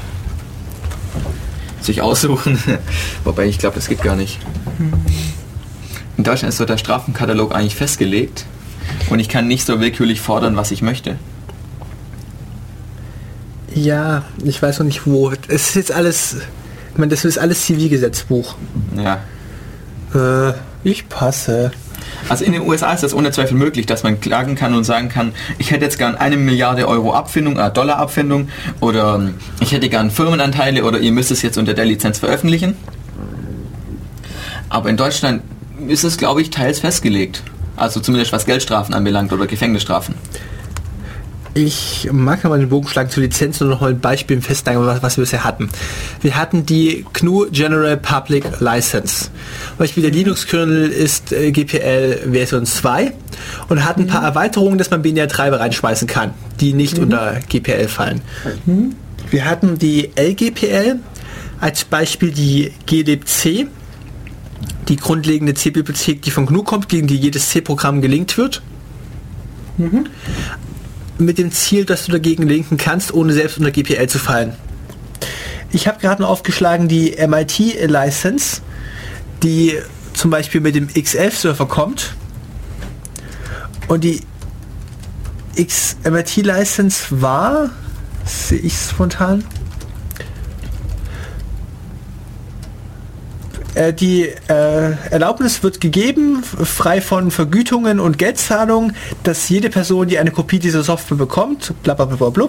[1.81, 2.59] sich aussuchen.
[3.25, 4.39] Wobei ich glaube, das geht gar nicht.
[6.17, 8.47] In Deutschland ist so der Strafenkatalog eigentlich festgelegt
[9.11, 11.17] und ich kann nicht so willkürlich fordern, was ich möchte.
[13.75, 15.33] Ja, ich weiß noch nicht wo.
[15.49, 16.37] Es ist jetzt alles,
[16.93, 18.55] ich meine, das ist alles Zivilgesetzbuch.
[18.97, 19.21] Ja,
[20.15, 20.53] Äh,
[20.85, 21.73] ich passe.
[22.29, 25.09] Also in den USA ist das ohne Zweifel möglich, dass man klagen kann und sagen
[25.09, 28.49] kann, ich hätte jetzt gern eine Milliarde Euro Abfindung, äh, Dollar Abfindung
[28.81, 32.77] oder ähm, ich hätte gern Firmenanteile oder ihr müsst es jetzt unter der Lizenz veröffentlichen.
[34.69, 35.43] Aber in Deutschland
[35.87, 37.43] ist es, glaube ich, teils festgelegt.
[37.77, 40.15] Also zumindest was Geldstrafen anbelangt oder Gefängnisstrafen.
[41.57, 45.05] Ich mag mal den Bogen schlagen zur Lizenz und noch mal ein Beispiel festhalten, was,
[45.05, 45.71] was wir bisher hatten.
[46.21, 49.27] Wir hatten die GNU General Public License.
[49.69, 53.13] Zum Beispiel der Linux-Kernel ist äh, GPL Version 2
[53.69, 58.21] und hat ein paar Erweiterungen, dass man BNR-Treiber reinschmeißen kann, die nicht unter GPL fallen.
[59.31, 60.97] Wir hatten die LGPL,
[61.61, 63.69] als Beispiel die glibc,
[64.89, 68.61] die grundlegende C-Bibliothek, die von GNU kommt, gegen die jedes C-Programm gelinkt wird
[71.19, 74.55] mit dem Ziel, dass du dagegen linken kannst, ohne selbst unter GPL zu fallen.
[75.71, 78.61] Ich habe gerade noch aufgeschlagen die MIT-License,
[79.43, 79.79] die
[80.13, 82.15] zum Beispiel mit dem X11-Server kommt.
[83.89, 84.21] Und die
[85.57, 87.71] MIT-License war,
[88.25, 89.45] sehe ich spontan,
[93.93, 98.95] die äh, Erlaubnis wird gegeben, frei von Vergütungen und Geldzahlungen,
[99.25, 102.49] dass jede Person, die eine Kopie dieser Software bekommt, blablabla,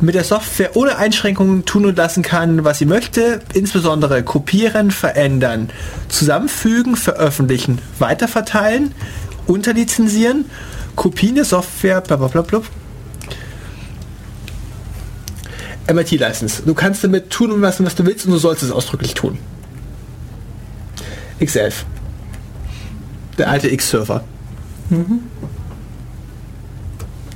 [0.00, 5.70] mit der Software ohne Einschränkungen tun und lassen kann, was sie möchte, insbesondere kopieren, verändern,
[6.08, 8.94] zusammenfügen, veröffentlichen, weiterverteilen,
[9.46, 10.46] unterlizenzieren,
[10.94, 12.62] Kopien der Software, blablabla.
[15.92, 16.62] MIT-License.
[16.64, 19.38] Du kannst damit tun und lassen, was du willst und du sollst es ausdrücklich tun.
[21.40, 21.72] X11.
[23.38, 24.24] Der alte X-Server.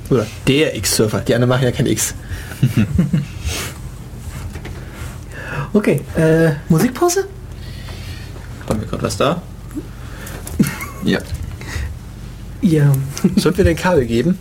[0.09, 1.19] Oder der X-Server.
[1.21, 2.13] Die anderen machen ja kein X.
[5.73, 7.27] Okay, äh, Musikpause?
[8.67, 9.41] Haben wir gerade was da?
[11.05, 11.19] Ja.
[12.61, 12.91] Ja,
[13.37, 14.37] Sollten wir den Kabel geben?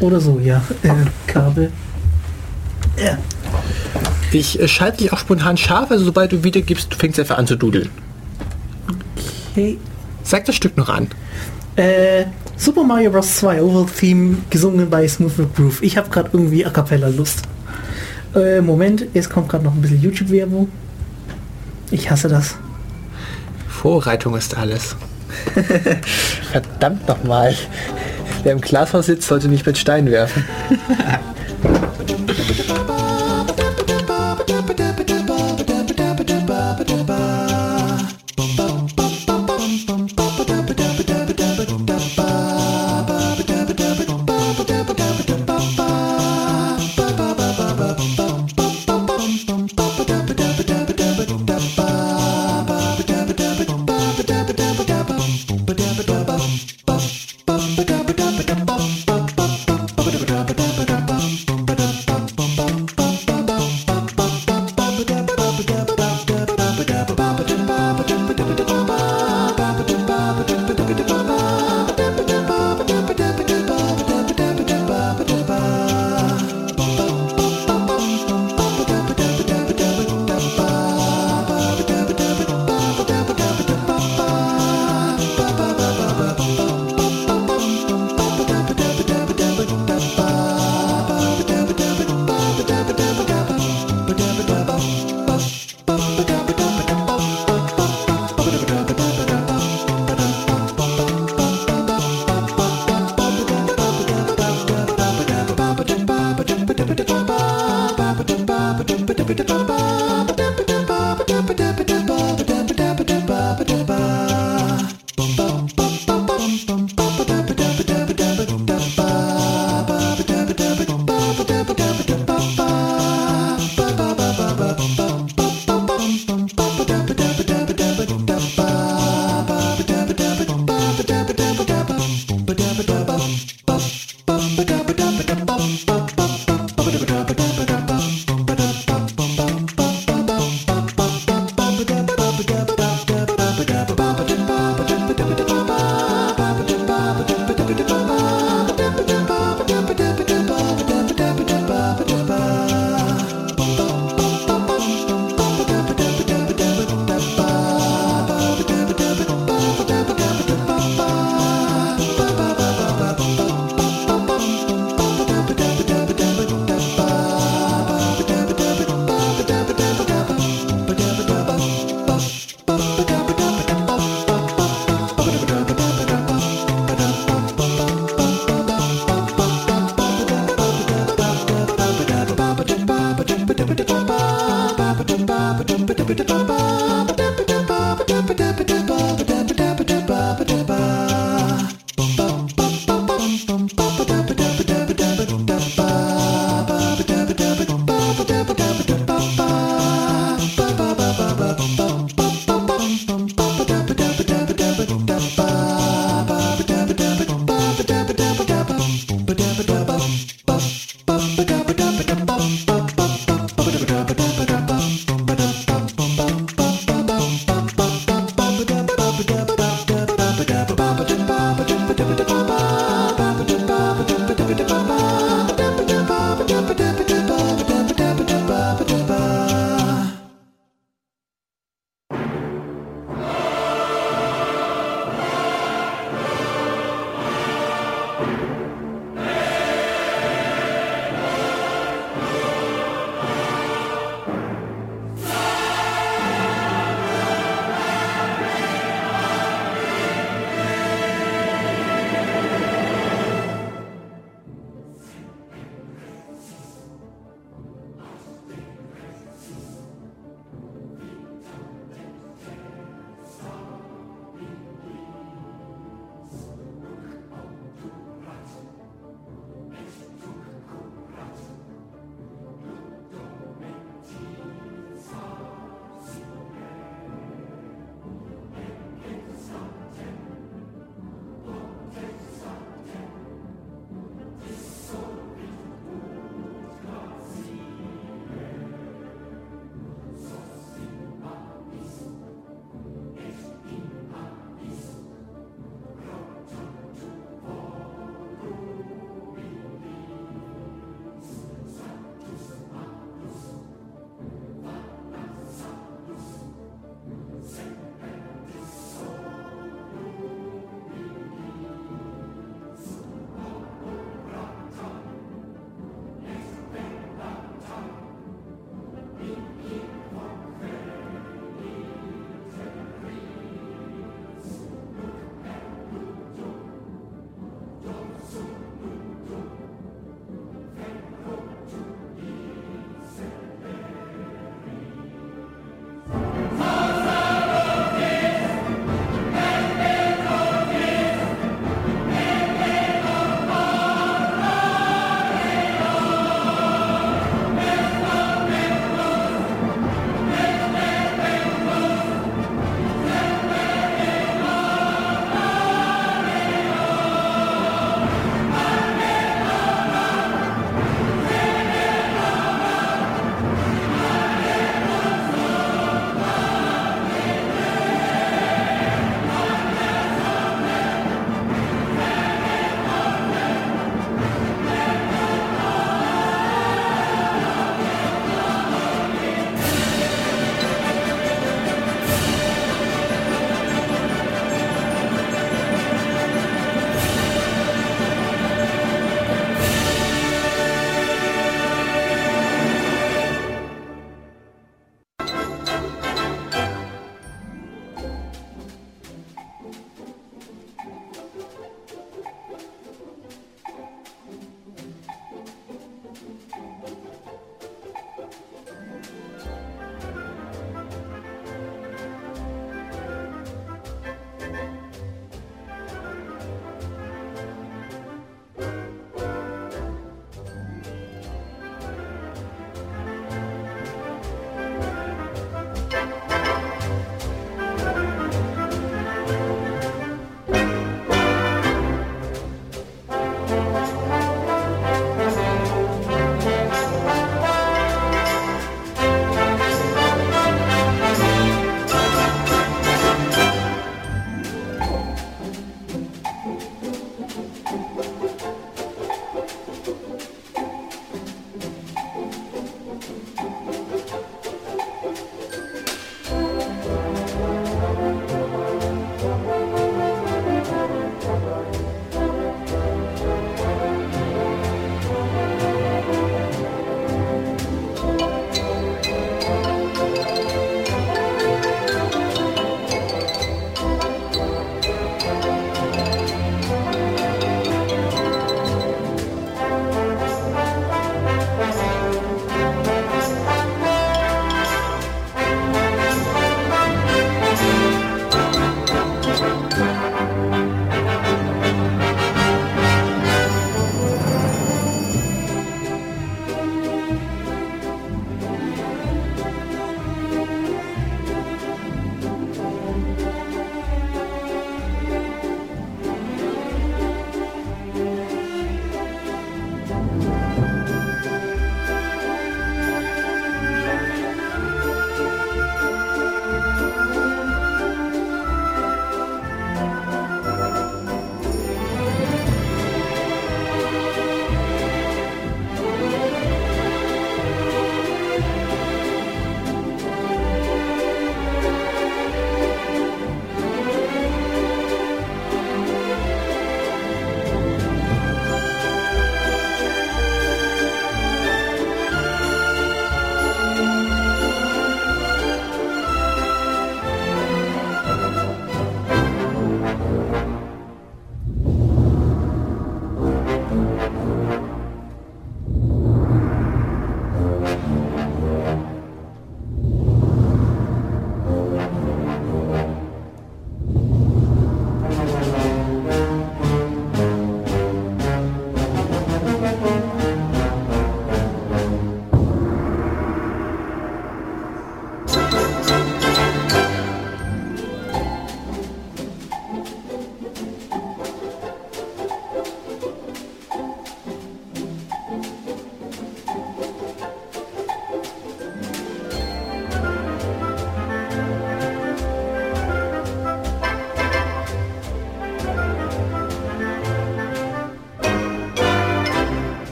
[0.00, 0.62] oder so, ja.
[0.82, 0.90] Äh,
[1.26, 1.70] Kabel.
[2.96, 3.18] Ja.
[4.32, 7.46] Ich äh, schalte dich auch spontan scharf, also sobald du wiedergibst, du fängst einfach an
[7.46, 7.90] zu dudeln.
[9.52, 9.78] Okay.
[10.22, 11.08] Sag das Stück noch an.
[11.76, 12.24] Äh,
[12.56, 13.36] Super Mario Bros.
[13.36, 15.82] 2 Oval Theme gesungen bei Smooth with Groove.
[15.82, 17.42] Ich habe gerade irgendwie A Cappella Lust.
[18.34, 20.68] Äh, Moment, jetzt kommt gerade noch ein bisschen YouTube-Werbung.
[21.90, 22.56] Ich hasse das.
[23.68, 24.96] Vorbereitung ist alles.
[26.52, 27.54] Verdammt nochmal.
[28.42, 30.44] Wer im Glashaus sitzt, sollte nicht mit Stein werfen.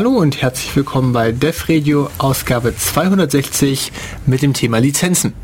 [0.00, 3.92] Hallo und herzlich willkommen bei Def Radio Ausgabe 260
[4.24, 5.34] mit dem Thema Lizenzen.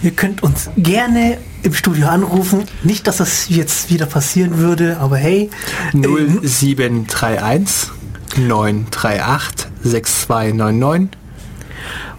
[0.00, 2.66] Ihr könnt uns gerne im Studio anrufen.
[2.84, 5.50] Nicht, dass das jetzt wieder passieren würde, aber hey.
[5.92, 7.90] äh, 0731
[8.36, 11.18] 938 6299.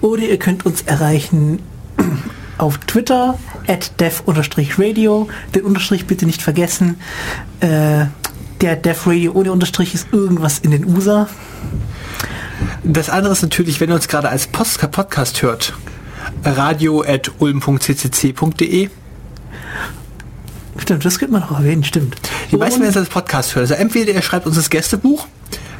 [0.01, 1.59] Oder ihr könnt uns erreichen
[2.57, 5.29] auf Twitter at dev-radio.
[5.55, 6.99] Den Unterstrich bitte nicht vergessen.
[7.61, 8.07] Äh,
[8.59, 11.29] der Dev Radio ohne Unterstrich ist irgendwas in den USA.
[12.89, 15.73] Das andere ist natürlich, wenn ihr uns gerade als Post Podcast hört,
[16.45, 18.89] radio at ulm.ccc.de.
[20.77, 22.15] Stimmt, das könnte man noch erwähnen, stimmt.
[22.49, 23.63] Die meisten werden es als Podcast hören.
[23.63, 25.27] Also entweder ihr schreibt uns das Gästebuch,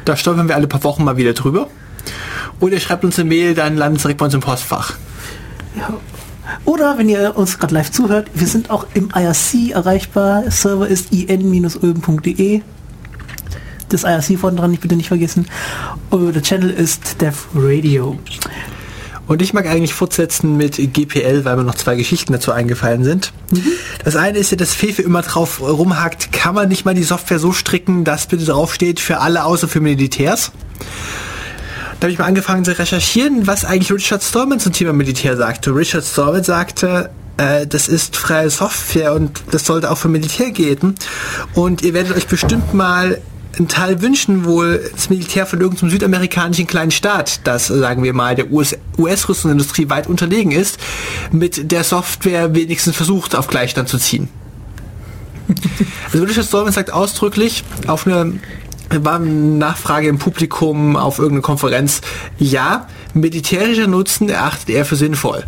[0.04, 1.68] da stolpern wir alle paar Wochen mal wieder drüber.
[2.60, 4.92] Oder ihr schreibt uns eine Mail, dann landet es direkt bei uns im Postfach.
[6.66, 10.50] Oder wenn ihr uns gerade live zuhört, wir sind auch im IRC erreichbar.
[10.50, 12.60] Server ist in-ulm.de.
[13.88, 15.46] Das IRC vorne dran, nicht bitte nicht vergessen.
[16.10, 18.18] Und der Channel ist Dev Radio.
[19.28, 23.32] Und ich mag eigentlich fortsetzen mit GPL, weil mir noch zwei Geschichten dazu eingefallen sind.
[24.02, 27.38] Das eine ist ja, dass Fefe immer drauf rumhakt, kann man nicht mal die Software
[27.38, 30.50] so stricken, dass bitte draufsteht für alle außer für Militärs.
[32.00, 35.74] Da habe ich mal angefangen zu recherchieren, was eigentlich Richard Stallman zum Thema Militär sagte.
[35.74, 40.94] Richard Stallman sagte, äh, das ist freie Software und das sollte auch für Militär gelten.
[41.54, 43.20] Und ihr werdet euch bestimmt mal
[43.56, 48.34] einen Teil wünschen, wo das Militär von irgendeinem südamerikanischen kleinen Staat, das sagen wir mal
[48.34, 50.78] der US US-Rüstungsindustrie weit unterlegen ist,
[51.30, 54.28] mit der Software wenigstens versucht, auf Gleichstand zu ziehen.
[56.10, 58.38] Also Richard Stallman sagt ausdrücklich auf eine
[58.90, 62.00] war eine Nachfrage im Publikum auf irgendeine Konferenz,
[62.38, 65.44] ja, militärischer Nutzen erachtet er für sinnvoll.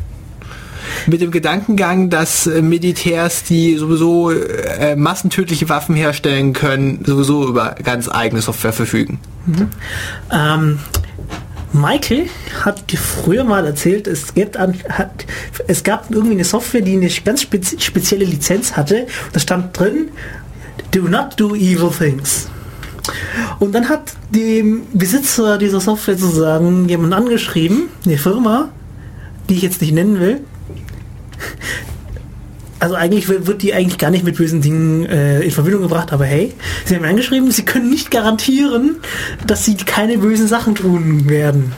[1.07, 7.75] Mit dem Gedankengang, dass äh, Militärs, die sowieso äh, massentödliche Waffen herstellen können, sowieso über
[7.83, 9.19] ganz eigene Software verfügen.
[10.33, 10.79] Ähm,
[11.73, 12.29] Michael
[12.65, 15.27] hat früher mal erzählt, es, gibt hat,
[15.69, 19.07] es gab irgendwie eine Software, die eine ganz spezi spezielle Lizenz hatte.
[19.33, 20.09] Da stand drin,
[20.91, 22.49] do not do evil things.
[23.61, 28.71] Und dann hat dem Besitzer dieser Software sozusagen jemand angeschrieben, eine Firma,
[29.49, 30.41] die ich jetzt nicht nennen will.
[32.81, 36.25] Also eigentlich wird die eigentlich gar nicht mit bösen Dingen äh, in Verbindung gebracht, aber
[36.25, 36.55] hey,
[36.87, 38.97] sie haben angeschrieben, sie können nicht garantieren,
[39.47, 41.73] dass sie keine bösen Sachen tun werden.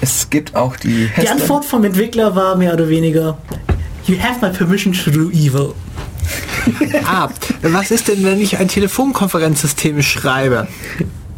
[0.00, 3.38] Es gibt auch die Die Antwort vom Entwickler war mehr oder weniger,
[4.06, 5.74] you have my permission to do evil.
[7.04, 7.28] Ah,
[7.62, 10.68] was ist denn, wenn ich ein Telefonkonferenzsystem schreibe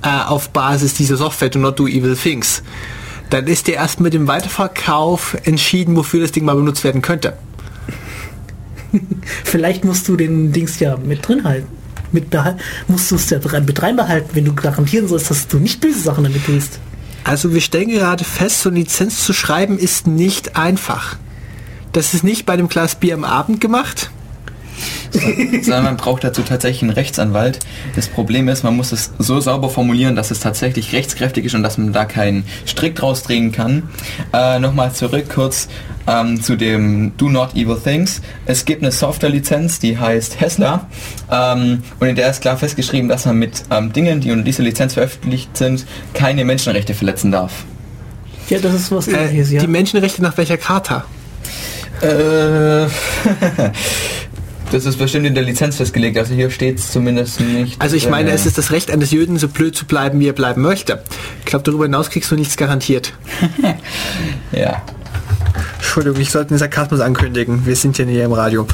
[0.02, 2.62] äh, auf Basis dieser Software Do Not Do Evil Things?
[3.34, 7.32] Dann ist der erst mit dem Weiterverkauf entschieden, wofür das Ding mal benutzt werden könnte.
[9.44, 11.66] Vielleicht musst du den Dings ja mit drin halten.
[12.12, 12.28] Mit
[12.86, 16.22] musst du es ja mit reinbehalten, wenn du garantieren sollst, dass du nicht böse Sachen
[16.22, 16.78] damit tust.
[17.24, 21.16] Also wir stellen gerade fest, so eine Lizenz zu schreiben ist nicht einfach.
[21.90, 24.10] Das ist nicht bei dem Glas Bier am Abend gemacht.
[25.62, 27.58] Sondern man braucht dazu tatsächlich einen Rechtsanwalt.
[27.96, 31.62] Das Problem ist, man muss es so sauber formulieren, dass es tatsächlich rechtskräftig ist und
[31.62, 33.84] dass man da keinen Strick draus drehen kann.
[34.32, 35.68] Äh, Nochmal zurück kurz
[36.06, 38.20] ähm, zu dem Do Not Evil Things.
[38.46, 40.86] Es gibt eine Software-Lizenz, die heißt Hessler
[41.30, 44.62] ähm, und in der ist klar festgeschrieben, dass man mit ähm, Dingen, die unter dieser
[44.62, 47.64] Lizenz veröffentlicht sind, keine Menschenrechte verletzen darf.
[48.50, 49.60] Ja, das ist was Äh, ähnliches, ja.
[49.60, 51.04] Die Menschenrechte nach welcher Charta?
[52.02, 52.86] Äh,
[54.70, 57.80] das ist bestimmt in der Lizenz festgelegt, also hier steht es zumindest nicht.
[57.80, 58.34] Also ich meine, drin.
[58.34, 61.02] es ist das Recht eines Jöden, so blöd zu bleiben, wie er bleiben möchte.
[61.40, 63.12] Ich glaube, darüber hinaus kriegst du nichts garantiert.
[64.52, 64.82] Ja.
[65.76, 67.66] Entschuldigung, ich sollte den Sarkasmus ankündigen.
[67.66, 68.66] Wir sind ja nicht im Radio.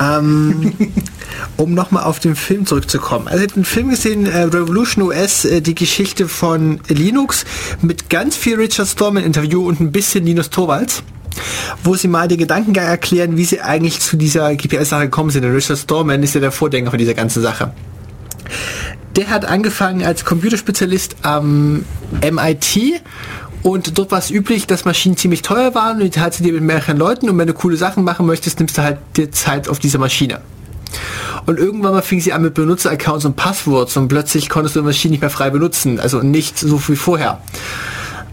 [0.00, 0.74] Ähm,
[1.56, 3.26] um nochmal auf den Film zurückzukommen.
[3.26, 7.44] Also ich habe einen Film gesehen, äh, Revolution OS, äh, die Geschichte von Linux,
[7.82, 11.02] mit ganz viel Richard Stallman Interview und ein bisschen Linus Torvalds,
[11.84, 15.44] wo sie mal den Gedankengang erklären, wie sie eigentlich zu dieser GPS-Sache gekommen sind.
[15.44, 17.72] Und Richard Stallman ist ja der Vordenker von dieser ganzen Sache.
[19.16, 21.84] Der hat angefangen als Computerspezialist am
[22.22, 23.02] MIT
[23.62, 26.52] und dort war es üblich, dass Maschinen ziemlich teuer waren und die teilst du dir
[26.52, 29.68] mit mehreren Leuten und wenn du coole Sachen machen möchtest, nimmst du halt dir Zeit
[29.68, 30.40] auf dieser Maschine.
[31.46, 34.86] Und irgendwann mal fing sie an mit Benutzeraccounts und Passwords und plötzlich konntest du die
[34.86, 37.40] Maschine nicht mehr frei benutzen, also nicht so wie vorher.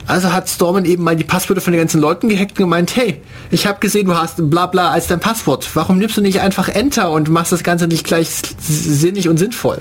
[0.08, 3.22] Also hat Storman eben mal die Passwörter von den ganzen Leuten gehackt und gemeint, hey,
[3.50, 5.68] ich habe gesehen, du hast bla bla als dein Passwort.
[5.74, 8.30] Warum nimmst du nicht einfach Enter und machst das Ganze nicht gleich
[8.60, 9.80] sinnig und sinnvoll?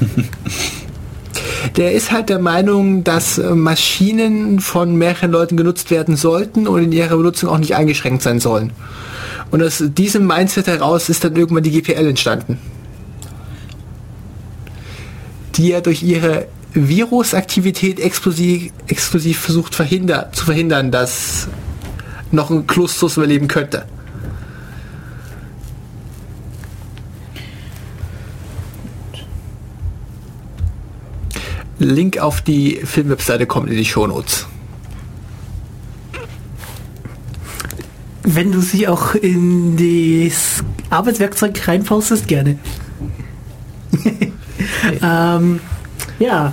[1.76, 6.82] Der ist halt der Meinung, dass äh, Maschinen von mehreren Leuten genutzt werden sollten und
[6.82, 8.72] in ihrer Benutzung auch nicht eingeschränkt sein sollen.
[9.50, 12.58] Und aus diesem Mindset heraus ist dann irgendwann die GPL entstanden.
[15.56, 16.46] Die ja durch ihre
[16.76, 21.48] Virusaktivität exklusiv, exklusiv versucht verhinder, zu verhindern, dass
[22.30, 23.86] noch ein Klustus überleben könnte.
[31.78, 34.46] Link auf die Filmwebseite kommt in die Shownotes.
[38.22, 42.58] Wenn du sie auch in das Arbeitswerkzeug reinpostest, gerne.
[45.02, 45.60] ähm,
[46.18, 46.52] ja.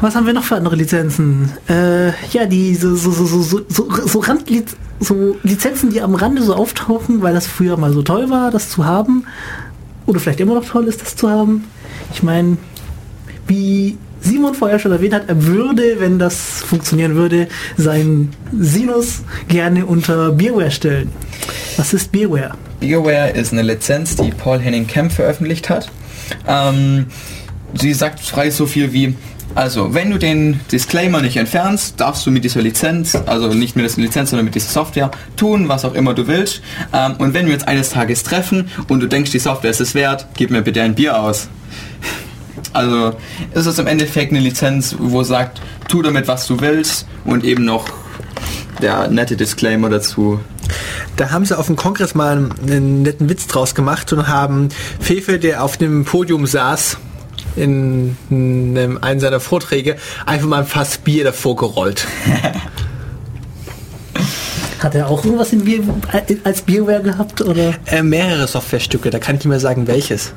[0.00, 1.52] Was haben wir noch für andere Lizenzen?
[1.68, 6.42] Äh, ja, die so, so, so, so, so, so, Randliz so Lizenzen, die am Rande
[6.42, 9.24] so auftauchen, weil das früher mal so toll war, das zu haben.
[10.06, 11.64] Oder vielleicht immer noch toll ist, das zu haben.
[12.12, 12.56] Ich meine,
[13.46, 19.86] wie Simon vorher schon erwähnt hat, er würde, wenn das funktionieren würde, seinen Sinus gerne
[19.86, 21.10] unter Beerware stellen.
[21.76, 22.54] Was ist Beerware?
[22.80, 25.90] BioWare ist eine Lizenz, die Paul Henning Kemp veröffentlicht hat.
[26.46, 27.06] Ähm,
[27.74, 29.16] sie sagt frei so viel wie,
[29.54, 33.84] also wenn du den Disclaimer nicht entfernst, darfst du mit dieser Lizenz, also nicht mit
[33.84, 36.62] dieser Lizenz, sondern mit dieser Software tun, was auch immer du willst.
[36.92, 39.94] Ähm, und wenn wir uns eines Tages treffen und du denkst, die Software ist es
[39.94, 41.48] wert, gib mir bitte ein Bier aus.
[42.74, 43.12] Also
[43.52, 47.66] ist es im Endeffekt eine Lizenz, wo sagt, tu damit, was du willst und eben
[47.66, 47.86] noch
[48.80, 50.40] der nette Disclaimer dazu.
[51.16, 54.70] Da haben sie auf dem Kongress mal einen, einen netten Witz draus gemacht und haben
[55.00, 56.96] Fefe, der auf dem Podium saß,
[57.56, 59.96] in einem, einen seiner Vorträge,
[60.26, 62.06] einfach mal ein Fass Bier davor gerollt.
[64.78, 65.82] Hat er auch irgendwas in Bier,
[66.42, 67.40] als Beerware gehabt?
[67.40, 67.74] Oder?
[67.86, 70.32] Äh, mehrere Softwarestücke, da kann ich nicht mehr sagen, welches.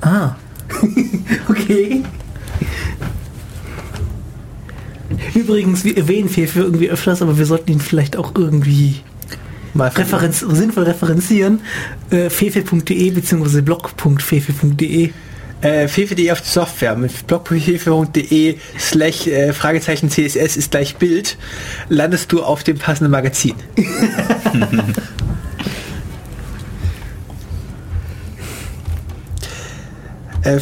[0.00, 0.36] Ah.
[1.48, 2.04] okay.
[5.34, 9.02] Übrigens, wir erwähnen Fefe irgendwie öfters, aber wir sollten ihn vielleicht auch irgendwie
[9.74, 11.60] Mal Referenz, sinnvoll referenzieren.
[12.10, 13.60] Äh, fefe.de bzw.
[13.60, 15.10] blog.fefe.de.
[15.60, 21.36] Äh, fefe.de auf die Software mit blog.fefe.de slash äh, Fragezeichen CSS ist gleich Bild,
[21.88, 23.54] landest du auf dem passenden Magazin.
[30.44, 30.60] Äh,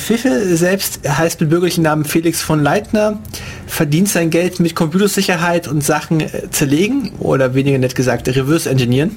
[0.56, 3.20] selbst heißt mit bürgerlichen Namen Felix von Leitner,
[3.66, 9.16] verdient sein Geld mit Computersicherheit und Sachen äh, zerlegen oder weniger nett gesagt Reverse Engineeren.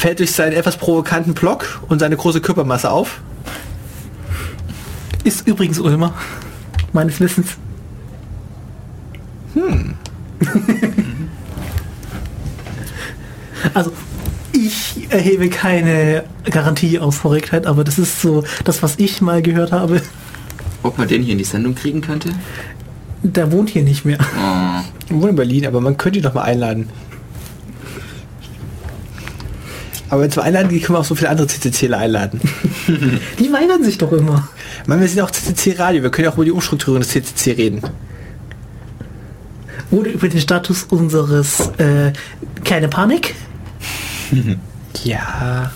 [0.00, 3.20] Fällt durch seinen etwas provokanten Blog und seine große Körpermasse auf.
[5.24, 6.14] Ist übrigens Ulmer.
[6.94, 7.58] Meines Wissens.
[13.74, 13.92] also,
[14.52, 19.70] ich erhebe keine Garantie auf Korrektheit, aber das ist so das, was ich mal gehört
[19.70, 20.00] habe.
[20.82, 22.30] Ob man den hier in die Sendung kriegen könnte?
[23.22, 24.16] Der wohnt hier nicht mehr.
[24.18, 24.80] Oh.
[25.04, 26.88] Ich wohne in Berlin, aber man könnte ihn doch mal einladen.
[30.10, 32.40] Aber wenn wir einladen, die können wir auch so viele andere CCCler einladen.
[33.38, 34.48] Die weigern sich doch immer.
[34.86, 37.52] Man, wir sind auch CCC Radio, wir können ja auch über die Umstrukturierung des CCC
[37.52, 37.80] reden.
[39.92, 42.12] Oder über den Status unseres äh,
[42.64, 43.34] Keine Panik.
[45.04, 45.72] Ja.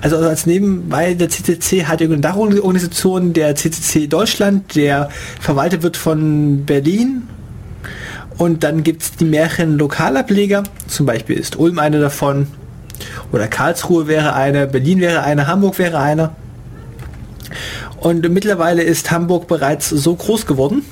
[0.00, 5.08] Also als nebenbei der CCC hat eine Dachorganisation der CCC Deutschland, der
[5.40, 7.22] verwaltet wird von Berlin.
[8.38, 12.48] Und dann gibt es die mehreren Lokalableger, zum Beispiel ist Ulm eine davon,
[13.32, 16.30] oder Karlsruhe wäre eine, Berlin wäre eine, Hamburg wäre eine.
[17.98, 20.82] Und mittlerweile ist Hamburg bereits so groß geworden,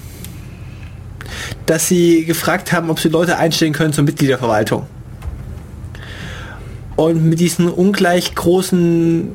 [1.67, 4.87] dass sie gefragt haben, ob sie Leute einstellen können zur Mitgliederverwaltung.
[6.97, 9.33] Und mit diesen ungleich großen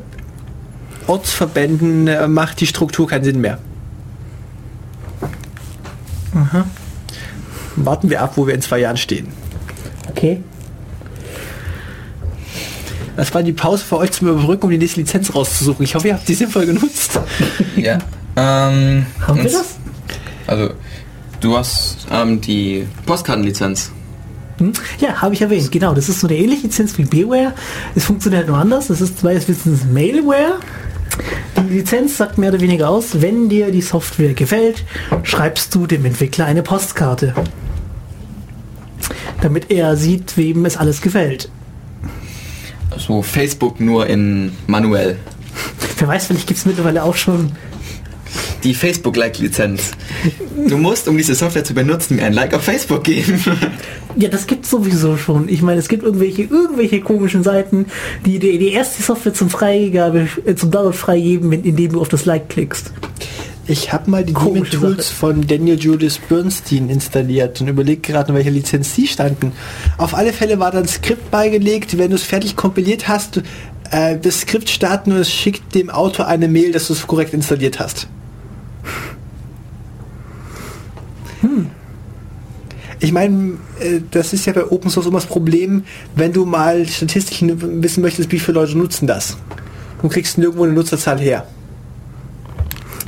[1.07, 3.59] Ortsverbänden äh, macht die Struktur keinen Sinn mehr.
[7.75, 9.27] Warten wir ab, wo wir in zwei Jahren stehen.
[10.09, 10.41] Okay.
[13.15, 15.83] Das war die Pause für euch zum Überbrücken, um die nächste Lizenz rauszusuchen.
[15.83, 17.19] Ich hoffe, ihr habt die sinnvoll genutzt.
[17.75, 17.99] Ja.
[18.35, 19.75] Ähm, Haben wir das?
[20.47, 20.71] Also,
[21.39, 23.91] du hast ähm, die Postkartenlizenz.
[24.57, 24.73] Hm?
[24.99, 25.71] Ja, habe ich erwähnt.
[25.71, 27.53] Genau, das ist so eine ähnliche Lizenz wie Beware.
[27.95, 28.87] Es funktioniert nur anders.
[28.87, 30.59] Das ist meines Wissens Mailware.
[31.57, 34.83] Die Lizenz sagt mehr oder weniger aus, wenn dir die Software gefällt,
[35.23, 37.33] schreibst du dem Entwickler eine Postkarte.
[39.41, 41.49] Damit er sieht, wem es alles gefällt.
[42.97, 45.17] So Facebook nur in manuell.
[45.97, 47.51] Wer weiß, vielleicht gibt es mittlerweile auch schon.
[48.63, 49.91] Die Facebook-Like-Lizenz.
[50.67, 53.41] Du musst, um diese Software zu benutzen, mir ein Like auf Facebook geben.
[54.17, 55.47] Ja, das gibt sowieso schon.
[55.47, 57.85] Ich meine, es gibt irgendwelche, irgendwelche komischen Seiten,
[58.25, 62.09] die dir die erste Software zum Freigabe, äh, zum Download freigeben, wenn- indem du auf
[62.09, 62.91] das Like klickst.
[63.67, 65.15] Ich habe mal die Demon Tools Sache.
[65.15, 69.51] von Daniel Julius Bernstein installiert und überlegt gerade, in welcher Lizenz die standen.
[69.99, 73.43] Auf alle Fälle war da ein Skript beigelegt, wenn du es fertig kompiliert hast,
[73.91, 77.33] äh, das Skript starten und es schickt dem Autor eine Mail, dass du es korrekt
[77.35, 78.07] installiert hast.
[82.99, 85.83] Ich meine, äh, das ist ja bei Open Source immer das Problem,
[86.15, 89.37] wenn du mal Statistiken wissen möchtest, wie viele Leute nutzen das.
[90.01, 91.45] Du kriegst nirgendwo eine Nutzerzahl her.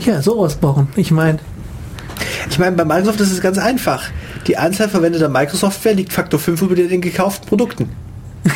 [0.06, 0.88] Ja, sowas brauchen.
[0.96, 1.40] Ich meine,
[2.50, 4.04] Ich meine, bei Microsoft ist es ganz einfach.
[4.48, 7.90] Die Anzahl verwendeter Microsoft-Software liegt Faktor 5 über den gekauften Produkten.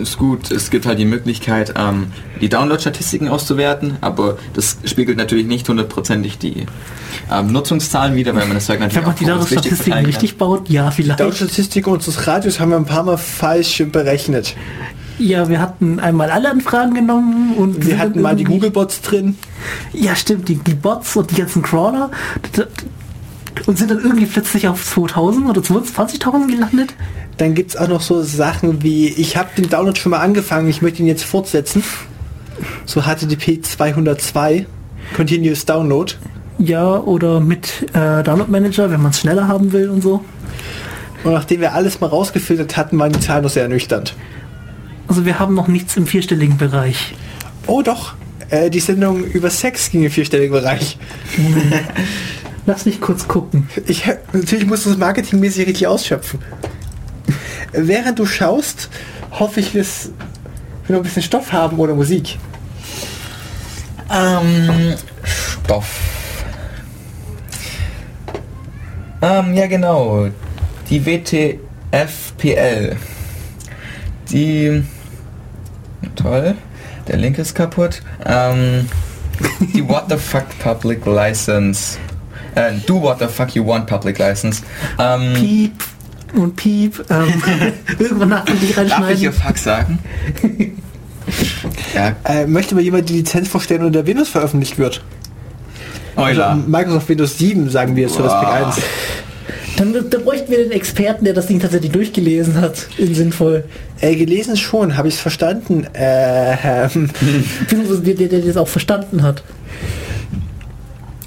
[0.00, 2.08] Ist gut, es gibt halt die Möglichkeit, ähm,
[2.40, 6.66] die Download-Statistiken auszuwerten, aber das spiegelt natürlich nicht hundertprozentig die
[7.30, 10.04] ähm, Nutzungszahlen wieder, weil man das Zeug natürlich wenn man auch die richtig Statistiken verteilen
[10.04, 10.12] kann.
[10.12, 11.20] richtig baut, ja, Die vielleicht.
[11.20, 14.56] Download-Statistik unseres Radios haben wir ein paar Mal falsch berechnet.
[15.18, 19.36] Ja, wir hatten einmal alle Anfragen genommen und Wir hatten mal die Google-Bots drin.
[19.92, 22.10] Ja, stimmt, die, die Bots und die ganzen Crawler
[23.66, 26.94] und sind dann irgendwie plötzlich auf 2000 oder 20.000 gelandet.
[27.38, 30.68] Dann gibt es auch noch so Sachen wie, ich habe den Download schon mal angefangen,
[30.68, 31.82] ich möchte ihn jetzt fortsetzen.
[32.84, 34.66] So HTTP 202,
[35.16, 36.12] Continuous Download.
[36.58, 40.22] Ja, oder mit äh, Download Manager, wenn man es schneller haben will und so.
[41.24, 44.14] Und nachdem wir alles mal rausgefiltert hatten, waren die Zahlen noch sehr ernüchternd.
[45.08, 47.14] Also wir haben noch nichts im vierstelligen Bereich.
[47.66, 48.14] Oh doch,
[48.50, 50.98] äh, die Sendung über Sex ging im vierstelligen Bereich.
[52.66, 53.68] Lass mich kurz gucken.
[53.86, 56.38] Ich, natürlich musst du es marketingmäßig richtig ausschöpfen.
[57.72, 58.90] Während du schaust,
[59.30, 60.10] hoffe ich, dass
[60.86, 62.38] wir noch ein bisschen Stoff haben oder Musik.
[64.10, 64.94] Ähm,
[65.24, 66.00] Stoff.
[69.22, 70.28] Ähm, ja genau.
[70.90, 72.96] Die WTFPL.
[74.30, 74.84] Die...
[76.16, 76.56] Toll.
[77.08, 78.02] Der Link ist kaputt.
[78.26, 78.88] Ähm,
[79.72, 81.96] die What the Fuck Public License.
[82.54, 84.62] Äh, do What the Fuck You Want Public License.
[84.98, 85.72] Ähm, Piep
[86.34, 87.04] und Piep.
[87.10, 87.42] Ähm,
[87.98, 89.16] irgendwann nach die darf ich reinschneiden.
[89.16, 89.98] hier Fuck sagen?
[91.94, 95.02] ja, Äh, möchte mal jemand die Lizenz vorstellen, unter Windows veröffentlicht wird?
[96.16, 96.50] Euler.
[96.50, 98.66] Also Microsoft Windows 7, sagen wir, Service Pack Boah.
[98.66, 98.76] 1.
[99.76, 102.88] Dann, dann bräuchten wir den Experten, der das Ding tatsächlich durchgelesen hat.
[102.98, 103.64] In sinnvoll.
[104.00, 105.86] Äh, gelesen schon, habe ich es verstanden.
[105.94, 107.10] Äh, ähm,
[107.70, 109.42] der, der das auch verstanden hat.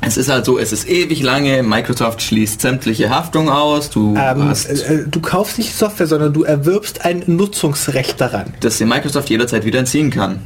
[0.05, 4.43] Es ist halt so, es ist ewig lange, Microsoft schließt sämtliche Haftung aus, du ähm,
[4.43, 8.53] hast äh, du kaufst nicht Software, sondern du erwirbst ein Nutzungsrecht daran.
[8.59, 10.41] das den Microsoft jederzeit wieder entziehen kann.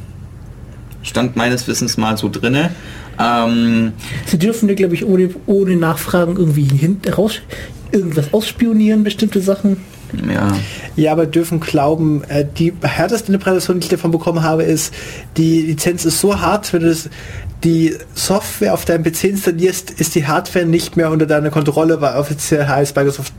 [1.02, 2.70] Stand meines Wissens mal so drinne.
[3.18, 3.92] Ähm,
[4.26, 7.40] Sie dürfen ja, glaube ich, ohne, ohne Nachfragen irgendwie hin, raus,
[7.92, 9.78] irgendwas ausspionieren, bestimmte Sachen.
[10.32, 10.56] ja,
[10.96, 14.94] Ja, aber dürfen glauben, äh, die härteste Interpretation, die ich davon bekommen habe, ist,
[15.36, 17.10] die Lizenz ist so hart, wenn du das,
[17.64, 22.16] die Software auf deinem PC installierst, ist die Hardware nicht mehr unter deiner Kontrolle, weil
[22.16, 23.32] offiziell heißt Microsoft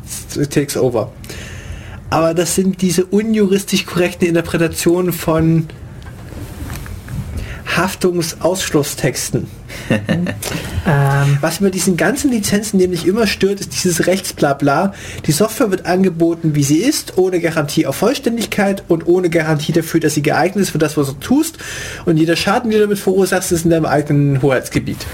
[0.50, 1.12] takes over.
[2.10, 5.68] Aber das sind diese unjuristisch korrekten Interpretationen von
[7.78, 9.48] Haftungsausschlusstexten.
[10.84, 14.96] Ähm, Was mir diesen ganzen Lizenzen nämlich immer stört, ist dieses Rechtsblabla.
[15.28, 20.00] Die Software wird angeboten, wie sie ist, ohne Garantie auf Vollständigkeit und ohne Garantie dafür,
[20.00, 21.60] dass sie geeignet ist für das, was du tust.
[22.06, 25.06] Und jeder Schaden, den du damit verursachst, ist in deinem eigenen Hoheitsgebiet.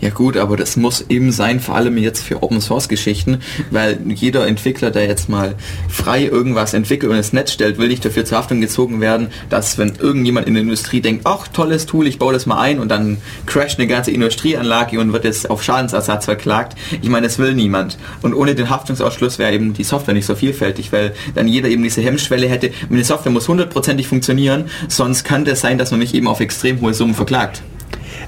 [0.00, 3.38] Ja gut, aber das muss eben sein, vor allem jetzt für Open Source Geschichten,
[3.70, 5.54] weil jeder Entwickler, der jetzt mal
[5.88, 9.78] frei irgendwas entwickelt und ins Netz stellt, will nicht dafür zur Haftung gezogen werden, dass
[9.78, 12.88] wenn irgendjemand in der Industrie denkt, ach tolles Tool, ich baue das mal ein und
[12.88, 16.76] dann crasht eine ganze Industrieanlage und wird jetzt auf Schadensersatz verklagt.
[17.02, 17.98] Ich meine, das will niemand.
[18.22, 21.82] Und ohne den Haftungsausschluss wäre eben die Software nicht so vielfältig, weil dann jeder eben
[21.82, 26.14] diese Hemmschwelle hätte, die Software muss hundertprozentig funktionieren, sonst kann das sein, dass man mich
[26.14, 27.62] eben auf extrem hohe Summen verklagt.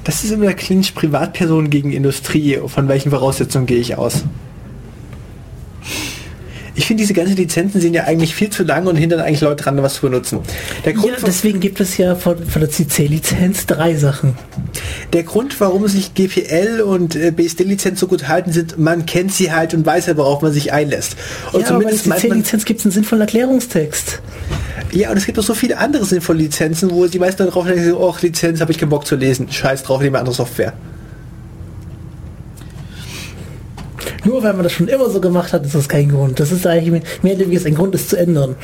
[0.04, 2.58] Das ist immer der Clinch Privatperson gegen Industrie.
[2.66, 4.24] Von welchen Voraussetzungen gehe ich aus?
[6.78, 9.64] Ich finde, diese ganzen Lizenzen sind ja eigentlich viel zu lang und hindern eigentlich Leute
[9.64, 10.38] dran, was zu benutzen.
[10.84, 14.34] Der Grund, ja, deswegen gibt es ja von, von der CC-Lizenz drei Sachen.
[15.12, 19.50] der Grund, warum sich GPL und äh, BSD-Lizenz so gut halten, sind, man kennt sie
[19.50, 21.16] halt und weiß ja, worauf man sich einlässt.
[21.52, 24.22] Und ja, aber bei der zumindest CC-Lizenz gibt es einen sinnvollen Erklärungstext.
[24.93, 27.93] Ja, und es gibt auch so viele andere sinnvolle Lizenzen, wo die meisten darauf denken,
[27.94, 29.51] oh, Lizenz habe ich keinen Bock zu lesen.
[29.51, 30.73] Scheiß drauf, nehme andere Software.
[34.24, 36.39] Nur weil man das schon immer so gemacht hat, ist das kein Grund.
[36.40, 38.56] Das ist eigentlich mehr- mehr oder weniger ein Grund, es zu ändern.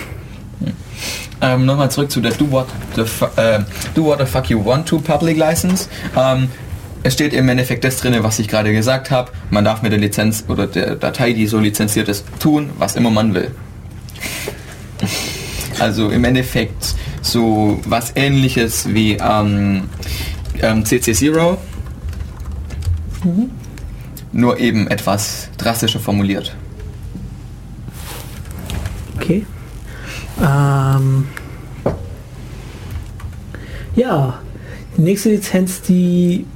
[1.41, 3.03] Ähm, Nochmal zurück zu der Do What the,
[3.37, 3.61] äh,
[3.95, 5.89] Do What the Fuck You Want to Public License.
[6.17, 6.49] Ähm,
[7.03, 9.31] es steht im Endeffekt das drin, was ich gerade gesagt habe.
[9.51, 13.11] Man darf mit der Lizenz oder der Datei, die so lizenziert ist, tun, was immer
[13.11, 13.51] man will.
[15.79, 19.85] Also im Endeffekt so was ähnliches wie ähm,
[20.61, 21.57] ähm, CC0,
[24.33, 26.55] nur eben etwas drastischer formuliert.
[29.17, 29.47] Okay.
[30.43, 31.27] Ähm,
[33.97, 34.41] ja,
[34.97, 36.47] die nächste Lizenz, die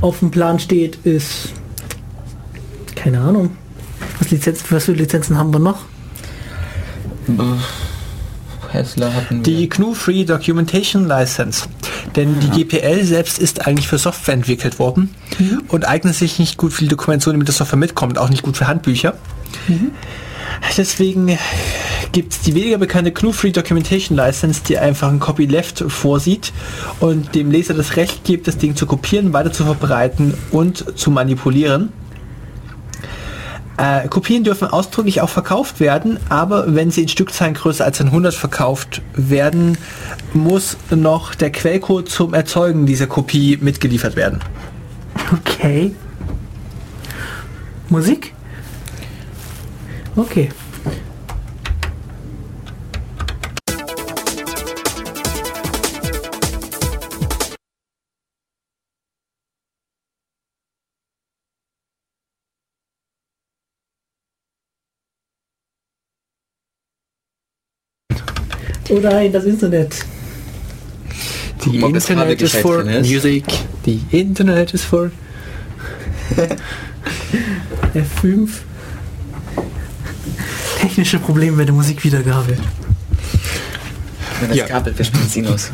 [0.00, 1.52] auf dem Plan steht, ist
[2.94, 3.56] keine Ahnung.
[4.18, 5.87] Was, Lizenz, was für Lizenzen haben wir noch?
[8.70, 9.54] Tesla hatten wir.
[9.56, 11.68] Die GNU Free Documentation License.
[12.16, 15.14] Denn die GPL selbst ist eigentlich für Software entwickelt worden
[15.68, 18.42] und eignet sich nicht gut für die Dokumentation, die mit der Software mitkommt, auch nicht
[18.42, 19.14] gut für Handbücher.
[20.76, 21.38] Deswegen
[22.12, 26.52] gibt es die weniger bekannte GNU Free Documentation License, die einfach ein Copyleft vorsieht
[27.00, 31.10] und dem Leser das Recht gibt, das Ding zu kopieren, weiter zu verbreiten und zu
[31.10, 31.92] manipulieren.
[33.78, 38.34] Äh, Kopien dürfen ausdrücklich auch verkauft werden, aber wenn sie in Stückzahlen größer als 100
[38.34, 39.78] verkauft werden,
[40.34, 44.40] muss noch der Quellcode zum Erzeugen dieser Kopie mitgeliefert werden.
[45.32, 45.94] Okay.
[47.88, 48.34] Musik?
[50.16, 50.48] Okay.
[68.90, 70.04] Oh nein, das Internet.
[71.64, 73.10] Die das Internet is for ist.
[73.10, 73.44] Music.
[73.84, 75.10] Die Internet is for...
[77.94, 78.48] F5.
[80.80, 82.56] Technische Probleme bei der Musikwiedergabe.
[84.40, 84.66] Wenn das Ja.
[84.66, 85.70] Kabel, wir spielen Sinus.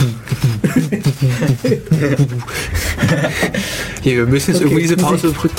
[4.02, 5.56] Hier, wir müssen jetzt Okay, irgendwie diese Pause überbrücken.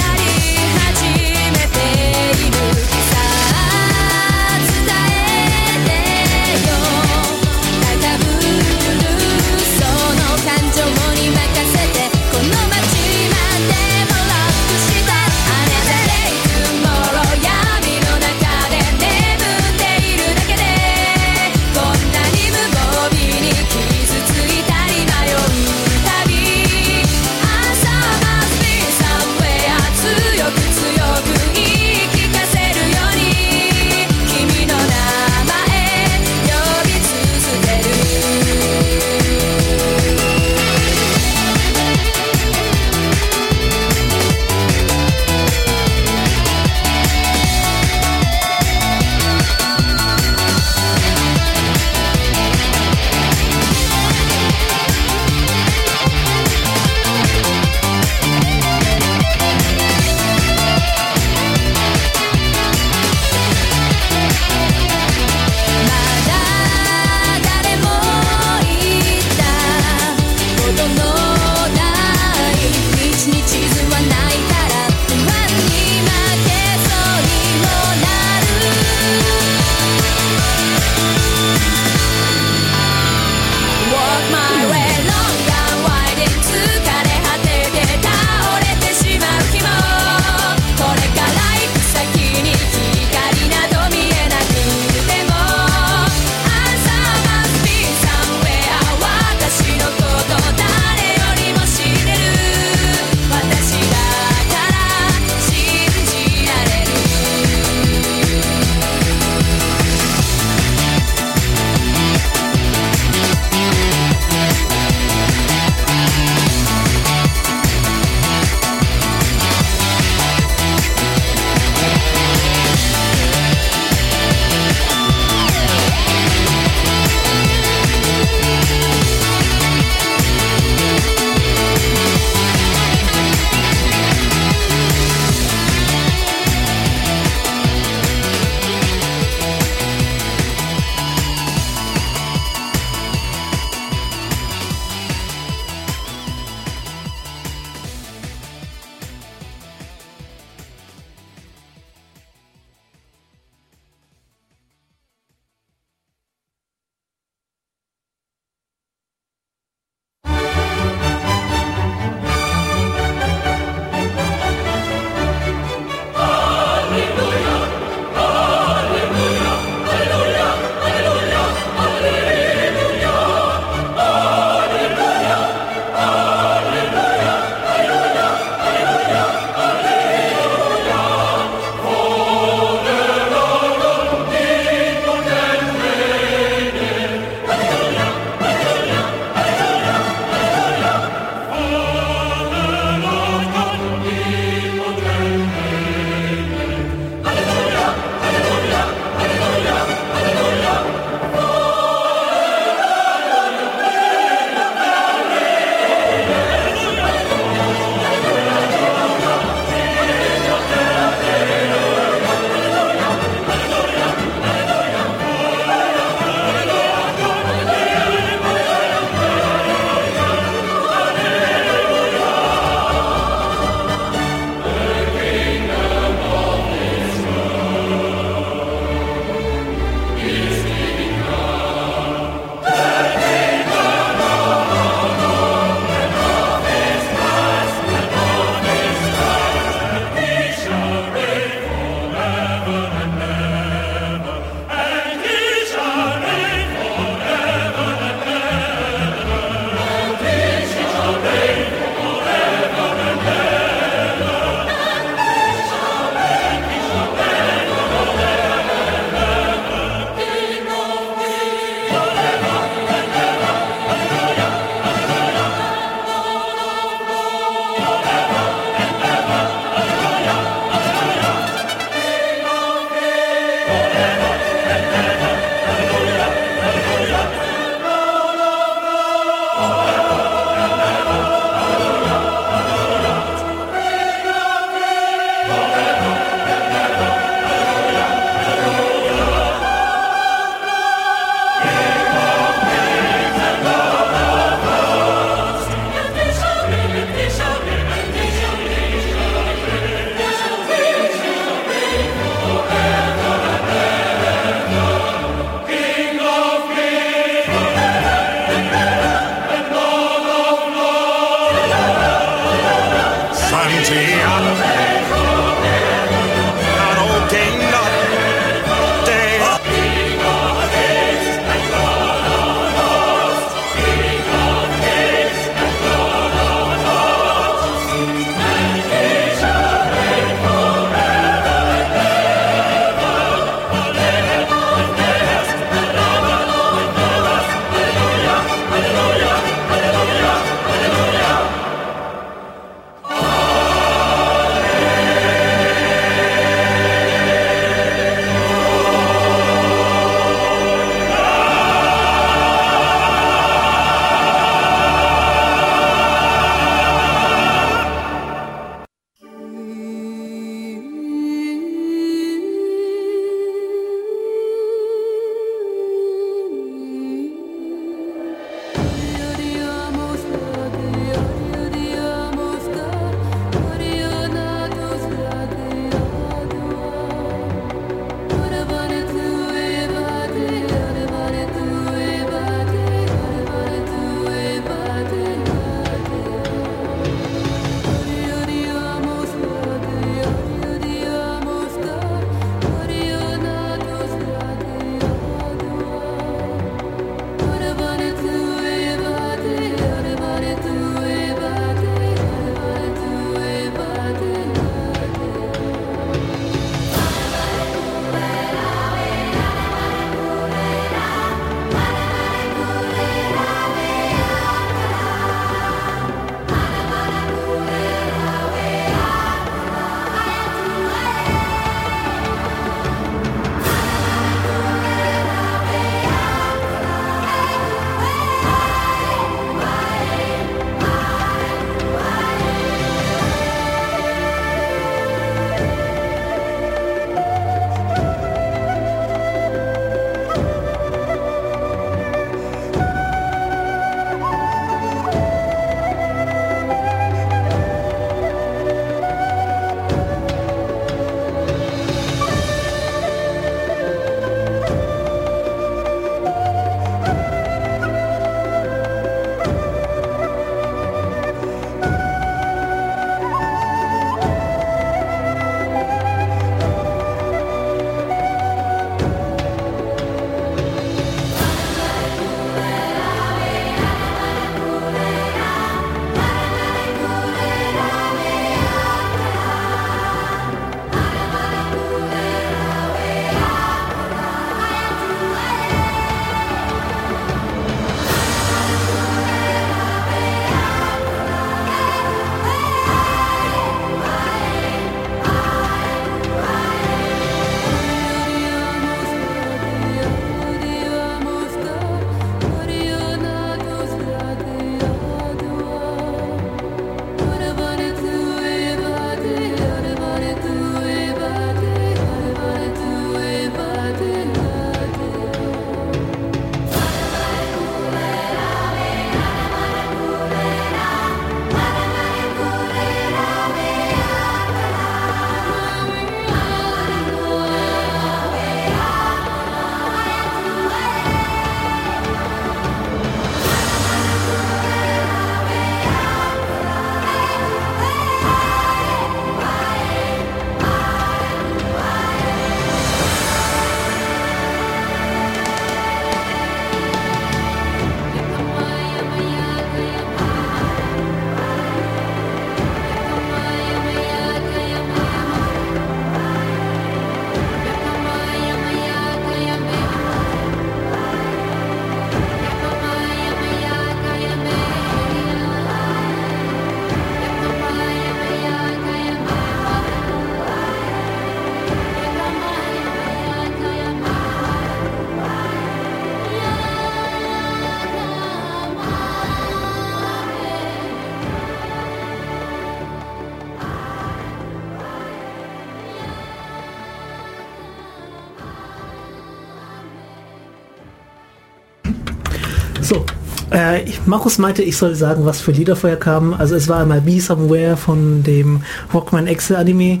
[593.86, 596.34] Ich- Markus meinte, ich soll sagen, was für Lieder vorher kamen.
[596.34, 600.00] Also es war einmal Be Somewhere von dem Rockman Excel Anime,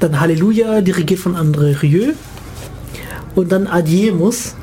[0.00, 2.12] dann Halleluja, dirigiert von André Rieu
[3.34, 4.54] und dann Adiemus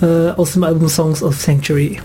[0.00, 2.00] äh, aus dem Album Songs of Sanctuary.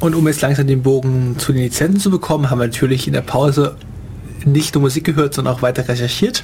[0.00, 3.12] Und um jetzt langsam den Bogen zu den Lizenzen zu bekommen, haben wir natürlich in
[3.12, 3.76] der Pause
[4.44, 6.42] nicht nur Musik gehört, sondern auch weiter recherchiert.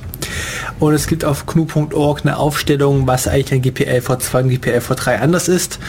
[0.81, 5.19] Und es gibt auf gnu.org eine Aufstellung, was eigentlich ein GPL V2 und GPL V3
[5.19, 5.81] anders ist.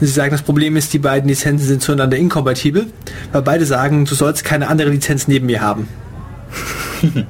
[0.00, 2.86] Und sie sagen, das Problem ist, die beiden Lizenzen sind zueinander inkompatibel,
[3.32, 5.88] weil beide sagen, du sollst keine andere Lizenz neben mir haben.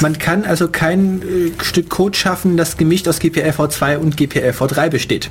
[0.00, 4.50] Man kann also kein äh, Stück Code schaffen, das gemischt aus GPL V2 und GPL
[4.50, 5.30] V3 besteht.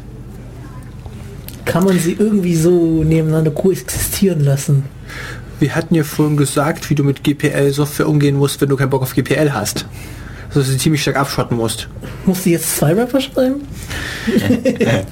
[1.65, 4.83] Kann man sie irgendwie so nebeneinander koexistieren lassen?
[5.59, 9.03] Wir hatten ja vorhin gesagt, wie du mit GPL-Software umgehen musst, wenn du keinen Bock
[9.03, 9.85] auf GPL hast.
[10.53, 11.87] Dass du sie ziemlich stark abschotten musst.
[12.25, 13.61] Musst du jetzt zwei Rapper schreiben?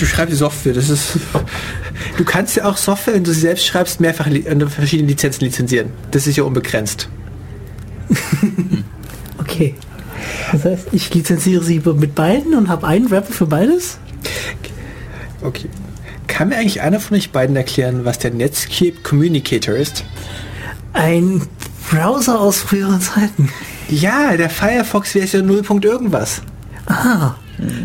[0.00, 1.18] Du schreibst die Software, das ist...
[2.16, 5.90] Du kannst ja auch Software, wenn du sie selbst schreibst, mehrfach unter verschiedenen Lizenzen lizenzieren.
[6.10, 7.08] Das ist ja unbegrenzt.
[9.38, 9.74] Okay.
[10.52, 13.98] Das heißt, ich lizenziere sie mit beiden und habe einen Rapper für beides?
[15.42, 15.68] Okay.
[16.28, 20.04] Kann mir eigentlich einer von euch beiden erklären, was der Netscape Communicator ist?
[20.92, 21.42] Ein
[21.90, 23.50] Browser aus früheren Zeiten.
[23.92, 25.62] Ja, der Firefox Version 0.
[25.84, 26.40] irgendwas.
[26.86, 27.34] Ah.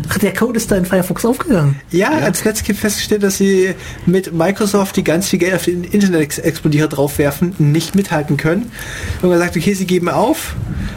[0.08, 1.78] Ach, der Code ist da in Firefox aufgegangen.
[1.90, 3.74] Ja, als Netscape festgestellt, dass sie
[4.06, 8.72] mit Microsoft, die ganz viel Geld auf den Internet Explodierer draufwerfen, nicht mithalten können.
[9.20, 10.56] Und gesagt, okay, sie geben auf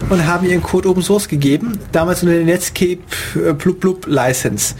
[0.09, 2.99] und haben ihren Code Open Source gegeben, damals unter der Netscape
[3.35, 4.75] äh, Blub Blub License,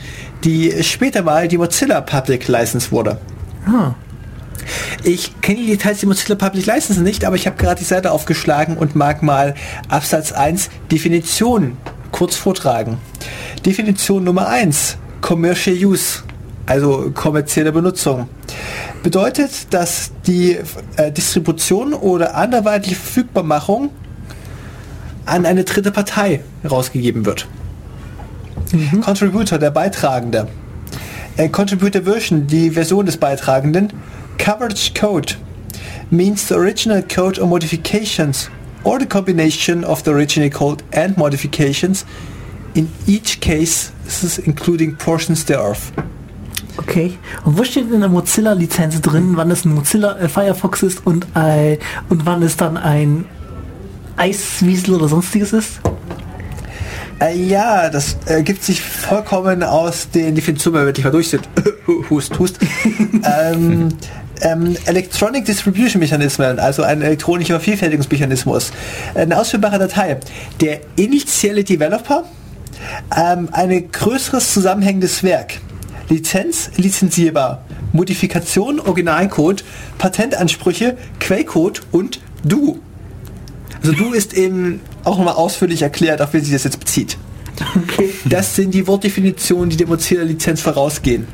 [0.45, 3.20] die später mal die Mozilla Public License wurde.
[3.68, 3.94] Ah.
[5.03, 8.11] Ich kenne die Details der Mozilla Public License nicht, aber ich habe gerade die Seite
[8.11, 9.55] aufgeschlagen und mag mal
[9.89, 11.77] Absatz 1 Definition
[12.11, 12.97] kurz vortragen.
[13.65, 16.23] Definition Nummer 1, Commercial Use,
[16.65, 18.27] also kommerzielle Benutzung.
[19.03, 20.57] Bedeutet, dass die
[20.97, 23.89] äh, Distribution oder anderweitige Verfügbarmachung
[25.25, 27.47] an eine dritte Partei rausgegeben wird.
[29.03, 30.47] Contributor, der Beitragende.
[31.51, 33.91] Contributor version, die Version des Beitragenden.
[34.38, 35.36] Coverage code
[36.10, 38.49] means the original code or modifications
[38.84, 42.06] or the combination of the original code and modifications.
[42.74, 45.91] In each case, this is including portions thereof.
[46.78, 47.18] Okay.
[47.44, 51.28] Und wo steht in der Mozilla-Lizenz drin, wann es ein Mozilla äh, Firefox ist und,
[51.34, 51.78] ein,
[52.10, 53.26] und wann es dann ein
[54.16, 55.82] Eiswiesel oder sonstiges ist?
[57.22, 61.48] Äh, ja, das ergibt sich vollkommen aus den Definitionen, wenn ich mal durch sind.
[62.10, 62.57] hust, hust.
[63.43, 63.89] ähm,
[64.41, 68.72] ähm, Electronic Distribution Mechanismen, also ein elektronischer Vervielfältigungsmechanismus.
[69.14, 70.18] Eine ausführbare Datei.
[70.60, 72.23] Der initiale Developer,
[73.15, 75.60] ähm, ein größeres zusammenhängendes Werk.
[76.10, 77.64] Lizenz, lizenzierbar.
[77.93, 79.64] Modifikation, Originalcode,
[79.99, 82.80] Patentansprüche, Quellcode und Du.
[83.82, 87.18] Also Du ist eben auch nochmal ausführlich erklärt, auf wen sich das jetzt bezieht.
[87.76, 88.10] Okay.
[88.26, 91.28] Das sind die Wortdefinitionen, die der Mozilla-Lizenz vorausgehen.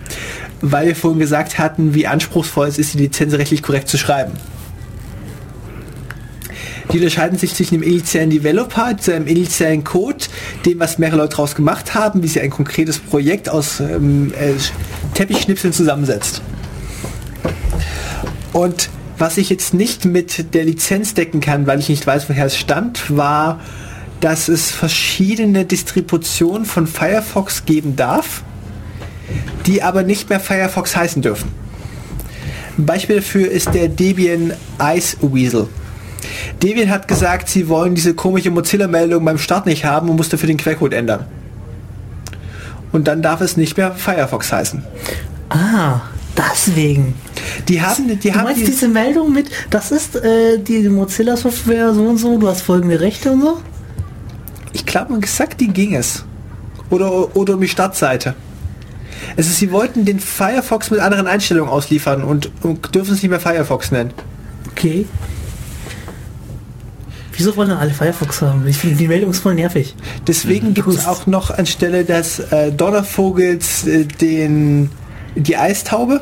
[0.61, 4.33] Weil wir vorhin gesagt hatten, wie anspruchsvoll es ist, die Lizenz rechtlich korrekt zu schreiben.
[6.91, 10.25] Die unterscheiden sich zwischen dem initialen Developer, seinem initialen Code,
[10.65, 14.53] dem, was mehrere Leute daraus gemacht haben, wie sie ein konkretes Projekt aus ähm, äh,
[15.13, 16.41] Teppichschnipseln zusammensetzt.
[18.53, 22.45] Und was ich jetzt nicht mit der Lizenz decken kann, weil ich nicht weiß, woher
[22.45, 23.59] es stammt, war,
[24.19, 28.43] dass es verschiedene Distributionen von Firefox geben darf,
[29.65, 31.51] die aber nicht mehr Firefox heißen dürfen.
[32.77, 35.67] Ein Beispiel dafür ist der Debian Ice Weasel.
[36.61, 40.47] Debian hat gesagt, sie wollen diese komische Mozilla-Meldung beim Start nicht haben und muss dafür
[40.47, 41.25] den Quellcode ändern.
[42.91, 44.83] Und dann darf es nicht mehr Firefox heißen.
[45.49, 46.01] Ah,
[46.37, 47.15] deswegen.
[47.67, 51.93] Die haben, die Du haben meinst die- diese Meldung mit, das ist äh, die Mozilla-Software
[51.93, 53.57] so und so, du hast folgende Rechte und so?
[54.73, 56.23] Ich glaube, man gesagt, die ging es.
[56.89, 58.35] Oder, oder um die Startseite.
[59.35, 63.39] Also sie wollten den Firefox mit anderen Einstellungen ausliefern und, und dürfen es nicht mehr
[63.39, 64.11] Firefox nennen.
[64.71, 65.05] Okay.
[67.33, 68.65] Wieso wollen dann alle Firefox haben?
[68.67, 69.95] Ich finde die Meldung ist voll nervig.
[70.25, 74.89] Deswegen gibt es auch noch anstelle des äh, Donnervogels äh, den,
[75.35, 76.21] die Eistaube,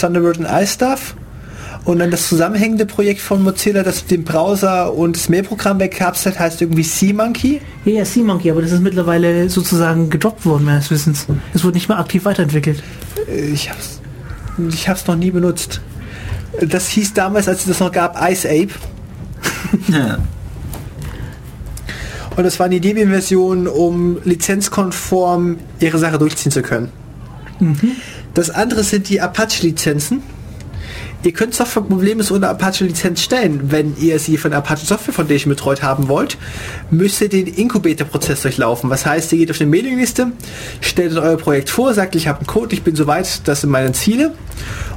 [0.00, 1.14] Thunderbird und iStuff
[1.84, 6.62] und dann das zusammenhängende Projekt von Mozilla, das den Browser und das Mailprogramm wegkapselt, heißt
[6.62, 7.60] irgendwie SeaMonkey.
[7.84, 11.26] Ja, ja, Sea-Monkey, aber das ist mittlerweile sozusagen gedroppt worden, meines Wissens.
[11.54, 12.82] Es wird nicht mehr aktiv weiterentwickelt.
[13.28, 14.00] Äh, Ich hab's,
[14.68, 15.80] ich hab's noch nie benutzt.
[16.60, 18.72] Das hieß damals, als es das noch gab, Ice Ape.
[19.88, 20.18] Ja.
[22.36, 26.90] Und das waren die Debian-Versionen, um lizenzkonform ihre Sache durchziehen zu können.
[28.34, 30.22] Das andere sind die Apache-Lizenzen.
[31.24, 33.70] Ihr könnt Software problemlos ohne Apache-Lizenz stellen.
[33.70, 36.36] Wenn ihr sie von Apache Software Foundation betreut haben wollt,
[36.90, 38.90] müsst ihr den Incubator-Prozess durchlaufen.
[38.90, 40.32] Was heißt, ihr geht auf eine Mailingliste,
[40.80, 43.92] stellt euer Projekt vor, sagt, ich habe einen Code, ich bin soweit, das sind meine
[43.92, 44.34] Ziele.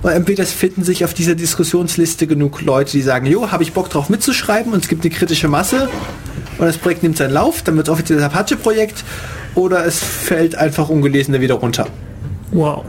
[0.02, 3.92] Und entweder finden sich auf dieser Diskussionsliste genug Leute, die sagen, jo, habe ich Bock
[3.92, 5.90] drauf mitzuschreiben und es gibt eine kritische Masse
[6.58, 9.04] und das Projekt nimmt seinen Lauf, dann wird es offiziell das Apache-Projekt
[9.54, 11.88] oder es fällt einfach ungelesene wieder runter.
[12.52, 12.86] Wow.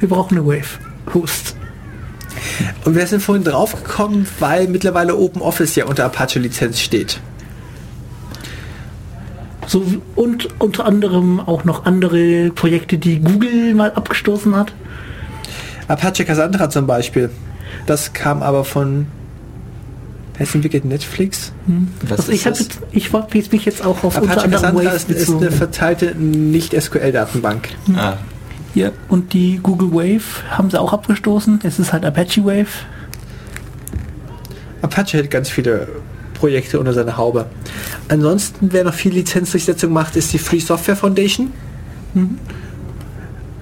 [0.00, 0.78] Wir brauchen eine Wave.
[1.14, 1.56] Host.
[2.84, 7.20] Und wir sind vorhin draufgekommen, weil mittlerweile OpenOffice ja unter Apache-Lizenz steht.
[9.66, 9.84] So,
[10.16, 14.72] und unter anderem auch noch andere Projekte, die Google mal abgestoßen hat.
[15.86, 17.30] Apache Cassandra zum Beispiel.
[17.86, 19.06] Das kam aber von...
[20.38, 20.86] Ist entwickelt?
[20.86, 21.52] Netflix?
[22.08, 23.12] Was Also ich, jetzt, ich
[23.52, 27.68] mich jetzt auch auf unter Apache anderem Cassandra Wave ist, ist eine verteilte Nicht-SQL-Datenbank.
[27.94, 28.14] Ah,
[28.74, 31.60] Ja, und die Google Wave haben sie auch abgestoßen.
[31.64, 32.68] Es ist halt Apache Wave.
[34.82, 35.88] Apache hat ganz viele
[36.34, 37.46] Projekte unter seiner Haube.
[38.08, 41.52] Ansonsten, wer noch viel Lizenzdurchsetzung macht, ist die Free Software Foundation.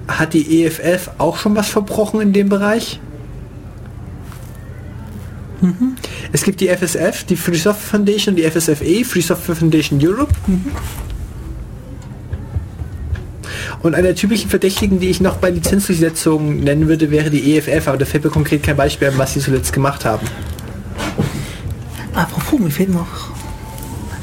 [0.07, 2.99] Hat die EFF auch schon was verbrochen in dem Bereich?
[6.31, 10.33] Es gibt die FSF, die Free Software Foundation und die FSFE, Free Software Foundation Europe.
[13.81, 17.87] Und einer der typischen Verdächtigen, die ich noch bei Lizenzdurchsetzungen nennen würde, wäre die EFF,
[17.87, 20.27] aber da fällt mir konkret kein Beispiel ein, was sie zuletzt gemacht haben.
[22.13, 23.29] Apropos, mir fehlt noch.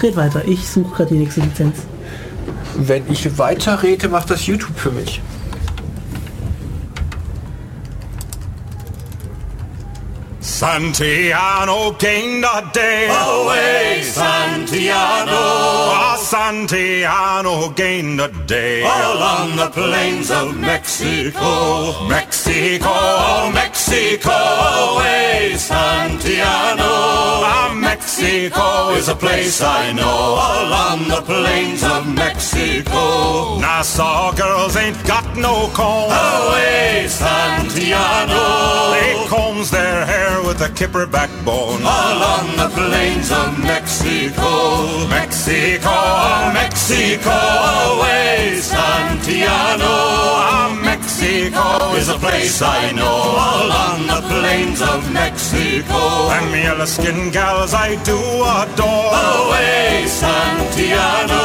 [0.02, 1.78] Red weiter, ich suche gerade die nächste Lizenz.
[2.76, 5.22] Wenn ich weiterrede, macht das YouTube für mich.
[10.56, 13.08] Santiano gained a day.
[13.08, 15.42] Away, Santiano.
[15.92, 18.82] Ah, Santiano gained a day.
[18.82, 22.08] All on the plains of Mexico.
[22.08, 24.32] Mexico, oh, Mexico.
[24.32, 26.92] Away, Santiano.
[27.44, 30.40] Ah, Mexico is a place I know.
[30.40, 33.58] All on the plains of Mexico.
[33.58, 36.10] Nassau girls ain't got no comb.
[36.10, 38.92] Away, Santiano.
[38.92, 41.82] They combs their hair with a kipper backbone.
[41.82, 45.09] All on the plains of Mexico.
[45.09, 45.97] Mexico,
[46.55, 47.36] Mexico,
[47.90, 49.97] away, Santiano.
[50.90, 51.66] Mexico
[52.00, 53.18] is a place I know.
[53.46, 56.00] All on the plains of Mexico.
[56.36, 58.18] And me yellow skin gals I do
[58.60, 59.10] adore.
[59.34, 61.44] Away, Santiano.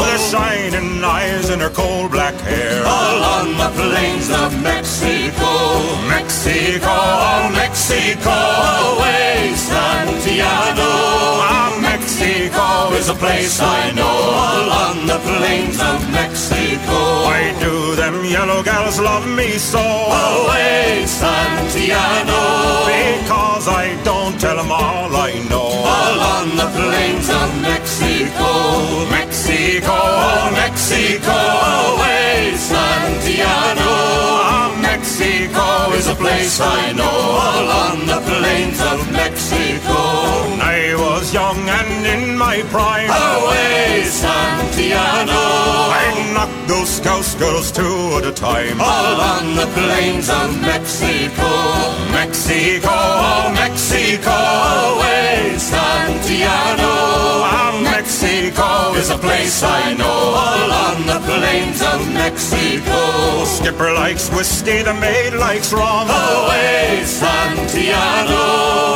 [0.00, 2.84] With her shining eyes and her coal black hair.
[2.84, 5.52] All on the plains of Mexico.
[6.44, 8.36] Mexico, oh, Mexico,
[8.92, 10.92] away, Santiano.
[11.48, 14.16] Ah, Mexico is a place I know.
[14.44, 16.98] All on the plains of Mexico.
[17.26, 19.80] Why do them yellow gals love me so?
[19.80, 22.42] Away, Santiano.
[22.86, 25.70] Because I don't tell them all I know.
[25.96, 29.08] All on the plains of Mexico.
[29.10, 29.98] Mexico,
[30.52, 33.94] Mexico, away, Santiano.
[34.52, 34.83] Ah,
[35.16, 37.04] Mexico is a place I know.
[37.04, 39.94] All on the plains of Mexico.
[40.58, 43.08] I was young and in my prime.
[43.08, 45.44] Away, Santiano.
[46.02, 48.80] I knocked those scouse girls two at a time.
[48.80, 51.46] All on the plains of Mexico.
[52.10, 54.34] Mexico, oh, Mexico,
[54.98, 56.94] away, Santiano.
[57.54, 60.18] Ah, Mexico is a place I know.
[60.46, 63.44] All on the plains of Mexico.
[63.44, 66.06] Skipper likes whiskey, the maid likes rum.
[66.08, 68.44] Away, Santiano.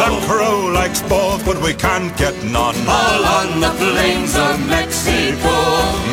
[0.04, 2.76] The crew likes both, but we can't get none.
[2.98, 5.56] All on the plains of Mexico.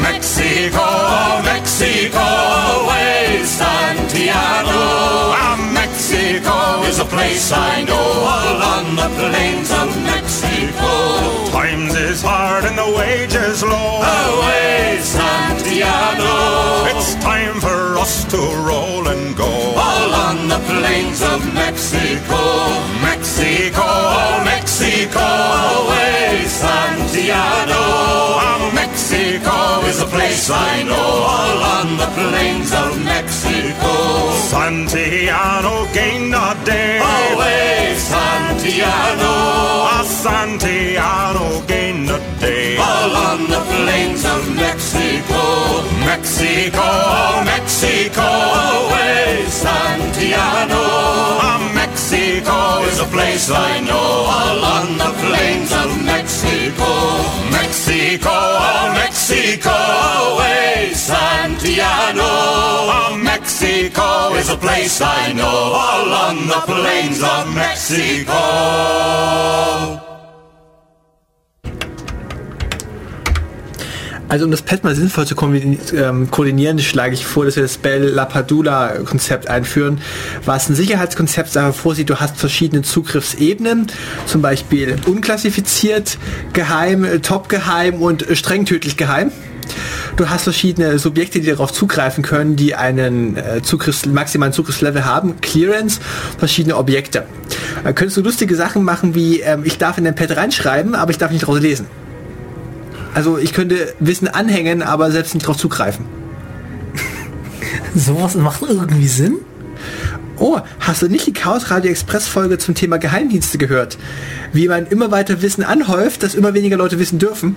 [0.08, 0.88] Mexico,
[1.52, 2.28] Mexico,
[2.80, 4.84] away, Santiano.
[5.44, 6.58] Ah, Mexico
[6.90, 8.08] is a place I know.
[8.36, 10.92] All on the plains of Mexico.
[11.60, 13.94] Times is hard and the wages low.
[14.04, 16.36] Away, Santiano.
[16.92, 18.75] It's time for us to roll
[20.56, 22.40] the plains of Mexico.
[23.02, 25.26] Mexico, oh, Mexico,
[25.80, 27.84] away, Santiano.
[28.48, 29.56] Ah, Mexico
[29.90, 31.12] is a place I know.
[31.36, 33.94] All on the plains of Mexico.
[34.52, 37.00] Santiano gained a day.
[37.00, 39.36] Away, Santiano.
[39.92, 42.78] Ah, Santiano gained a day.
[42.78, 44.75] All on the plains of Mexico.
[46.26, 50.84] Mexico, oh, Mexico, away, Santiano.
[51.42, 54.26] Ah, Mexico is a place I know.
[54.38, 56.90] All on the plains of Mexico.
[57.52, 58.36] Mexico.
[58.94, 59.76] Mexico.
[60.32, 62.32] Away, Santiano.
[63.22, 65.74] Mexico is a place I know.
[65.86, 68.42] All on the plains of Mexico.
[74.36, 75.34] Also um das Pad mal sinnvoll zu
[75.96, 80.02] ähm, koordinieren, schlage ich vor, dass wir das Bell Lapadula Konzept einführen,
[80.44, 82.10] was ein Sicherheitskonzept einfach vorsieht.
[82.10, 83.88] Du hast verschiedene Zugriffsebenen,
[84.26, 86.18] zum Beispiel unklassifiziert,
[86.52, 89.32] geheim, äh, top geheim und äh, streng tödlich geheim.
[90.18, 95.40] Du hast verschiedene Subjekte, die darauf zugreifen können, die einen äh, Zugriffs maximalen Zugriffslevel haben,
[95.40, 96.02] Clearance,
[96.38, 97.24] verschiedene Objekte.
[97.86, 101.12] Da könntest du lustige Sachen machen wie, ähm, ich darf in dein Pad reinschreiben, aber
[101.12, 101.88] ich darf nicht daraus lesen.
[103.16, 106.06] Also ich könnte Wissen anhängen, aber selbst nicht darauf zugreifen.
[107.96, 109.38] Sowas macht irgendwie Sinn.
[110.38, 113.98] Oh, hast du nicht die Chaos Radio Express Folge zum Thema Geheimdienste gehört?
[114.52, 117.56] Wie man immer weiter Wissen anhäuft, dass immer weniger Leute wissen dürfen.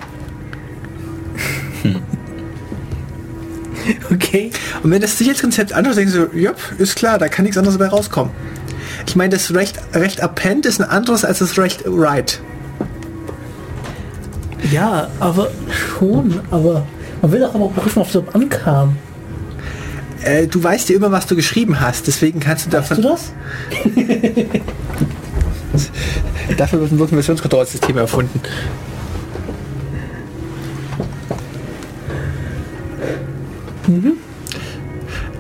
[4.13, 4.51] Okay.
[4.83, 7.79] Und wenn das Sicherheitskonzept anschaut, denken sie so, ja, ist klar, da kann nichts anderes
[7.79, 8.35] dabei rauskommen.
[9.07, 12.39] Ich meine, das Recht, Recht Append ist ein anderes als das Recht Right.
[14.71, 16.87] Ja, aber schon, aber
[17.23, 18.97] man will doch aber auch prüfen, ob es überhaupt ankam.
[20.23, 23.11] Äh, du weißt ja immer, was du geschrieben hast, deswegen kannst du Weißt du davon...
[23.11, 23.33] das?
[26.57, 28.41] Dafür wird ein Versionskontrollsystem erfunden.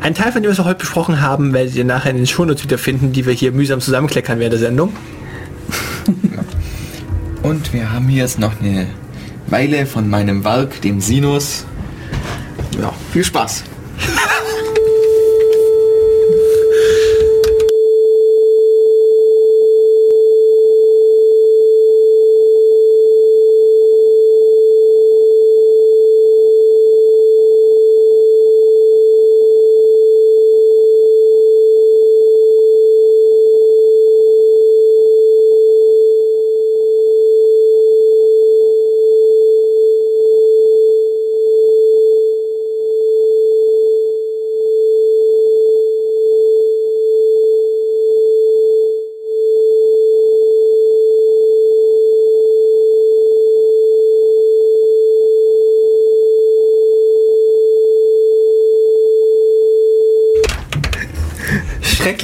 [0.01, 2.65] Ein Teil von dem, was wir heute besprochen haben, werdet ihr nachher in den Shownotes
[2.65, 4.93] wiederfinden, die wir hier mühsam zusammenkleckern während der Sendung.
[7.43, 8.87] Und wir haben hier jetzt noch eine
[9.51, 11.65] Weile von meinem Werk, dem Sinus.
[12.81, 13.65] Ja, viel Spaß.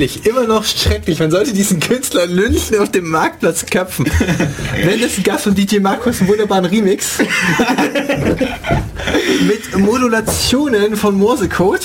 [0.04, 1.18] Schrecklich, immer noch schrecklich.
[1.18, 4.04] Man sollte diesen Künstler lynchen auf dem Marktplatz köpfen.
[4.84, 7.18] Wenn das ein Gast von DJ Markus einen wunderbaren Remix
[9.46, 11.80] mit Modulationen von Morsecode.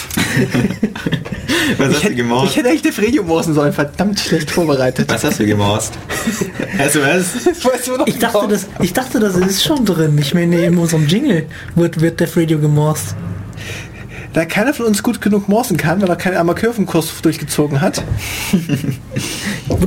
[1.77, 2.51] Was Ich hast du hätte, gemorst?
[2.51, 5.09] ich hätte echt auf Radio morsen sollen, verdammt schlecht vorbereitet.
[5.09, 5.93] Was hast du gemorst?
[6.77, 7.33] SMS?
[7.63, 10.17] Du Ich dachte, das, ich dachte, das ist schon drin.
[10.17, 13.15] Ich meine, in unserem Jingle wird, wird Def Radio gemorst.
[14.33, 18.03] Da keiner von uns gut genug morsen kann, weil er keinen Amateurfunkurs durchgezogen hat.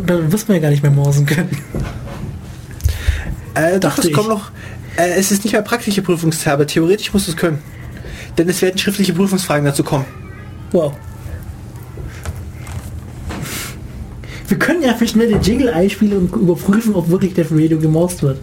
[0.06, 1.56] Dann wirst man ja gar nicht mehr morsen können.
[3.54, 4.12] Äh, doch, ich.
[4.12, 4.50] kommt noch.
[4.96, 7.58] Äh, es ist nicht mehr praktische Prüfungsteil, aber theoretisch musst du es können.
[8.36, 10.06] Denn es werden schriftliche Prüfungsfragen dazu kommen.
[10.72, 10.94] Wow.
[14.48, 18.38] Wir können ja schnell den Jingle einspielen und überprüfen, ob wirklich Def Radio gemorst wird.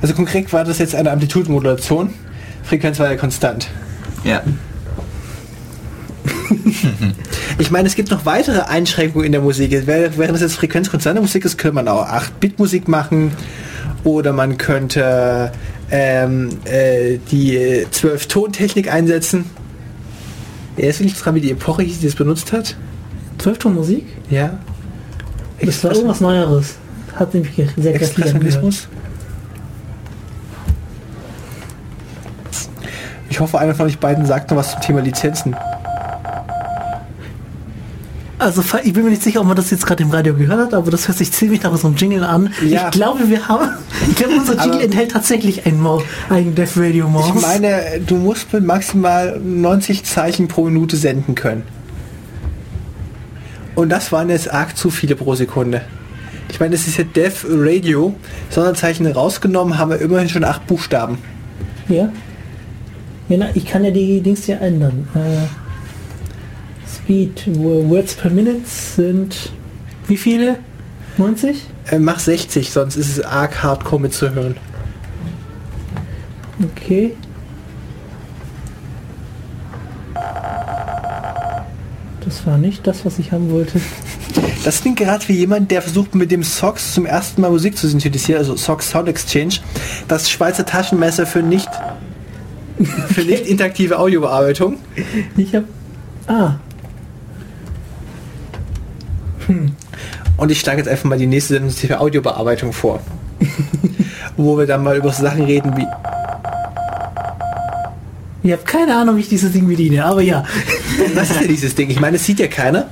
[0.00, 2.14] Also konkret war das jetzt eine Amplitudenmodulation.
[2.68, 3.68] Frequenz war ja konstant.
[4.24, 4.42] Ja.
[7.60, 9.72] Ich meine, es gibt noch weitere Einschränkungen in der Musik.
[9.86, 13.32] Während das jetzt frequenzkonstante Musik ist, könnte man auch 8-Bit-Musik machen
[14.04, 15.50] oder man könnte
[15.90, 17.58] ähm, äh, die
[17.90, 19.46] 12-Ton-Technik einsetzen.
[20.76, 22.76] Ja, ist nicht dran, wie die Epoche hieß, die das benutzt hat.
[23.38, 24.06] 12 Ton Musik?
[24.30, 24.60] Ja.
[25.60, 26.76] Das war irgendwas Neueres.
[27.16, 27.94] Hat nämlich sehr.
[27.96, 28.88] Expressionismus.
[33.38, 35.54] Ich hoffe, einer von euch beiden sagt noch was zum Thema Lizenzen.
[38.40, 40.74] Also ich bin mir nicht sicher, ob man das jetzt gerade im Radio gehört hat,
[40.74, 42.52] aber das hört sich ziemlich nach so einem Jingle an.
[42.66, 42.86] Ja.
[42.86, 43.68] Ich glaube, wir haben.
[44.08, 47.32] Ich glaube, unser Jingle Aber- enthält tatsächlich ein, Mo ein Def Radio Morse.
[47.36, 51.62] Ich meine, du musst mit maximal 90 Zeichen pro Minute senden können.
[53.76, 55.82] Und das waren jetzt arg zu viele pro Sekunde.
[56.50, 58.16] Ich meine, das ist ja Dev Radio.
[58.50, 61.18] Sonderzeichen rausgenommen, haben wir immerhin schon acht Buchstaben.
[61.88, 62.08] Ja.
[63.54, 65.06] Ich kann ja die Dings hier ändern.
[65.14, 65.46] Äh,
[66.88, 69.52] Speed, wo- Words per Minute sind
[70.06, 70.58] wie viele?
[71.18, 71.62] 90?
[71.90, 74.56] Äh, mach 60, sonst ist es arg hardcore mitzuhören.
[76.74, 77.14] Okay.
[82.24, 83.80] Das war nicht das, was ich haben wollte.
[84.64, 87.88] Das klingt gerade wie jemand, der versucht mit dem Sox zum ersten Mal Musik zu
[87.88, 89.54] synthetisieren, also Sox Sound Exchange,
[90.08, 91.68] das Schweizer Taschenmesser für nicht
[92.84, 94.78] für nicht interaktive Audiobearbeitung.
[95.36, 95.64] Ich hab.
[96.26, 96.56] Ah,
[100.36, 103.00] Und ich schlage jetzt einfach mal die nächste für Audiobearbeitung vor.
[104.36, 105.86] Wo wir dann mal über so Sachen reden wie.
[108.44, 110.44] ich habe keine Ahnung, wie ich dieses Ding bediene, aber ja.
[111.14, 111.90] Was ist denn dieses Ding?
[111.90, 112.86] Ich meine, es sieht ja keiner.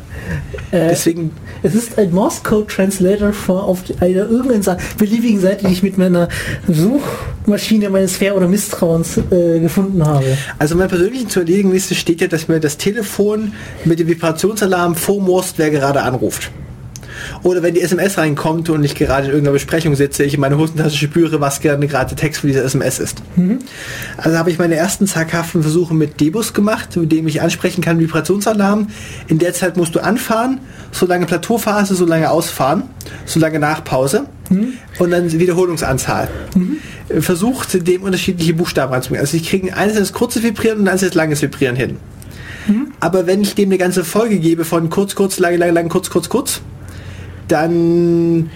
[0.72, 1.30] Äh, Deswegen.
[1.62, 5.82] Es ist ein Morse Code Translator von auf einer irgendeiner Sa- beliebigen Seite, die ich
[5.82, 6.28] mit meiner
[6.66, 10.24] Suchmaschine meines Fair- oder Misstrauens äh, gefunden habe.
[10.58, 13.52] Also in meiner persönlichen zur erledigen Liste steht ja, dass mir das Telefon
[13.84, 16.50] mit dem Vibrationsalarm vormorst, wer gerade anruft.
[17.42, 20.58] Oder wenn die SMS reinkommt und ich gerade in irgendeiner Besprechung sitze, ich in meine
[20.58, 23.22] Hosentasche spüre, was gerade der Text für diese SMS ist.
[24.16, 27.98] Also habe ich meine ersten zaghaften Versuche mit Debus gemacht, mit dem ich ansprechen kann,
[27.98, 28.88] Vibrationsalarm.
[29.28, 30.60] In der Zeit musst du anfahren,
[30.92, 32.84] solange Plateauphase, solange ausfahren,
[33.24, 34.26] solange Nachpause
[34.98, 36.28] und dann Wiederholungsanzahl.
[37.20, 39.20] Versucht dem unterschiedliche Buchstaben anzubringen.
[39.20, 41.98] Also ich kriege eines das kurze Vibrieren und eines das langes Vibrieren hin.
[42.98, 46.10] Aber wenn ich dem eine ganze Folge gebe von kurz, kurz, lange, lange, lang, kurz,
[46.10, 46.62] kurz, kurz,
[47.48, 48.50] dann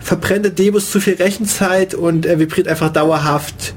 [0.00, 3.74] verbrennt der Debus zu viel Rechenzeit und er vibriert einfach dauerhaft,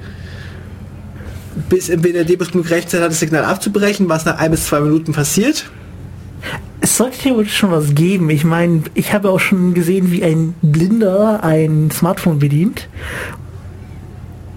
[1.70, 4.80] bis entweder der Debus genug Rechenzeit hat, das Signal abzubrechen, was nach ein bis zwei
[4.80, 5.70] Minuten passiert.
[6.82, 8.30] Es sollte theoretisch schon was geben.
[8.30, 12.90] Ich meine, ich habe auch schon gesehen, wie ein Blinder ein Smartphone bedient.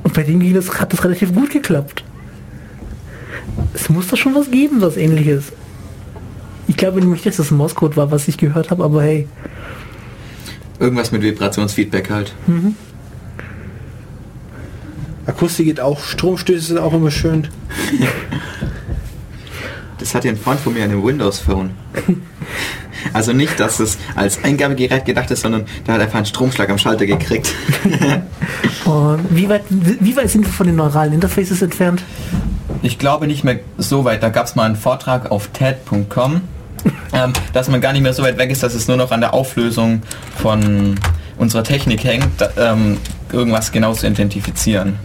[0.03, 2.03] Und bei dem ging das, hat das relativ gut geklappt.
[3.75, 5.53] Es muss da schon was geben, was ähnliches.
[6.69, 9.29] Ich glaube nämlich, dass das ein Morse-Code war, was ich gehört habe, aber hey.
[10.79, 12.35] Irgendwas mit Vibrationsfeedback halt.
[15.27, 17.49] Akustik geht auch, Stromstöße sind auch immer schön.
[19.99, 21.71] Das hat ja ein Freund von mir an dem Windows Phone.
[23.13, 26.79] Also nicht, dass es als Eingabegerät gedacht ist, sondern der hat einfach einen Stromschlag am
[26.79, 27.53] Schalter gekriegt.
[29.31, 32.05] Wie weit, wie weit sind wir von den neuralen Interfaces entfernt?
[32.83, 34.23] Ich glaube nicht mehr so weit.
[34.23, 36.43] Da gab es mal einen Vortrag auf TED.com,
[37.13, 39.21] ähm, dass man gar nicht mehr so weit weg ist, dass es nur noch an
[39.21, 40.03] der Auflösung
[40.37, 40.99] von
[41.37, 42.99] unserer Technik hängt, da, ähm,
[43.33, 44.99] irgendwas genau zu identifizieren.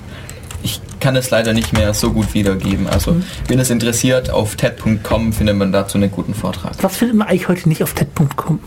[0.63, 2.87] Ich kann es leider nicht mehr so gut wiedergeben.
[2.87, 3.17] Also,
[3.47, 6.73] wenn es interessiert, auf TED.com findet man dazu einen guten Vortrag.
[6.81, 8.59] Was findet man eigentlich heute nicht auf TED.com?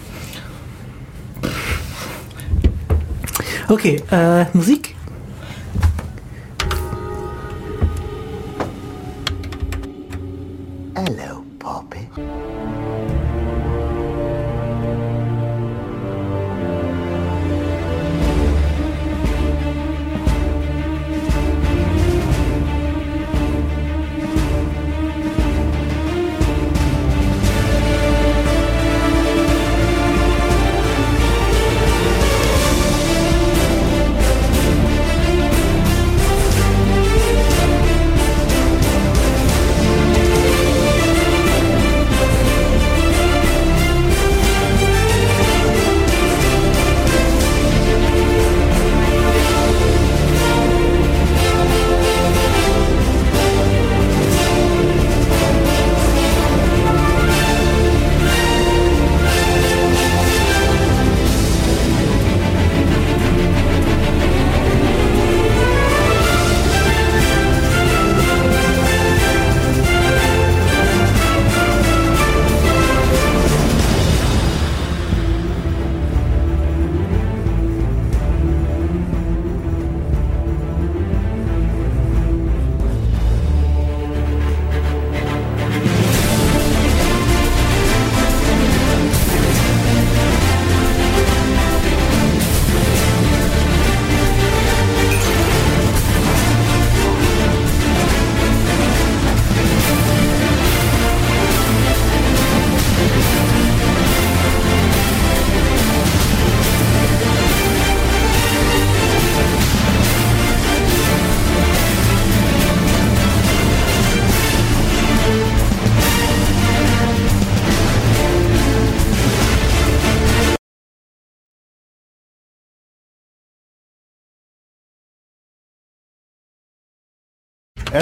[3.69, 4.94] Okay, äh, Musik?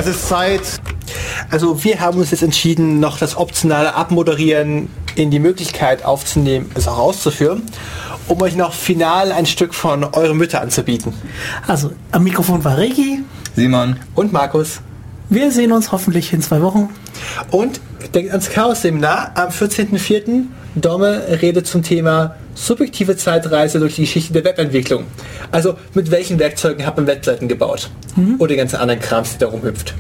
[0.04, 0.80] Es ist Zeit.
[1.48, 6.88] Also wir haben uns jetzt entschieden, noch das optionale Abmoderieren in die Möglichkeit aufzunehmen, es
[6.88, 7.62] auch auszuführen,
[8.26, 11.12] um euch noch final ein Stück von Eure Mütter anzubieten.
[11.68, 13.20] Also, am Mikrofon war Regi.
[13.54, 14.80] Simon, Und Markus.
[15.28, 16.88] Wir sehen uns hoffentlich in zwei Wochen.
[17.52, 17.80] Und
[18.12, 20.46] denkt ans Chaos-Seminar am 14.04.
[20.74, 25.04] Domme redet zum Thema subjektive Zeitreise durch die Geschichte der Webentwicklung.
[25.50, 27.90] Also mit welchen Werkzeugen hat man Webseiten gebaut?
[28.38, 29.94] Oder die ganzen anderen Krams, die da rumhüpft.